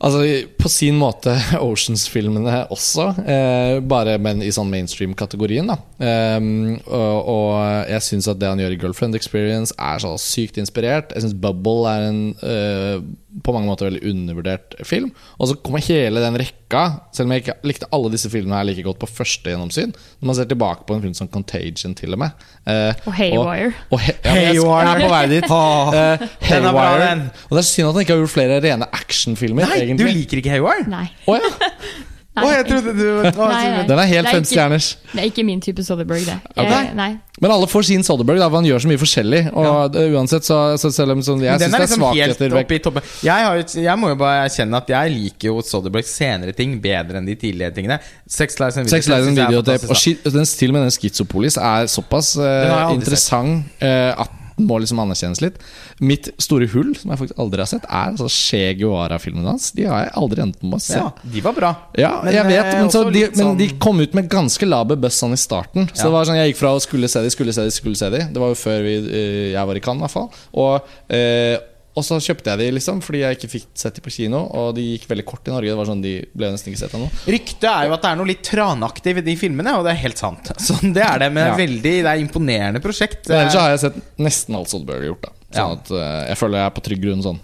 Altså 0.00 0.22
På 0.56 0.68
sin 0.72 0.96
måte 0.96 1.34
Oceans-filmene 1.60 2.62
også, 2.72 3.10
eh, 3.20 3.78
bare 3.84 4.16
men 4.22 4.40
i 4.40 4.52
sånn 4.54 4.70
mainstream-kategorien. 4.72 5.68
da 5.68 5.76
Ehm, 6.00 6.78
og, 6.88 7.28
og 7.28 7.90
jeg 7.90 8.06
syns 8.06 8.28
at 8.30 8.40
det 8.40 8.48
han 8.48 8.60
gjør 8.62 8.72
i 8.72 8.78
Girlfriend 8.80 9.18
Experience, 9.18 9.74
er 9.76 10.00
så 10.00 10.14
sykt 10.20 10.56
inspirert. 10.60 11.12
Jeg 11.12 11.26
syns 11.26 11.36
Bubble 11.36 11.84
er 11.90 12.06
en 12.08 12.22
eh, 12.40 13.02
på 13.46 13.52
mange 13.54 13.68
måter 13.70 13.86
veldig 13.86 14.00
undervurdert 14.10 14.74
film. 14.86 15.12
Og 15.38 15.48
så 15.50 15.54
kommer 15.62 15.82
hele 15.86 16.22
den 16.24 16.38
rekka, 16.40 16.80
selv 17.14 17.28
om 17.28 17.34
jeg 17.36 17.44
ikke 17.44 17.54
likte 17.70 17.88
alle 17.94 18.10
disse 18.10 18.30
filmene 18.32 18.58
her 18.58 18.66
like 18.66 18.82
godt 18.86 18.98
på 19.02 19.08
første 19.10 19.52
gjennomsyn. 19.52 19.92
Når 20.20 20.30
man 20.30 20.38
ser 20.40 20.48
tilbake 20.50 20.86
på 20.88 20.96
en 20.96 21.04
film 21.04 21.14
som 21.14 21.30
Contagion, 21.30 21.94
til 21.98 22.16
og 22.16 22.22
med. 22.24 22.44
Eh, 22.66 22.92
Og 23.06 23.14
Haywire. 23.20 23.70
Og, 23.90 23.96
og 23.96 24.02
he, 24.06 24.16
ja, 24.24 24.34
jeg, 24.34 24.54
jeg 24.54 24.62
Haywire. 24.62 24.92
er 24.92 25.04
på 25.06 25.12
vei 25.14 25.24
dit. 25.30 25.50
Eh, 25.50 26.28
Haywire. 26.50 27.10
Og 27.48 27.56
det 27.58 27.62
er 27.64 27.68
synd 27.70 27.88
at 27.88 27.94
han 27.94 28.04
ikke 28.06 28.16
har 28.16 28.22
gjort 28.24 28.34
flere 28.36 28.60
rene 28.66 28.90
actionfilmer. 29.00 29.66
Nei, 29.70 29.82
egentlig. 29.84 30.06
du 30.10 30.18
liker 30.20 30.42
ikke 30.42 30.56
Haywire? 30.58 30.88
Nei. 30.90 31.06
Oh, 31.30 31.38
ja. 31.38 31.50
Å, 32.38 32.46
jeg 32.46 32.66
trodde 32.68 32.92
du 32.94 33.06
å, 33.10 33.46
Nei, 33.50 33.64
nei. 33.72 33.86
Den 33.88 33.98
er 33.98 34.06
helt 34.06 34.28
fem 34.30 34.44
ikke- 34.44 34.52
stjerners. 34.52 34.88
Det 35.10 35.18
er 35.18 35.26
ikke 35.32 35.42
min 35.44 35.60
type 35.60 35.82
Soderberg, 35.82 36.22
det. 36.28 36.36
Jeg, 36.56 36.94
nei. 36.94 37.10
Men 37.42 37.54
alle 37.56 37.66
får 37.66 37.88
sin 37.88 38.04
Soderberg, 38.06 38.38
da, 38.38 38.46
for 38.46 38.60
han 38.60 38.68
gjør 38.68 38.84
så 38.84 38.90
mye 38.90 39.00
forskjellig. 39.00 39.40
Og 39.50 39.66
ja. 39.66 40.06
uansett, 40.14 40.46
så, 40.46 40.58
så 40.78 40.92
selv 40.94 41.16
om 41.16 41.24
sånn, 41.26 41.42
jeg 41.42 41.58
synes 41.58 41.66
syns 41.66 41.66
den 41.66 41.74
det 41.74 41.80
er 41.80 41.86
liksom 41.86 42.06
helt 42.06 42.42
svakheter. 42.54 43.02
Jeg, 43.26 43.46
har, 43.48 43.62
jeg 43.82 43.98
må 43.98 44.12
jo 44.12 44.18
bare 44.20 44.46
erkjenne 44.46 44.78
at 44.78 44.94
jeg 44.94 45.14
liker 45.16 45.50
jo 45.50 45.60
Soderbergs 45.66 46.14
senere 46.20 46.54
ting 46.56 46.78
bedre 46.84 47.18
enn 47.18 47.26
de 47.26 47.34
tidligere 47.40 47.74
tingene. 47.74 47.98
Sex 48.30 48.60
Lives 48.62 48.78
and 48.78 48.92
Videotape. 49.40 49.90
Og 49.90 50.36
den, 50.36 50.46
til 50.46 50.70
og 50.70 50.78
med 50.78 50.86
den 50.86 50.94
Schizopolis 50.94 51.58
er 51.58 51.90
såpass 51.90 52.36
eh, 52.38 52.70
aldri 52.70 53.00
interessant 53.00 53.82
uh, 53.82 54.22
at 54.22 54.39
må 54.66 54.78
liksom 54.82 54.98
anerkjennes 55.02 55.40
litt. 55.42 55.58
Mitt 56.00 56.28
store 56.40 56.66
hull, 56.72 56.94
som 56.96 57.10
jeg 57.12 57.18
faktisk 57.22 57.38
aldri 57.38 57.62
har 57.64 57.70
sett, 57.70 57.84
er 57.88 58.10
altså 58.12 58.28
Che 58.30 58.74
Guevara-filmene 58.80 59.46
hans. 59.54 59.70
De 59.76 59.84
har 59.88 60.04
jeg 60.06 60.12
aldri 60.20 60.42
endt 60.44 60.62
med 60.62 60.78
å 60.78 60.82
se. 60.82 60.98
Ja, 60.98 61.10
de 61.34 61.40
var 61.44 61.52
bra. 61.56 61.74
Ja, 61.98 62.20
Men, 62.24 62.34
jeg 62.34 62.44
vet, 62.50 62.64
eh, 62.66 62.80
men, 62.80 62.90
så 62.90 63.04
de, 63.12 63.24
men 63.36 63.56
de 63.56 63.68
sånn- 63.68 63.78
kom 63.80 64.00
ut 64.00 64.14
med 64.14 64.28
ganske 64.30 64.66
laber 64.68 64.96
buzz 64.96 65.18
sånn 65.20 65.32
i 65.32 65.40
starten. 65.40 65.88
Så 65.92 66.04
Ja. 66.04 66.04
det 66.04 66.12
var 66.12 66.24
sånn, 66.24 66.36
Jeg 66.40 66.54
gikk 66.54 66.60
fra 66.60 66.74
å 66.76 66.80
skulle 66.80 67.08
se 67.08 67.20
de, 67.22 67.30
skulle 67.30 67.52
se 67.52 67.62
de, 67.64 67.70
skulle 67.70 67.96
se 67.96 68.10
de. 68.10 68.18
Det 68.32 68.36
var 68.40 68.48
jo 68.48 68.54
før 68.54 68.82
vi, 68.82 68.96
eh, 68.96 69.52
jeg 69.52 69.66
var 69.66 69.74
i 69.76 69.80
Cannes, 69.80 70.00
i 70.00 70.04
hvert 70.06 70.10
fall. 70.10 70.30
Og, 70.54 70.82
eh, 71.10 71.58
og 72.00 72.06
så 72.08 72.16
kjøpte 72.24 72.50
jeg 72.54 72.60
de 72.62 72.68
liksom 72.78 73.00
fordi 73.04 73.20
jeg 73.22 73.36
ikke 73.38 73.50
fikk 73.52 73.66
sett 73.82 73.98
de 73.98 74.04
på 74.04 74.12
kino. 74.14 74.40
Og 74.60 74.72
de 74.76 74.84
gikk 74.94 75.06
veldig 75.10 75.24
kort 75.28 75.46
i 75.48 75.54
Norge. 75.54 75.70
Det 75.72 75.78
var 75.80 75.88
sånn, 75.90 76.02
De 76.04 76.14
ble 76.34 76.50
nesten 76.54 76.72
ikke 76.72 76.82
sett 76.82 76.96
ennå. 76.98 77.10
Ryktet 77.36 77.68
er 77.70 77.86
jo 77.90 77.94
at 77.96 78.02
det 78.06 78.10
er 78.10 78.20
noe 78.20 78.30
litt 78.32 78.42
tranaktig 78.48 79.14
ved 79.20 79.28
de 79.28 79.36
filmene, 79.40 79.76
og 79.78 79.84
det 79.86 79.92
er 79.94 80.00
helt 80.06 80.18
sant. 80.20 80.50
Så 80.66 80.78
det 80.82 81.04
er 81.06 81.18
det, 81.26 81.30
men 81.36 81.50
Ja. 81.52 81.56
veldig, 81.60 81.94
det 82.06 82.10
er 82.14 82.24
imponerende 82.24 82.80
prosjekt. 82.84 83.28
Men 83.28 83.44
ellers 83.46 83.60
har 83.60 83.70
jeg 83.76 83.84
sett 83.86 84.00
nesten 84.18 84.56
alt 84.58 84.72
Soderbergh 84.72 85.04
har 85.04 85.12
gjort. 85.12 85.22
da 85.28 85.36
Sånn 85.50 85.60
Ja. 85.60 85.70
at 85.78 85.90
eh, 85.90 86.28
Jeg 86.30 86.38
føler 86.38 86.58
jeg 86.60 86.66
er 86.70 86.74
på 86.80 86.82
trygg 86.88 87.00
grunn 87.06 87.22
sånn. 87.26 87.40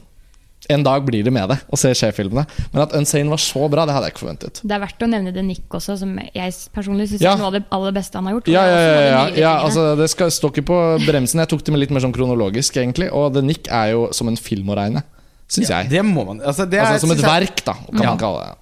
En 0.69 0.83
dag 0.83 1.05
blir 1.07 1.23
det 1.23 1.33
med 1.33 1.49
det 1.49 1.57
å 1.71 1.79
se 1.79 1.93
Skje-filmene. 1.95 2.43
Men 2.73 2.83
at 2.83 2.95
Unsane 2.99 3.31
var 3.31 3.39
så 3.39 3.69
bra, 3.71 3.85
det 3.87 3.95
hadde 3.95 4.09
jeg 4.09 4.15
ikke 4.17 4.25
forventet. 4.25 4.61
Det 4.67 4.75
er 4.75 4.83
verdt 4.83 5.05
å 5.07 5.09
nevne 5.13 5.33
The 5.35 5.43
Nick 5.47 5.69
også, 5.79 5.97
som 6.01 6.17
jeg 6.19 6.57
personlig 6.75 7.09
syns 7.13 7.23
Ja. 7.23 7.35
er 7.35 7.39
noe 7.39 7.47
av 7.53 7.53
det 7.59 7.65
aller 7.71 7.93
beste 7.93 8.19
han 8.19 8.27
har 8.27 8.35
gjort. 8.39 8.49
Ja, 8.51 8.65
ja, 8.67 8.81
ja, 8.81 9.07
ja, 9.07 9.31
ja 9.37 9.55
altså 9.63 9.97
Det 9.97 10.11
skal, 10.11 10.31
står 10.35 10.51
ikke 10.57 10.67
på 10.73 10.79
bremsen. 11.07 11.39
Jeg 11.45 11.49
tok 11.49 11.63
det 11.65 11.73
med 11.77 11.81
litt 11.85 11.91
mer 11.95 12.01
sånn 12.01 12.13
kronologisk, 12.17 12.77
egentlig. 12.83 13.13
Og 13.13 13.33
The 13.35 13.43
Nick 13.43 13.69
er 13.71 13.93
jo 13.95 14.09
som 14.13 14.29
en 14.29 14.37
film 14.37 14.69
å 14.75 14.77
regne, 14.77 15.03
syns 15.49 15.71
jeg. 15.71 15.89
Det 15.91 16.03
må 16.05 16.25
man 16.27 16.41
altså, 16.43 16.67
det 16.69 16.81
er, 16.81 16.87
Altså 16.93 17.07
Som 17.07 17.17
et 17.17 17.23
verk, 17.23 17.65
da, 17.65 17.75
kan 17.75 18.03
Ja. 18.03 18.11
man 18.15 18.19
kalle 18.19 18.45
det. 18.47 18.55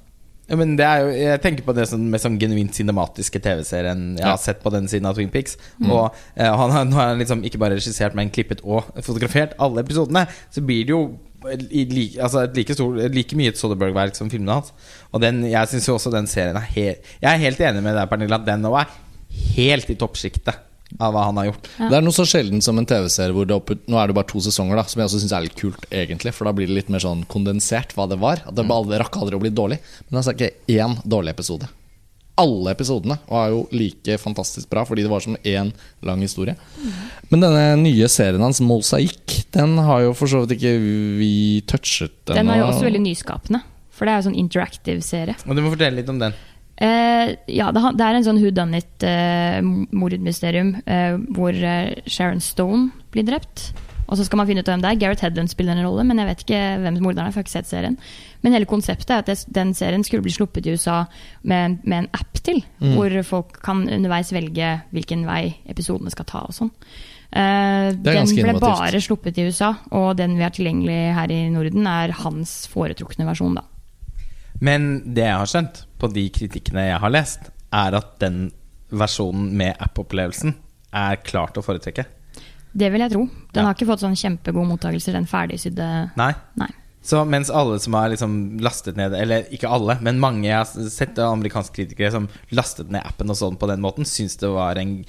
Ja, 0.46 0.56
men 0.60 0.76
det 0.76 0.84
er 0.84 0.98
jo, 1.00 1.08
jeg 1.16 1.40
tenker 1.40 1.64
på 1.64 1.72
det 1.74 1.88
som, 1.88 2.02
med 2.10 2.20
sånn 2.20 2.34
genuint 2.38 2.74
cinematiske 2.76 3.40
TV-serien 3.40 4.18
jeg 4.18 4.20
Ja. 4.26 4.32
har 4.34 4.36
sett 4.36 4.62
på 4.62 4.70
den 4.70 4.84
siden 4.86 5.06
av 5.08 5.14
Twin 5.16 5.30
Peaks. 5.30 5.56
Og 5.88 6.12
eh, 6.36 6.44
han 6.44 6.70
har, 6.70 6.84
nå 6.84 6.92
har 6.98 7.06
han 7.14 7.18
liksom 7.18 7.40
ikke 7.48 7.56
bare 7.58 7.78
regissert, 7.78 8.14
men 8.14 8.28
klippet 8.28 8.60
og 8.62 8.84
fotografert 9.00 9.54
alle 9.58 9.80
episodene. 9.80 10.26
Så 10.52 10.60
blir 10.60 10.84
det 10.84 10.90
jo 10.92 11.18
like, 11.44 12.18
altså 12.18 12.44
et 12.44 12.58
like, 12.58 12.76
stor, 12.76 13.00
like 13.12 13.38
mye 13.38 13.52
et 13.52 13.60
Soderberg-verk 13.60 14.18
som 14.18 14.30
filmene 14.32 14.58
hans. 14.58 14.74
Og 15.12 15.22
den, 15.24 15.42
jeg 15.50 15.70
syns 15.70 15.88
jo 15.88 15.96
også 15.98 16.12
den 16.14 16.28
serien 16.30 16.56
er 16.58 16.68
helt 16.74 17.10
Jeg 17.20 17.30
er 17.30 17.42
helt 17.42 17.60
enig 17.60 17.82
med 17.84 17.96
deg, 17.98 18.08
Pernille, 18.10 18.38
at 18.38 18.46
den 18.48 18.64
nå 18.64 18.72
er 18.78 18.92
helt 19.54 19.90
i 19.90 19.98
toppsjiktet 19.98 20.62
av 21.02 21.14
hva 21.14 21.24
han 21.26 21.38
har 21.40 21.48
gjort. 21.48 21.68
Ja. 21.78 21.88
Det 21.90 21.96
er 21.98 22.04
noe 22.06 22.14
så 22.14 22.26
sjelden 22.28 22.60
som 22.62 22.78
en 22.78 22.86
TV-serie 22.86 23.34
hvor 23.34 23.48
det 23.48 23.56
opp, 23.56 23.72
Nå 23.90 23.98
er 23.98 24.10
det 24.10 24.16
bare 24.18 24.30
to 24.30 24.42
sesonger, 24.44 24.78
da 24.78 24.84
som 24.86 25.00
jeg 25.02 25.10
også 25.10 25.22
syns 25.24 25.34
er 25.34 25.46
litt 25.46 25.56
kult, 25.58 25.88
egentlig. 25.90 26.34
For 26.36 26.46
da 26.46 26.54
blir 26.56 26.70
det 26.70 26.76
litt 26.76 26.92
mer 26.92 27.02
sånn 27.02 27.24
kondensert 27.30 27.96
hva 27.96 28.06
det 28.10 28.20
var. 28.22 28.44
At 28.46 28.54
det 28.58 29.00
rakk 29.02 29.18
aldri 29.18 29.38
å 29.38 29.42
bli 29.42 29.54
dårlig. 29.54 29.80
Men 30.08 30.20
det 30.20 30.26
er 30.30 30.38
ikke 30.38 30.78
én 30.78 31.00
dårlig 31.02 31.34
episode. 31.34 31.70
Alle 32.40 32.72
episodene 32.74 33.18
og 33.28 33.36
er 33.38 33.52
jo 33.52 33.60
like 33.78 34.16
fantastisk 34.18 34.66
bra 34.72 34.82
fordi 34.88 35.04
det 35.04 35.10
var 35.12 35.22
som 35.22 35.36
én 35.46 35.70
lang 36.02 36.24
historie. 36.24 36.56
Men 37.30 37.44
denne 37.44 37.66
nye 37.84 38.08
serien 38.10 38.42
hans, 38.42 38.62
Mosaikk, 38.64 39.36
den 39.54 39.76
har 39.78 40.02
jo 40.08 40.16
for 40.18 40.30
så 40.30 40.42
vidt 40.42 40.56
ikke 40.56 40.74
vi 41.20 41.62
touchet 41.70 42.16
ennå. 42.26 42.40
Den 42.40 42.50
er 42.50 42.64
jo 42.64 42.72
også 42.72 42.88
veldig 42.88 43.04
nyskapende. 43.04 43.62
For 43.94 44.06
det 44.06 44.12
er 44.12 44.18
jo 44.18 44.26
sånn 44.26 44.40
interactive 44.42 45.04
serie. 45.06 45.38
Og 45.46 45.54
du 45.54 45.62
må 45.62 45.70
fortelle 45.70 46.00
litt 46.00 46.10
om 46.10 46.18
den. 46.18 46.34
Eh, 46.82 47.36
ja, 47.54 47.68
det, 47.70 47.82
det 47.94 48.06
er 48.06 48.18
en 48.18 48.26
sånn 48.26 48.40
who 48.42 48.50
done 48.50 48.80
it-mordmysterium 48.82 50.74
eh, 50.82 51.14
hvor 51.36 51.54
eh, 51.54 51.94
Sharon 52.10 52.42
Stone 52.42 52.90
blir 53.14 53.26
drept. 53.28 53.70
Og 54.14 54.18
så 54.20 54.24
skal 54.28 54.38
man 54.38 54.46
finne 54.46 54.62
ut 54.62 54.68
hvem 54.70 54.82
det 54.84 54.90
er. 54.92 54.98
Gareth 55.00 55.24
Hedlund 55.26 55.50
spiller 55.50 55.74
en 55.74 55.82
rolle, 55.82 56.04
men 56.06 56.20
jeg 56.22 56.28
vet 56.28 56.42
ikke 56.44 56.58
hvem 56.84 56.98
morderen 57.02 57.26
er. 57.26 57.32
for 57.34 57.40
jeg 57.40 57.42
har 57.42 57.48
ikke 57.48 57.54
sett 57.56 57.70
serien. 57.72 57.96
Men 58.44 58.54
hele 58.54 58.68
konseptet 58.70 59.10
er 59.10 59.24
at 59.24 59.42
den 59.56 59.72
serien 59.74 60.04
skulle 60.06 60.22
bli 60.22 60.30
sluppet 60.36 60.68
i 60.70 60.74
USA 60.76 61.00
med, 61.42 61.64
en- 61.64 61.78
med 61.82 61.98
en 62.04 62.08
app 62.14 62.38
til, 62.46 62.62
hvor 62.78 63.10
folk 63.26 63.58
kan 63.64 63.82
underveis 63.90 64.30
velge 64.32 64.68
hvilken 64.94 65.26
vei 65.26 65.56
episodene 65.66 66.12
skal 66.14 66.24
ta 66.30 66.44
og 66.46 66.54
sånn. 66.54 66.70
Uh, 67.34 67.90
den 67.90 68.04
ble 68.04 68.12
innovativt. 68.22 68.60
bare 68.62 69.00
sluppet 69.02 69.38
i 69.42 69.48
USA, 69.48 69.72
og 69.90 70.16
den 70.16 70.36
vi 70.38 70.42
har 70.46 70.50
tilgjengelig 70.54 71.14
her 71.16 71.32
i 71.34 71.48
Norden, 71.50 71.86
er 71.90 72.12
hans 72.22 72.68
foretrukne 72.70 73.26
versjon, 73.26 73.56
da. 73.58 73.64
Men 74.60 75.02
det 75.14 75.24
jeg 75.26 75.34
har 75.40 75.50
skjønt 75.50 75.80
på 75.98 76.12
de 76.14 76.28
kritikkene 76.30 76.84
jeg 76.92 77.00
har 77.02 77.10
lest, 77.10 77.50
er 77.74 77.96
at 77.98 78.18
den 78.22 78.52
versjonen 78.94 79.50
med 79.58 79.74
app-opplevelsen 79.82 80.54
er 80.94 81.16
klart 81.26 81.58
å 81.58 81.64
foretrekke. 81.66 82.04
Det 82.76 82.90
vil 82.92 83.00
jeg 83.04 83.12
tro. 83.12 83.24
Den 83.54 83.62
Ja. 83.62 83.66
har 83.68 83.74
ikke 83.74 83.86
fått 83.86 84.00
sånn 84.02 84.16
kjempegode 84.18 84.66
mottakelser, 84.66 85.12
den 85.12 85.26
ferdigsydde 85.26 86.10
Nei. 86.16 86.32
Nei. 86.56 86.68
Så 87.04 87.20
mens 87.28 87.50
alle 87.50 87.78
som 87.78 87.92
har 87.92 88.08
liksom 88.08 88.58
lastet 88.64 88.96
ned 88.96 89.12
Eller 89.12 89.44
ikke 89.52 89.68
alle, 89.68 89.98
men 90.00 90.18
mange 90.18 90.44
jeg 90.46 90.56
har 90.56 90.64
sett 90.88 91.18
amerikanske 91.18 91.74
kritikere 91.76 92.10
som 92.10 92.28
lastet 92.50 92.90
ned 92.90 93.02
appen 93.04 93.28
og 93.30 93.36
sånn 93.36 93.58
på 93.60 93.68
den 93.68 93.80
måten, 93.84 94.04
syns 94.08 94.36
det 94.40 94.48
var 94.50 94.76
en 94.80 95.04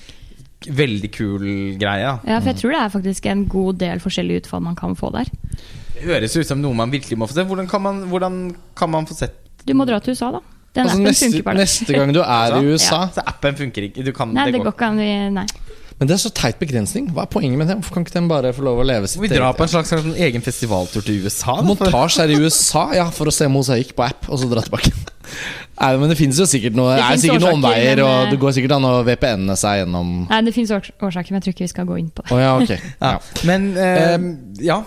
veldig 0.66 1.12
kul 1.14 1.46
greie. 1.78 2.04
Da. 2.04 2.20
Ja, 2.28 2.40
for 2.40 2.50
jeg 2.52 2.58
tror 2.58 2.72
det 2.72 2.82
er 2.82 2.90
faktisk 3.00 3.26
en 3.30 3.46
god 3.48 3.78
del 3.78 4.00
forskjellige 4.00 4.44
utfall 4.44 4.62
man 4.66 4.76
kan 4.76 4.96
få 4.98 5.12
der. 5.14 5.26
Det 5.94 6.04
høres 6.04 6.36
ut 6.36 6.48
som 6.48 6.62
noe 6.62 6.74
man 6.74 6.92
virkelig 6.92 7.18
må 7.18 7.28
få 7.30 7.34
se. 7.38 7.44
Hvordan 7.46 7.70
kan 7.70 7.82
man, 7.82 8.04
hvordan 8.10 8.56
kan 8.76 8.90
man 8.92 9.06
få 9.06 9.16
sett 9.16 9.36
Du 9.66 9.74
må 9.74 9.86
dra 9.88 10.00
til 10.00 10.14
USA, 10.14 10.32
da. 10.32 10.40
Den 10.76 10.86
Altså, 10.86 10.98
appen 10.98 11.06
neste, 11.08 11.26
funker 11.32 11.44
bare. 11.44 11.56
neste 11.56 11.94
gang 11.96 12.12
du 12.14 12.20
er 12.22 12.58
i 12.60 12.66
USA 12.74 13.08
Så 13.08 13.22
appen 13.26 13.56
funker 13.56 13.88
ikke? 13.88 14.04
Du 14.04 14.12
kan, 14.12 14.34
Nei, 14.36 14.52
det 14.52 14.60
går 14.62 14.74
ikke 14.74 14.90
an. 14.90 15.34
Nei. 15.34 15.46
Men 15.96 16.10
det 16.10 16.18
er 16.18 16.20
så 16.26 16.30
teit 16.36 16.58
begrensning. 16.60 17.08
Hva 17.16 17.24
er 17.24 17.32
poenget 17.32 17.56
med 17.56 17.70
det? 17.72 17.78
Hvorfor 17.80 17.96
kan 17.96 18.04
ikke 18.04 18.18
den 18.18 18.28
bare 18.28 18.52
få 18.56 18.66
lov 18.68 18.82
å 18.84 18.86
leve 18.88 19.08
sitt 19.08 19.22
Vi 19.24 19.30
drar 19.32 19.56
på 19.56 19.64
en 19.64 19.72
slags 19.72 19.94
en 19.96 20.10
egen 20.28 20.44
festivaltur 20.44 21.06
til 21.06 21.24
USA. 21.24 21.56
Montasje 21.64 22.26
her 22.26 22.34
i 22.36 22.40
USA, 22.44 22.90
ja, 22.98 23.06
for 23.16 23.32
å 23.32 23.34
se 23.36 23.48
mosaikk 23.52 23.94
på 23.96 24.04
app, 24.04 24.28
og 24.28 24.42
så 24.42 24.50
dra 24.52 24.64
tilbake. 24.66 24.92
Nei, 25.76 25.92
men 26.02 26.12
det 26.12 26.18
finnes 26.20 26.38
jo 26.40 26.46
sikkert 26.48 26.76
noe 26.78 26.94
Det 26.94 27.00
Det 27.00 27.06
er 27.06 27.16
finnes 27.16 27.24
sikkert 27.26 27.44
noen 27.46 27.58
omveier, 27.58 27.96
men, 28.00 28.04
og 28.06 28.18
eh, 28.26 28.28
det 28.32 28.42
går 28.44 28.54
sikkert 28.58 28.76
an 28.76 28.86
å 28.88 28.92
VPN-e 29.08 29.56
seg 29.60 29.80
gjennom 29.82 30.12
Nei, 30.30 30.42
det 30.46 30.54
fins 30.56 30.72
årsaker, 30.76 31.32
men 31.32 31.40
jeg 31.40 31.46
tror 31.48 31.56
ikke 31.56 31.66
vi 31.66 31.72
skal 31.72 31.88
gå 31.90 31.98
inn 32.00 32.12
på 32.12 32.24
det. 32.24 32.36
Oh, 32.36 32.44
ja, 32.44 32.52
okay. 32.60 32.92
Ja. 33.10 33.16
Men 33.48 33.72
eh, 33.80 34.28
ja. 34.68 34.78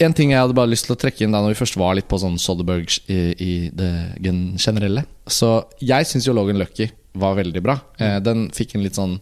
En 0.00 0.16
ting 0.16 0.32
jeg 0.32 0.40
hadde 0.40 0.56
bare 0.56 0.72
lyst 0.72 0.88
til 0.88 0.96
å 0.96 1.00
trekke 1.00 1.24
inn 1.26 1.36
da 1.36 1.42
når 1.44 1.54
vi 1.54 1.60
først 1.60 1.76
var 1.80 1.96
litt 1.96 2.08
på 2.08 2.18
sånn 2.20 2.40
Soderberg 2.40 2.88
i, 3.12 3.20
i 3.36 3.52
det 3.76 3.92
generelle. 4.56 5.04
Så 5.28 5.58
jeg 5.84 6.08
syns 6.08 6.28
jo 6.28 6.36
Logan 6.36 6.60
Lucky 6.60 6.88
var 7.20 7.36
veldig 7.36 7.64
bra. 7.64 7.76
Eh, 8.00 8.16
den 8.24 8.48
fikk 8.56 8.74
en 8.76 8.84
litt 8.86 8.96
sånn 8.96 9.18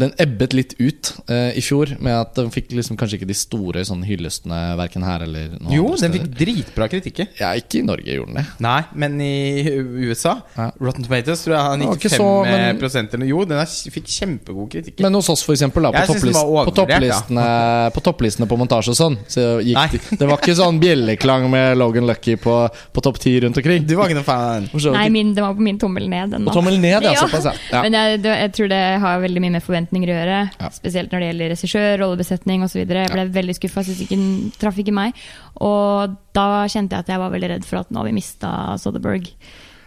Den 0.00 0.14
ebbet 0.22 0.54
litt 0.56 0.74
ut 0.80 1.12
eh, 1.28 1.56
i 1.58 1.62
fjor, 1.64 1.94
med 2.00 2.14
at 2.16 2.34
den 2.38 2.50
fikk 2.54 2.70
liksom 2.72 2.96
kanskje 3.00 3.18
ikke 3.20 3.28
de 3.30 3.36
store 3.36 3.82
sånn 3.86 4.02
hyllestene 4.06 4.58
verken 4.80 5.04
her 5.04 5.24
eller 5.26 5.56
noen 5.58 5.74
Jo, 5.74 5.90
andre 5.90 6.06
den 6.06 6.14
fikk 6.16 6.28
dritbra 6.40 6.88
kritikker. 6.92 7.28
Ja, 7.40 7.52
ikke 7.58 7.80
i 7.82 7.84
Norge 7.86 8.16
gjorde 8.16 8.32
den 8.32 8.40
det. 8.40 8.46
Nei, 8.64 8.78
men 8.94 9.18
i 9.20 9.64
USA 10.08 10.38
Ja. 10.56 10.70
Rotten 10.80 11.04
Tomatoes 11.04 11.44
tror 11.44 11.56
jeg 11.56 11.64
har 11.66 11.76
Det 11.76 11.88
var 11.90 11.98
ikke 12.00 12.10
95 12.10 12.16
så, 12.16 12.30
men- 12.46 13.10
eller 13.14 13.26
Jo, 13.26 13.44
den 13.44 13.58
er, 13.58 13.66
fikk 13.66 14.08
kjempegod 14.08 14.70
kritikker. 14.72 15.04
Men 15.04 15.14
hos 15.18 15.28
oss, 15.28 15.42
for 15.44 15.52
eksempel, 15.54 15.82
da, 15.82 15.92
på, 15.92 16.14
topplist, 16.14 16.40
på, 16.40 16.74
topplistene, 16.74 17.44
topplistene, 17.44 17.92
på 17.94 18.04
topplistene 18.08 18.48
på 18.50 18.58
montasje 18.60 18.94
og 18.94 18.98
sånn, 18.98 19.18
så 19.28 19.46
gikk 19.60 19.76
Nei. 19.76 19.86
det, 19.92 20.18
det 20.22 20.28
var 20.30 20.40
ikke 20.40 20.56
sånn 20.58 20.80
bjelleklang 20.80 21.48
med 21.52 21.76
Logan 21.76 22.08
Lucky 22.08 22.36
på, 22.40 22.56
på 22.92 23.04
topp 23.04 23.20
ti 23.22 23.36
rundt 23.44 23.60
omkring. 23.60 23.86
du 23.86 23.94
var 23.98 24.08
ikke 24.08 24.20
noe 24.22 24.24
fan 24.24 24.68
Nei, 24.90 25.08
min, 25.12 25.34
det 25.34 25.42
var 25.44 25.54
på 25.54 25.60
min 25.64 25.78
tommel 25.78 26.08
ned. 26.08 26.30
Den, 26.30 26.44
På 26.48 26.54
tommel 26.56 26.78
ned, 26.80 27.02
ja. 27.02 27.12
Ja. 27.12 27.20
Såpass, 27.20 27.44
ja. 27.44 27.52
ja. 27.72 27.82
Men 27.82 27.92
jeg, 27.98 28.22
det, 28.24 28.36
jeg 28.44 28.52
tror 28.56 28.68
det 28.72 28.80
har 29.04 29.20
veldig 29.20 29.40
mye 29.44 29.50
med 29.58 29.62
forventninger 29.64 29.89
å 29.98 30.02
gjøre. 30.06 30.38
Ja. 30.60 30.70
Spesielt 30.70 31.10
når 31.10 31.20
det 31.20 31.28
gjelder 31.30 31.50
regissør, 31.54 31.98
rollebesetning 31.98 32.62
osv. 32.62 32.78
Jeg 32.86 33.10
ble 33.10 33.24
veldig 33.34 33.54
skuffa, 33.58 33.82
syns 33.84 34.00
ikke 34.06 34.16
den 34.16 34.52
traff 34.60 34.78
ikke 34.78 34.94
meg. 34.94 35.12
Og 35.60 36.14
da 36.32 36.66
kjente 36.70 36.94
jeg 36.94 37.00
at 37.04 37.08
jeg 37.08 37.18
var 37.18 37.30
veldig 37.30 37.50
redd 37.56 37.64
for 37.64 37.82
at 37.82 37.90
nå 37.90 37.98
har 37.98 38.06
vi 38.06 38.12
mista 38.16 38.76
Soderberg. 38.78 39.26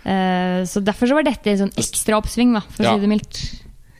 Uh, 0.03 0.63
så 0.67 0.83
derfor 0.83 1.07
så 1.07 1.15
var 1.15 1.23
dette 1.23 1.47
en 1.49 1.61
sånn 1.65 1.75
ekstra 1.79 2.17
oppsving, 2.19 2.51
da, 2.53 2.59
for 2.67 2.83
å 2.83 2.85
Ja. 2.85 2.93
si 2.95 2.99
det 3.01 3.09
mildt. 3.09 3.43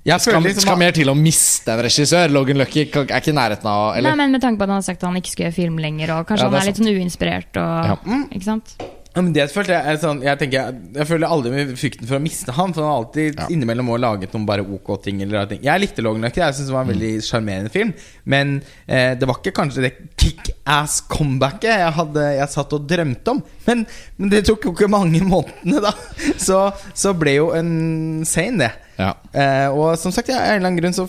Jeg 0.04 0.20
Skal, 0.20 0.44
liksom 0.44 0.66
skal 0.68 0.78
mer 0.78 0.92
til 0.92 1.08
å 1.08 1.16
miste 1.16 1.72
en 1.72 1.80
regissør. 1.80 2.28
Logan 2.30 2.58
Lucky 2.60 2.82
er 2.82 3.06
ikke 3.08 3.30
i 3.32 3.38
nærheten 3.38 3.66
av 3.66 3.96
Nei, 4.04 4.16
men 4.20 4.32
Med 4.32 4.42
tanke 4.42 4.60
på 4.60 4.64
at 4.64 4.70
han 4.70 4.82
har 4.82 4.84
sagt 4.84 5.00
at 5.02 5.08
han 5.08 5.16
ikke 5.16 5.32
skal 5.32 5.46
gjøre 5.46 5.56
film 5.56 5.78
lenger, 5.80 6.12
og 6.12 6.28
kanskje 6.28 6.44
Ja, 6.44 6.50
han 6.50 6.56
er 6.56 6.60
er 6.60 6.68
litt 6.68 6.82
sånn 6.82 6.92
uinspirert 6.92 7.56
og 7.56 7.86
Ja. 7.88 7.96
Ikke 8.36 8.44
sant? 8.44 8.76
Ja, 9.14 9.22
men 9.22 9.30
det 9.36 9.44
følte 9.54 9.76
jeg 9.78 10.00
sånn, 10.02 10.24
Jeg 10.26 10.40
tenker 10.42 10.72
Jeg 10.98 11.06
føler 11.06 11.30
aldri 11.30 11.52
med 11.54 11.74
frykten 11.78 12.08
for 12.10 12.18
å 12.18 12.22
miste 12.24 12.54
han 12.58 12.72
For 12.74 12.82
han 12.82 12.90
har 12.90 13.02
alltid 13.04 13.36
Ja. 13.38 13.46
innimellom 13.54 13.92
også 13.94 14.02
laget 14.02 14.34
noen 14.34 14.48
bare 14.50 14.64
ok 14.66 14.90
ting 15.06 15.22
eller 15.22 15.46
ting. 15.52 15.60
Jeg 15.62 15.84
likte 15.84 16.02
Logan 16.02 16.26
Lucky, 16.26 16.42
jeg 16.42 16.56
synes 16.58 16.72
det 16.72 16.74
var 16.74 16.88
en 16.88 16.90
veldig 16.96 17.12
sjarmerende 17.28 17.70
film 17.74 17.92
Men 18.26 18.56
eh, 18.88 19.14
det 19.20 19.30
var 19.30 19.38
ikke 19.38 19.54
kanskje 19.60 19.84
det 19.86 19.92
kick-ass 20.18 21.02
comebacket 21.14 21.70
jeg, 21.70 21.94
hadde, 22.00 22.26
jeg 22.40 22.50
satt 22.56 22.74
og 22.74 22.88
drømte 22.90 23.36
om. 23.36 23.44
Men, 23.68 23.86
men 24.18 24.34
det 24.34 24.44
tok 24.50 24.66
jo 24.66 24.74
ikke 24.74 24.90
mange 24.90 25.22
månedene 25.22 25.84
da. 25.84 25.94
Så, 26.48 26.60
så 26.98 27.14
ble 27.14 27.36
jo 27.38 27.52
en 27.54 28.24
sane 28.26 28.64
det. 28.66 28.72
Ja. 28.98 29.14
Eh, 29.34 29.70
og 29.70 29.94
som 30.02 30.12
sagt, 30.16 30.30
av 30.34 30.42
en 30.42 30.58
eller 30.58 30.70
annen 30.72 30.80
grunn 30.82 30.94
så 30.98 31.08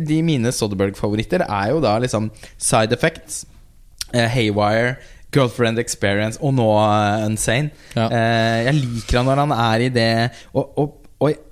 De 0.00 0.18
mine 0.24 0.52
Soderberg-favoritter 0.54 1.44
er 1.46 1.70
jo 1.72 1.80
da 1.84 1.94
liksom 2.02 2.28
Side 2.56 2.92
Effects, 2.96 3.42
eh, 4.12 4.28
Haywire, 4.30 4.96
Girlfriend 5.34 5.80
Experience 5.82 6.40
og 6.42 6.54
nå 6.56 6.66
uh, 6.76 7.26
Unsane. 7.26 7.70
Ja. 7.94 8.08
Uh, 8.10 8.58
jeg 8.66 8.78
liker 8.80 9.20
han 9.20 9.30
når 9.30 9.44
han 9.44 9.54
er 9.56 9.84
i 9.86 9.92
det 9.94 10.10
Og, 10.54 10.64
og, 10.80 10.96
og, 11.22 11.44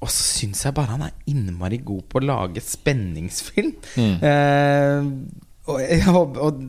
og 0.00 0.10
så 0.12 0.26
syns 0.40 0.64
jeg 0.66 0.76
bare 0.76 0.96
han 0.96 1.06
er 1.06 1.16
innmari 1.30 1.80
god 1.84 2.04
på 2.10 2.20
å 2.20 2.26
lage 2.26 2.64
spenningsfilm. 2.64 3.74
Mm. 3.96 4.16
Uh, 4.24 5.44
og, 5.70 5.78
jeg, 5.94 6.08
og, 6.14 6.64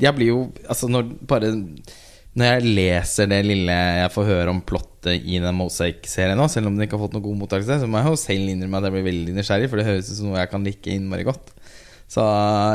jeg 0.00 0.16
blir 0.16 0.34
jo 0.34 0.40
Altså, 0.66 0.90
når 0.92 1.14
bare 1.28 1.54
når 2.34 2.48
jeg 2.48 2.70
leser 2.74 3.28
det 3.30 3.44
lille 3.46 3.74
jeg 3.74 4.10
får 4.10 4.24
høre 4.26 4.50
om 4.50 4.58
plottet 4.66 5.22
i 5.22 5.38
den 5.38 5.54
Mosaic-serien 5.54 6.34
nå, 6.38 6.48
selv 6.50 6.66
om 6.66 6.74
den 6.74 6.88
ikke 6.88 6.98
har 6.98 7.04
fått 7.04 7.14
noe 7.14 7.22
god 7.22 7.36
mottakelse, 7.44 7.76
så 7.78 7.86
må 7.86 8.00
jeg 8.00 8.10
jo 8.10 8.18
selv 8.18 8.50
innrømme 8.50 8.80
at 8.80 8.88
jeg 8.88 8.94
blir 8.96 9.06
veldig 9.06 9.34
nysgjerrig, 9.36 9.68
for 9.70 9.78
det 9.78 9.86
høres 9.86 10.10
ut 10.10 10.18
som 10.18 10.32
noe 10.32 10.40
jeg 10.40 10.50
kan 10.50 10.66
like 10.66 10.96
innmari 10.96 11.26
godt. 11.28 11.53
Så 12.14 12.24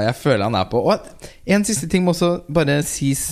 jeg 0.04 0.18
føler 0.20 0.48
han 0.50 0.58
er 0.60 0.68
på. 0.72 0.82
Og 0.84 1.30
en 1.48 1.66
siste 1.68 1.88
ting 1.92 2.04
må 2.04 2.12
også 2.16 2.42
bare 2.52 2.82
sies 2.88 3.32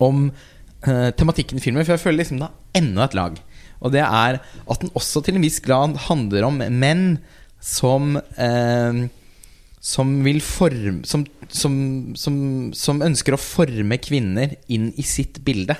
om 0.00 0.28
uh, 0.30 1.10
tematikken 1.16 1.60
i 1.60 1.64
filmen, 1.64 1.84
for 1.84 1.96
jeg 1.96 2.04
føler 2.04 2.22
liksom 2.22 2.40
det 2.40 2.48
er 2.48 2.80
enda 2.80 3.04
et 3.06 3.16
lag. 3.18 3.38
Og 3.80 3.92
det 3.94 4.04
er 4.04 4.40
at 4.40 4.82
den 4.82 4.92
også 4.96 5.22
til 5.24 5.36
en 5.36 5.44
viss 5.44 5.60
grad 5.64 5.96
handler 6.08 6.48
om 6.48 6.60
menn 6.60 7.06
som 7.60 8.16
uh, 8.16 9.06
som 9.80 10.10
vil 10.24 10.42
forme 10.44 11.06
som, 11.08 11.22
som, 11.48 11.74
som, 12.12 12.34
som 12.76 13.00
ønsker 13.04 13.32
å 13.32 13.40
forme 13.40 13.96
kvinner 14.00 14.52
inn 14.72 14.90
i 15.00 15.04
sitt 15.08 15.40
bilde. 15.44 15.76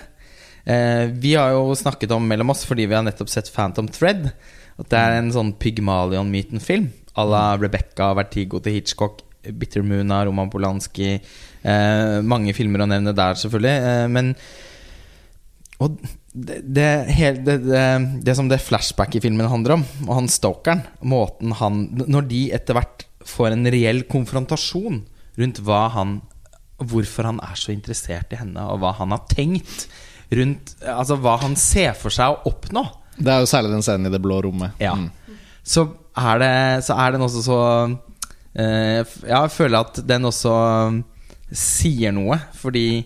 Uh, 0.64 1.08
vi 1.20 1.34
har 1.36 1.52
jo 1.56 1.76
snakket 1.76 2.12
om 2.16 2.24
mellom 2.28 2.52
oss 2.52 2.66
fordi 2.68 2.88
vi 2.88 2.96
har 2.96 3.04
nettopp 3.04 3.32
sett 3.32 3.52
Phantom 3.52 3.88
Thread. 3.92 4.32
At 4.80 4.88
det 4.92 5.00
er 5.00 5.18
en 5.18 5.32
sånn 5.32 5.52
Pygmalion-myten-film 5.60 6.88
à 7.20 7.24
la 7.28 7.44
Rebecca, 7.60 8.14
Vertigo 8.16 8.60
til 8.64 8.78
Hitchcock, 8.78 9.20
Bitter 9.42 9.84
Moon 9.86 10.12
av 10.12 10.26
Roman 10.28 10.50
Polanski. 10.52 11.14
Eh, 11.16 12.16
mange 12.26 12.54
filmer 12.56 12.84
å 12.84 12.88
nevne 12.90 13.14
der, 13.16 13.38
selvfølgelig. 13.40 13.76
Eh, 13.90 14.08
men 14.12 14.34
og 15.80 15.96
det, 16.32 16.60
det, 16.62 16.88
det, 17.42 17.60
det, 18.22 18.34
som 18.36 18.48
det 18.50 18.60
flashback 18.62 19.16
i 19.16 19.22
filmen 19.24 19.48
handler 19.50 19.78
om, 19.78 19.84
og 20.06 20.12
han 20.18 20.28
stalkeren 20.30 20.84
Måten 21.08 21.54
han 21.58 21.80
Når 22.04 22.28
de 22.30 22.42
etter 22.54 22.76
hvert 22.76 23.06
får 23.26 23.56
en 23.56 23.70
reell 23.72 24.04
konfrontasjon 24.10 25.00
rundt 25.40 25.62
hva 25.64 25.80
han 25.96 26.18
Hvorfor 26.80 27.26
han 27.26 27.40
er 27.44 27.56
så 27.58 27.72
interessert 27.74 28.30
i 28.32 28.38
henne, 28.40 28.62
og 28.62 28.80
hva 28.84 28.92
han 29.00 29.16
har 29.16 29.24
tenkt 29.32 29.88
rundt 30.36 30.76
Altså 30.84 31.18
hva 31.20 31.38
han 31.42 31.56
ser 31.58 31.96
for 31.98 32.14
seg 32.14 32.36
å 32.36 32.52
oppnå. 32.52 32.84
Det 33.18 33.32
er 33.32 33.42
jo 33.42 33.50
særlig 33.50 33.72
den 33.72 33.82
scenen 33.84 34.08
i 34.08 34.12
det 34.14 34.20
blå 34.22 34.38
rommet. 34.44 34.78
Ja. 34.80 34.94
Mm. 34.96 35.10
Så, 35.66 35.88
er 36.16 36.40
det, 36.40 36.52
så 36.86 36.96
er 37.02 37.16
den 37.16 37.24
også 37.26 37.42
så 37.44 37.58
Ja, 38.54 39.04
jeg 39.30 39.52
føler 39.54 39.84
at 39.84 40.00
den 40.08 40.26
også 40.26 40.52
sier 41.54 42.14
noe, 42.14 42.38
fordi 42.58 43.02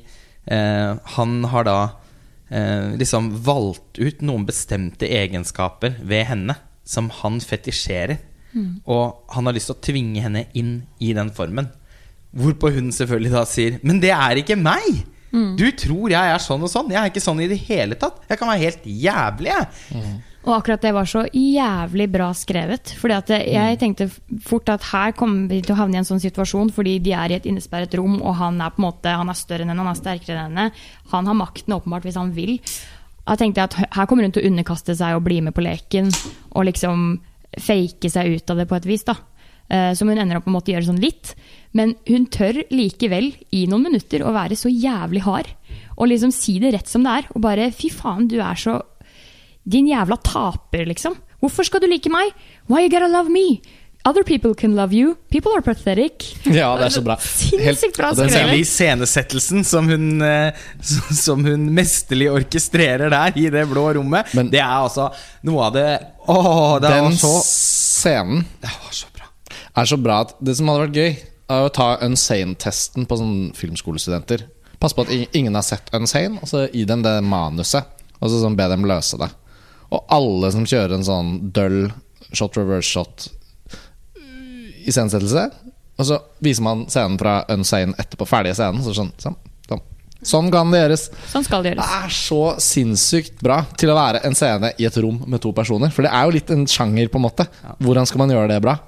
eh, 0.47 0.93
han 1.17 1.35
har 1.53 1.67
da 1.69 1.79
eh, 2.49 2.95
liksom 3.01 3.31
valgt 3.45 4.01
ut 4.01 4.25
noen 4.25 4.47
bestemte 4.49 5.09
egenskaper 5.09 5.99
ved 6.05 6.29
henne 6.31 6.57
som 6.85 7.11
han 7.23 7.41
fetisjerer. 7.45 8.21
Og 8.87 9.33
han 9.35 9.49
har 9.49 9.57
lyst 9.57 9.67
til 9.67 9.75
å 9.75 9.83
tvinge 9.83 10.21
henne 10.23 10.45
inn 10.55 10.75
i 11.03 11.09
den 11.17 11.33
formen. 11.35 11.73
Hvorpå 12.35 12.71
hun 12.75 12.93
selvfølgelig 12.95 13.33
da 13.33 13.43
sier 13.47 13.81
Men 13.83 13.99
det 14.03 14.13
er 14.15 14.39
ikke 14.41 14.57
meg! 14.59 15.03
Du 15.59 15.65
tror 15.75 16.13
jeg 16.13 16.31
er 16.31 16.39
sånn 16.39 16.63
og 16.63 16.71
sånn. 16.71 16.93
Jeg 16.95 17.01
er 17.01 17.11
ikke 17.11 17.23
sånn 17.25 17.41
i 17.43 17.49
det 17.51 17.59
hele 17.67 17.97
tatt. 17.99 18.21
Jeg 18.31 18.39
kan 18.39 18.53
være 18.53 18.63
helt 18.69 18.85
jævlig, 18.87 19.51
jeg. 19.51 20.13
Og 20.45 20.53
akkurat 20.53 20.83
det 20.85 20.93
var 20.93 21.09
så 21.09 21.23
jævlig 21.33 22.07
bra 22.13 22.27
skrevet. 22.37 22.93
Fordi 23.01 23.15
at 23.17 23.31
jeg 23.49 23.79
tenkte 23.81 24.11
fort 24.45 24.69
at 24.69 24.85
her 24.91 25.15
kommer 25.17 25.49
vi 25.49 25.63
til 25.65 25.73
å 25.73 25.79
havne 25.79 25.97
i 25.97 26.03
en 26.03 26.09
sånn 26.09 26.21
situasjon 26.21 26.73
fordi 26.75 26.99
de 27.05 27.15
er 27.17 27.33
i 27.33 27.39
et 27.39 27.49
innesperret 27.49 27.97
rom, 27.97 28.19
og 28.21 28.37
han 28.43 28.61
er 28.61 28.75
på 28.75 28.83
en 28.83 28.89
måte 28.91 29.15
Han 29.17 29.33
er 29.33 29.39
større 29.41 29.65
enn 29.65 29.73
henne, 29.73 29.87
han 29.87 29.95
er 29.95 30.03
sterkere 30.03 30.43
enn 30.43 30.59
henne. 30.59 30.87
Han 31.15 31.31
har 31.31 31.39
makten 31.39 31.77
åpenbart 31.79 32.05
hvis 32.05 32.21
han 32.21 32.35
vil. 32.37 32.59
Jeg 33.25 33.41
tenkte 33.41 33.65
at 33.65 33.79
her 33.97 34.09
kommer 34.11 34.27
hun 34.27 34.35
til 34.37 34.45
å 34.45 34.51
underkaste 34.51 34.97
seg 34.99 35.17
og 35.17 35.25
bli 35.25 35.41
med 35.41 35.57
på 35.57 35.65
leken. 35.65 36.13
Og 36.53 36.69
liksom 36.69 37.15
fake 37.55 38.11
seg 38.13 38.37
ut 38.37 38.53
av 38.53 38.61
det 38.61 38.69
på 38.69 38.77
et 38.77 38.91
vis. 38.91 39.07
da 39.09 39.17
Eh, 39.69 39.95
Som 39.95 40.09
hun 40.09 40.19
ender 40.19 40.39
opp 40.39 40.47
med 40.47 40.55
å 40.55 40.59
måtte 40.59 40.75
gjøre 40.75 40.89
sånn 40.91 41.03
litt. 41.03 41.35
Men 41.75 41.97
hun 42.09 42.29
tør 42.33 42.61
likevel, 42.71 43.33
i 43.57 43.65
noen 43.71 43.89
minutter, 43.89 44.23
å 44.23 44.35
være 44.35 44.59
så 44.59 44.71
jævlig 44.71 45.25
hard. 45.25 45.49
Og 45.97 46.11
liksom 46.11 46.33
si 46.35 46.59
det 46.63 46.75
rett 46.75 46.91
som 46.91 47.05
det 47.07 47.21
er. 47.21 47.31
Og 47.35 47.43
bare 47.45 47.71
fy 47.75 47.91
faen, 47.91 48.29
du 48.31 48.39
er 48.41 48.59
så 48.61 48.81
din 49.65 49.87
jævla 49.89 50.17
taper, 50.23 50.85
liksom. 50.91 51.17
Hvorfor 51.41 51.65
skal 51.67 51.81
du 51.81 51.87
like 51.91 52.09
meg? 52.13 52.33
Why 52.69 52.85
you 52.85 52.91
gotta 52.93 53.09
love 53.09 53.31
me? 53.33 53.61
Other 54.07 54.23
people 54.23 54.53
can 54.55 54.75
love 54.77 54.93
you. 54.93 55.15
People 55.33 55.53
are 55.57 55.63
pathetic. 55.65 56.35
Ja, 56.45 56.75
det 56.77 56.85
er 56.91 56.93
så 56.93 57.01
bra. 57.05 57.15
Sinnssykt 57.17 57.97
bra 57.97 58.11
skrevet. 58.13 58.35
den. 58.37 58.59
Iscenesettelsen 58.61 59.65
som 59.65 59.89
hun 59.89 60.21
eh, 60.21 60.53
Som 61.17 61.45
hun 61.49 61.71
mesterlig 61.73 62.29
orkestrerer 62.33 63.09
der 63.15 63.33
i 63.41 63.47
det 63.49 63.63
blå 63.71 63.87
rommet, 63.97 64.29
Men- 64.37 64.51
det 64.53 64.61
er 64.61 64.75
altså 64.77 65.07
noe 65.49 65.71
av 65.71 65.73
det 65.73 65.87
Åh, 66.29 66.75
det 66.85 66.91
Den 66.93 67.05
var 67.09 67.17
så 67.23 67.33
scenen 67.49 68.45
Det 68.61 68.69
var 68.85 68.93
så 68.93 69.07
bra. 69.17 69.31
er 69.81 69.85
så 69.89 69.97
bra 70.05 70.19
at 70.27 70.35
det 70.45 70.57
som 70.59 70.69
hadde 70.69 70.85
vært 70.85 71.01
gøy, 71.01 71.17
er 71.55 71.65
å 71.65 71.73
ta 71.73 71.89
Unsane-testen 72.05 73.07
på 73.09 73.17
sånne 73.21 73.55
filmskolestudenter. 73.57 74.45
Pass 74.81 74.93
på 74.97 75.05
at 75.05 75.13
ingen 75.37 75.55
har 75.57 75.65
sett 75.65 75.89
Unsane, 75.97 76.39
og 76.43 76.49
så 76.49 76.67
gi 76.73 76.85
dem 76.89 77.03
det 77.05 77.17
manuset. 77.25 77.85
Og 78.21 78.29
så 78.31 78.41
sånn 78.45 78.57
be 78.57 78.69
dem 78.69 78.85
løse 78.89 79.17
det. 79.21 79.29
Og 79.95 80.05
alle 80.15 80.51
som 80.55 80.67
kjører 80.67 80.97
en 80.99 81.07
sånn 81.07 81.33
døll 81.55 81.81
shot 82.35 82.57
reverse 82.59 82.91
shot 82.91 83.29
iscenesettelse, 84.85 85.45
og 85.95 86.07
så 86.09 86.17
viser 86.45 86.65
man 86.67 86.85
scenen 86.91 87.17
fra 87.21 87.39
Unsane 87.55 87.95
etterpå, 88.01 88.27
ferdige 88.29 88.57
scenen, 88.59 88.83
så 88.85 88.93
sånn, 88.97 89.13
sånn, 89.23 89.37
sånn. 89.69 89.83
Sånn 90.25 90.49
kan 90.53 90.71
det 90.73 90.81
gjøres. 90.83 91.07
Sånn 91.31 91.45
skal 91.47 91.63
det 91.67 91.75
Det 91.79 91.85
er 92.01 92.13
så 92.17 92.41
sinnssykt 92.63 93.39
bra 93.45 93.61
til 93.79 93.93
å 93.93 93.97
være 93.99 94.23
en 94.27 94.35
scene 94.37 94.73
i 94.81 94.87
et 94.89 94.97
rom 95.05 95.23
med 95.31 95.41
to 95.45 95.53
personer. 95.57 95.93
For 95.95 96.05
det 96.07 96.13
er 96.17 96.27
jo 96.27 96.35
litt 96.37 96.51
en 96.55 96.67
sjanger, 96.69 97.11
på 97.13 97.21
en 97.21 97.27
måte. 97.27 97.47
Hvordan 97.85 98.09
skal 98.09 98.23
man 98.25 98.33
gjøre 98.35 98.51
det 98.55 98.61
bra? 98.65 98.79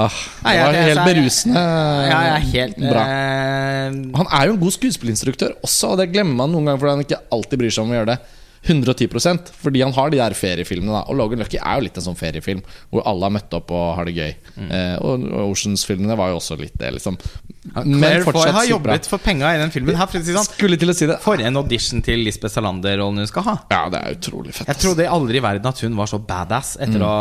Ah, 0.00 0.14
det 0.46 0.52
var 0.64 0.76
helt 0.80 1.00
berusende 1.04 1.60
Ja, 1.60 2.20
jeg 2.24 2.30
er 2.32 2.44
helt 2.54 2.78
bra. 2.80 3.00
eh, 3.04 3.96
Han 4.16 4.28
er 4.32 4.46
jo 4.48 4.54
en 4.54 4.60
god 4.62 4.72
skuespillinstruktør 4.78 5.58
også, 5.60 5.90
og 5.92 5.98
det 6.00 6.06
glemmer 6.14 6.38
man 6.40 6.54
noen 6.54 6.70
ganger 6.70 6.80
fordi 6.80 6.94
han 6.94 7.04
ikke 7.04 7.18
alltid 7.36 7.60
bryr 7.60 7.74
seg 7.74 7.84
om 7.84 7.92
å 7.92 7.98
gjøre 7.98 8.14
det 8.14 8.18
110% 8.66 9.48
fordi 9.56 9.80
han 9.80 9.94
har 9.96 10.10
de 10.12 10.18
der 10.20 10.34
feriefilmene. 10.36 10.92
Da. 10.92 11.02
Og 11.08 11.16
Logan 11.16 11.40
Lucky 11.40 11.56
er 11.60 11.78
jo 11.78 11.86
litt 11.86 11.96
en 11.96 12.04
sånn 12.10 12.18
feriefilm 12.18 12.60
hvor 12.90 13.06
alle 13.08 13.28
har 13.28 13.32
møtt 13.38 13.54
opp 13.56 13.72
og 13.72 13.86
har 13.96 14.08
det 14.08 14.16
gøy. 14.18 14.34
Eh, 14.66 14.96
og 15.00 15.24
Oceans-filmene 15.46 16.16
var 16.18 16.32
jo 16.34 16.40
også 16.40 16.58
litt 16.60 16.76
det, 16.80 16.92
liksom. 16.98 17.16
Claire 17.74 18.24
Foy 18.24 18.48
har 18.52 18.64
jobbet 18.68 19.08
for 19.08 19.20
penga 19.20 19.50
i 19.54 19.58
den 19.60 19.72
filmen. 19.72 19.96
Her, 19.96 20.08
for, 20.08 20.24
sånn, 20.24 20.46
Skulle 20.48 20.78
til 20.80 20.92
å 20.92 20.96
si 20.96 21.08
det. 21.08 21.18
for 21.24 21.40
en 21.44 21.60
audition 21.60 22.00
til 22.04 22.22
Lisbeth 22.24 22.54
Salander-rollen 22.56 23.20
hun 23.20 23.28
skal 23.28 23.44
ha. 23.48 23.56
Ja, 23.72 23.82
det 23.92 24.00
er 24.00 24.16
utrolig 24.16 24.54
fett. 24.56 24.68
Jeg 24.70 24.80
trodde 24.80 25.08
aldri 25.08 25.40
i 25.40 25.44
verden 25.44 25.68
at 25.72 25.82
hun 25.84 25.96
var 25.98 26.08
så 26.10 26.20
badass. 26.20 26.76
Etter 26.80 27.04
å 27.04 27.12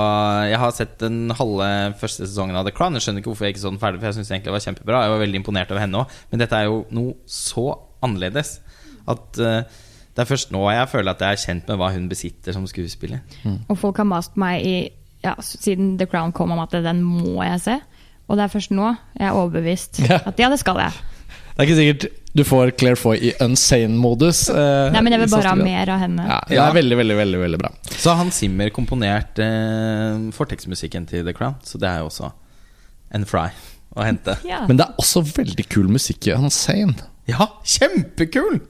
Jeg 0.49 0.59
har 0.63 0.75
sett 0.75 0.95
den 1.03 1.33
halve 1.39 1.67
første 1.99 2.27
sesongen 2.27 2.55
av 2.59 2.67
The 2.67 2.75
Crown. 2.75 2.95
Jeg 2.99 3.07
skjønner 3.07 3.23
ikke 3.23 3.33
hvorfor 3.33 3.47
jeg 3.47 3.55
ikke 3.55 3.65
så 3.65 3.73
den 3.73 3.81
ferdig, 3.83 3.99
for 4.03 4.11
jeg 4.11 4.19
synes 4.19 4.31
egentlig 4.31 4.51
det 4.51 4.57
var 4.57 4.65
kjempebra. 4.67 5.03
Jeg 5.07 5.15
var 5.15 5.23
veldig 5.25 5.41
imponert 5.43 5.71
over 5.75 5.83
henne 5.83 6.03
òg. 6.03 6.17
Men 6.31 6.43
dette 6.43 6.59
er 6.59 6.69
jo 6.69 6.81
noe 6.95 7.15
så 7.29 7.67
annerledes 8.05 8.57
at 9.09 9.39
eh, 9.43 9.79
det 10.19 10.25
er 10.25 10.29
først 10.33 10.49
nå 10.51 10.65
jeg 10.75 10.89
føler 10.91 11.13
at 11.15 11.21
jeg 11.23 11.31
er 11.37 11.43
kjent 11.45 11.69
med 11.71 11.77
hva 11.79 11.87
hun 11.95 12.09
besitter 12.11 12.51
som 12.57 12.65
skuespiller. 12.67 13.21
Og 13.71 13.77
folk 13.79 14.01
har 14.03 14.07
mast 14.09 14.35
meg 14.41 14.65
i 14.67 14.73
ja, 15.23 15.37
siden 15.39 15.93
The 15.99 16.07
Crown 16.11 16.33
kom 16.35 16.51
om 16.51 16.59
at 16.59 16.75
den 16.75 16.99
må 17.07 17.37
jeg 17.47 17.61
se. 17.63 17.77
Og 18.27 18.35
det 18.37 18.43
er 18.45 18.51
først 18.51 18.71
nå 18.75 18.89
jeg 19.15 19.29
er 19.29 19.37
overbevist 19.39 20.01
Ja. 20.03 20.19
at 20.27 20.39
ja, 20.43 20.49
det 20.51 20.59
skal 20.59 20.77
jeg. 20.83 20.91
Det 21.55 21.63
er 21.63 21.67
ikke 21.69 21.77
sikkert 21.79 22.05
du 22.35 22.43
får 22.45 22.69
Claire 22.77 22.95
Foy 22.99 23.15
i 23.25 23.31
unsane-modus. 23.41 24.43
eh, 24.53 24.91
Nei, 24.93 25.01
men 25.01 25.11
jeg 25.15 25.23
vil 25.23 25.31
bare 25.33 25.49
ha 25.49 25.55
mer 25.57 25.89
av 25.95 25.99
henne. 26.03 26.27
Ja, 26.29 26.37
det 26.47 26.55
Ja. 26.59 26.67
er 26.69 26.75
veldig, 26.77 26.97
veldig, 26.99 27.17
veldig, 27.17 27.39
veldig 27.41 27.59
bra. 27.63 27.71
Så 27.89 28.13
Hans 28.15 28.35
Zimmer 28.43 28.69
komponert 28.75 29.39
eh, 29.43 30.29
fortekstmusikken 30.37 31.07
til 31.09 31.25
The 31.25 31.33
Crown, 31.33 31.55
så 31.63 31.79
det 31.81 31.89
er 31.89 32.03
jo 32.03 32.11
også 32.11 32.29
en 33.17 33.25
fry 33.25 33.47
å 33.97 34.05
hente. 34.05 34.37
Ja. 34.45 34.61
Men 34.67 34.77
det 34.77 34.85
er 34.85 34.93
også 35.01 35.23
veldig 35.25 35.65
kul 35.73 35.89
musikk 35.89 36.27
i 36.29 36.35
Unsane. 36.37 36.95
Ja, 37.27 37.47
kjempekul! 37.65 38.61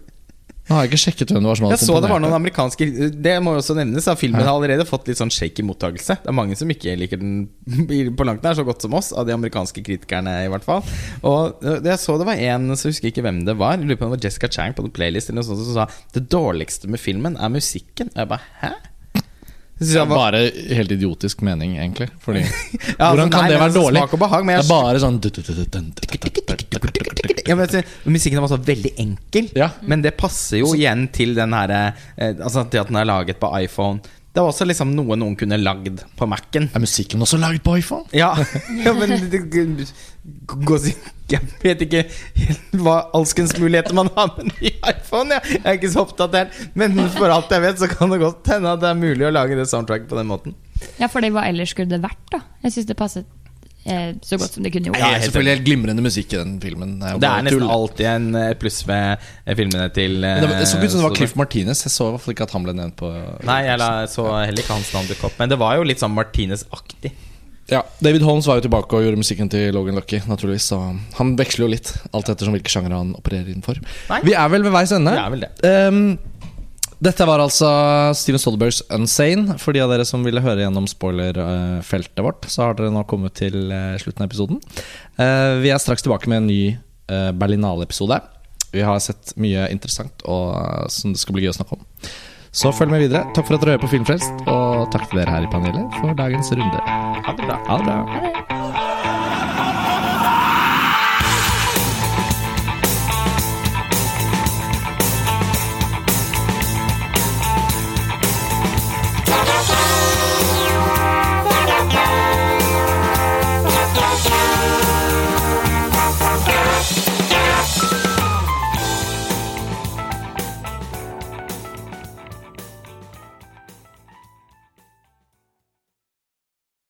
Nå 0.70 0.76
har 0.78 0.84
jeg 0.86 0.91
ikke 0.91 1.01
sjekket 1.01 1.32
hvem 1.34 1.41
det 1.41 1.49
var 1.49 1.57
som 1.57 1.65
hadde 1.65 1.78
Jeg 1.80 1.88
så 1.88 1.95
det 2.03 2.09
var 2.11 2.22
noen 2.22 2.36
amerikanske 2.38 2.86
Det 3.26 3.32
må 3.41 3.55
jo 3.55 3.61
også 3.63 3.74
nevnes. 3.80 4.05
Da. 4.05 4.13
Filmen 4.20 4.43
har 4.45 4.51
allerede 4.53 4.86
fått 4.86 5.07
litt 5.09 5.17
sånn 5.17 5.32
shaky 5.34 5.65
mottakelse. 5.65 6.20
Det 6.22 6.30
er 6.30 6.36
mange 6.38 6.57
som 6.59 6.70
ikke 6.70 6.93
liker 6.99 7.17
den 7.17 7.47
på 8.20 8.28
langt 8.28 8.45
nær 8.45 8.53
så 8.59 8.65
godt 8.67 8.86
som 8.86 8.93
oss, 8.99 9.09
av 9.17 9.26
de 9.26 9.34
amerikanske 9.34 9.82
kritikerne 9.82 10.36
i 10.45 10.51
hvert 10.53 10.67
fall. 10.67 10.86
Og 11.26 11.57
øh, 11.65 11.80
Jeg 11.89 11.97
så 12.03 12.20
det 12.22 12.28
var 12.30 12.38
en, 12.51 12.70
så 12.78 12.91
husker 12.91 13.09
jeg 13.09 13.15
ikke 13.17 13.26
hvem 13.26 13.41
det 13.49 13.57
var. 13.57 13.82
Lurer 13.82 13.97
på 13.97 14.05
om 14.05 14.13
det 14.13 14.20
var 14.20 14.28
Jessica 14.30 14.47
Chang 14.53 14.78
på 14.78 14.86
en 14.86 14.93
Playlist 14.93 15.34
eller 15.34 15.41
noe 15.41 15.49
sånt, 15.49 15.65
som 15.65 15.82
sa 15.82 15.89
det 16.13 16.28
dårligste 16.30 16.86
med 16.93 17.01
filmen 17.01 17.34
er 17.41 17.49
musikken. 17.49 18.13
Og 18.13 18.22
jeg 18.22 18.30
bare 18.36 18.45
hæ? 18.61 18.74
Det 19.80 19.95
er 19.95 20.05
var- 20.05 20.17
bare 20.28 20.39
helt 20.76 20.91
idiotisk 20.91 21.39
mening, 21.41 21.78
egentlig. 21.80 22.09
Fordi, 22.20 22.41
Ja, 22.43 23.13
hvordan 23.13 23.30
altså, 23.30 23.32
kan 23.32 23.41
nei, 23.41 23.49
det 23.49 23.59
være 23.59 23.70
altså, 23.70 23.80
dårlig? 23.80 24.01
Behag, 24.20 24.45
det 24.45 24.57
er 24.59 24.67
bare 24.67 24.99
sånn 24.99 25.20
ja, 27.49 27.55
men 27.57 28.13
Musikken 28.13 28.41
var 28.43 28.51
så 28.53 28.59
veldig 28.61 28.93
enkel, 29.01 29.49
Ja. 29.57 29.71
men 29.81 30.05
det 30.05 30.15
passer 30.19 30.61
jo 30.61 30.71
igjen 30.77 31.07
til 31.15 31.33
den 31.37 31.53
her 31.57 31.73
eh, 31.79 32.31
Altså 32.37 32.63
til 32.69 32.83
at 32.83 32.87
den 32.93 33.01
er 33.01 33.09
laget 33.09 33.39
på 33.41 33.49
iPhone. 33.59 33.99
Det 34.29 34.43
var 34.43 34.51
også 34.53 34.65
liksom 34.69 34.91
noe 34.93 35.15
noen 35.17 35.33
kunne 35.35 35.57
lagd 35.57 36.03
på 36.15 36.27
Mac-en. 36.29 36.67
Er 36.77 36.79
musikken 36.83 37.19
også 37.25 37.39
laget 37.41 37.63
på 37.65 37.73
iPhone? 37.81 38.05
Ja, 38.13 38.29
ja 38.85 38.93
men 38.93 39.09
det, 39.31 39.39
det, 39.49 39.87
gå 40.45 40.75
og 40.77 40.83
si- 40.83 40.93
Jeg 41.33 41.41
vet 41.63 41.81
ikke 41.87 42.03
helt 42.37 42.77
hva 42.85 42.99
alskens 43.17 43.55
muligheter 43.57 43.97
man 43.97 44.11
har 44.15 44.29
med 44.37 44.51
ny 44.53 44.69
iPhone. 44.93 45.33
Jeg. 45.33 45.57
jeg 45.57 45.65
er 45.65 45.79
ikke 45.79 45.91
så 45.95 46.05
oppdatert, 46.05 46.53
men 46.77 46.95
for 47.17 47.33
alt 47.33 47.49
jeg 47.53 47.65
vet, 47.65 47.81
så 47.81 47.89
kan 47.89 48.13
det 48.13 48.21
godt 48.21 48.47
hende 48.53 48.71
at 48.77 48.85
det 48.85 48.91
er 48.93 49.01
mulig 49.01 49.25
å 49.27 49.33
lage 49.33 49.57
det 49.57 49.65
soundtracket 49.69 50.07
på 50.13 50.17
den 50.21 50.29
måten. 50.29 50.55
Ja, 51.01 51.09
for 51.11 51.25
det 51.25 51.33
hva 51.35 51.47
ellers 51.49 51.73
skulle 51.73 51.89
det 51.91 51.99
vært, 52.05 52.21
da? 52.31 52.39
Jeg 52.63 52.77
syns 52.77 52.87
det 52.89 52.97
passet 53.01 53.27
så 53.86 54.38
godt 54.38 54.53
som 54.53 54.65
det 54.65 54.71
kunne 54.73 54.89
gjort. 54.91 54.99
Ja, 54.99 55.19
selvfølgelig 55.23 55.53
helt 55.55 55.65
glimrende 55.65 56.03
musikk 56.03 56.34
i 56.34 56.38
den 56.38 56.57
filmen. 56.61 56.97
Det 56.99 57.07
er, 57.13 57.21
Det 57.23 57.30
er 57.30 57.45
nesten 57.47 57.61
tull. 57.63 57.69
alltid 57.75 58.05
en 58.11 58.27
eh, 58.36 58.51
pluss 58.59 58.82
med 58.89 59.23
eh, 59.45 59.55
filmene 59.55 59.88
til 59.95 60.23
eh, 60.23 60.41
Det, 60.43 60.67
så 60.67 60.77
ut 60.82 60.91
som 60.91 60.99
det 60.99 61.07
var 61.07 61.15
Cliff 61.15 61.34
Martinez. 61.39 61.86
Jeg 61.88 61.93
så 61.95 62.09
i 62.09 62.11
hvert 62.13 62.25
fall 62.25 62.36
ikke 62.36 62.47
at 62.49 62.53
han 62.57 62.67
ble 62.67 62.75
nevnt 62.77 62.97
på 62.99 63.09
Nei, 63.47 63.61
jeg 63.69 63.80
la, 63.82 63.89
så 64.11 64.27
heller 64.43 64.61
ikke 64.61 64.75
hans 64.77 64.91
navn 64.93 65.09
dukke 65.09 65.25
opp. 65.32 65.39
Men 65.39 65.49
det 65.49 65.57
var 65.61 65.80
jo 65.80 65.88
litt 65.88 66.03
sånn 66.03 66.13
Martinez-aktig. 66.13 67.13
Ja, 67.69 67.84
David 68.01 68.23
Holmes 68.25 68.47
var 68.49 68.57
jo 68.57 68.65
tilbake 68.65 68.97
og 68.97 69.03
gjorde 69.05 69.21
musikken 69.21 69.49
til 69.53 69.69
Logan 69.75 69.93
Lucky. 69.99 70.19
naturligvis 70.25 70.71
Så 70.71 70.80
Han 71.19 71.36
veksler 71.38 71.67
jo 71.67 71.73
litt, 71.75 71.91
alt 72.17 72.30
ettersom 72.34 72.55
hvilke 72.57 72.71
sjangere 72.73 72.97
han 72.97 73.11
opererer 73.17 73.51
innenfor. 73.53 73.77
Nei. 74.09 74.21
Vi 74.25 74.34
er 74.34 74.49
vel 74.49 74.65
ved 74.65 74.73
veis 74.73 74.93
ende. 74.95 75.13
Vi 75.13 75.21
er 75.21 75.34
vel 75.36 75.43
det. 75.45 75.51
Ehm, 75.69 76.17
dette 76.99 77.23
var 77.23 77.39
altså 77.39 77.69
Steven 78.17 78.41
Stolbergs 78.41 78.81
Unsane. 78.91 79.55
For 79.61 79.75
de 79.75 79.83
av 79.83 79.91
dere 79.93 80.07
som 80.07 80.25
ville 80.25 80.43
høre 80.43 80.65
gjennom 80.65 80.87
spoilerfeltet 80.89 82.23
vårt, 82.25 82.49
så 82.51 82.65
har 82.65 82.75
dere 82.75 82.91
nå 82.91 83.05
kommet 83.07 83.37
til 83.39 83.71
eh, 83.71 83.95
slutten 84.03 84.25
av 84.25 84.27
episoden. 84.27 84.59
Eh, 85.15 85.53
vi 85.63 85.71
er 85.71 85.79
straks 85.79 86.03
tilbake 86.03 86.27
med 86.31 86.41
en 86.41 86.51
ny 86.51 86.61
uh, 86.75 87.31
Berlinale-episode. 87.31 88.19
Vi 88.73 88.83
har 88.85 88.99
sett 89.01 89.33
mye 89.39 89.69
interessant 89.73 90.27
og 90.27 90.51
eh, 90.59 90.85
som 90.91 91.15
det 91.15 91.23
skal 91.23 91.39
bli 91.39 91.47
gøy 91.47 91.53
å 91.53 91.57
snakke 91.61 91.79
om. 91.79 91.87
Så 92.51 92.73
følg 92.75 92.91
med 92.91 93.05
videre. 93.05 93.23
Takk 93.31 93.47
for 93.47 93.55
at 93.55 93.63
dere 93.63 93.77
hører 93.77 93.85
på 93.85 93.93
Filmfrelst, 93.95 94.47
og 94.49 94.89
takk 94.93 95.07
til 95.07 95.21
dere 95.21 95.37
her 95.37 95.47
i 95.47 95.51
panelet 95.53 95.99
for 96.01 96.17
dagens 96.19 96.51
runde. 96.51 96.87
Ha 96.89 97.37
det 97.37 97.45
bra. 97.45 97.61
Ha 97.69 97.79
det 97.79 97.91
bra. 97.93 98.59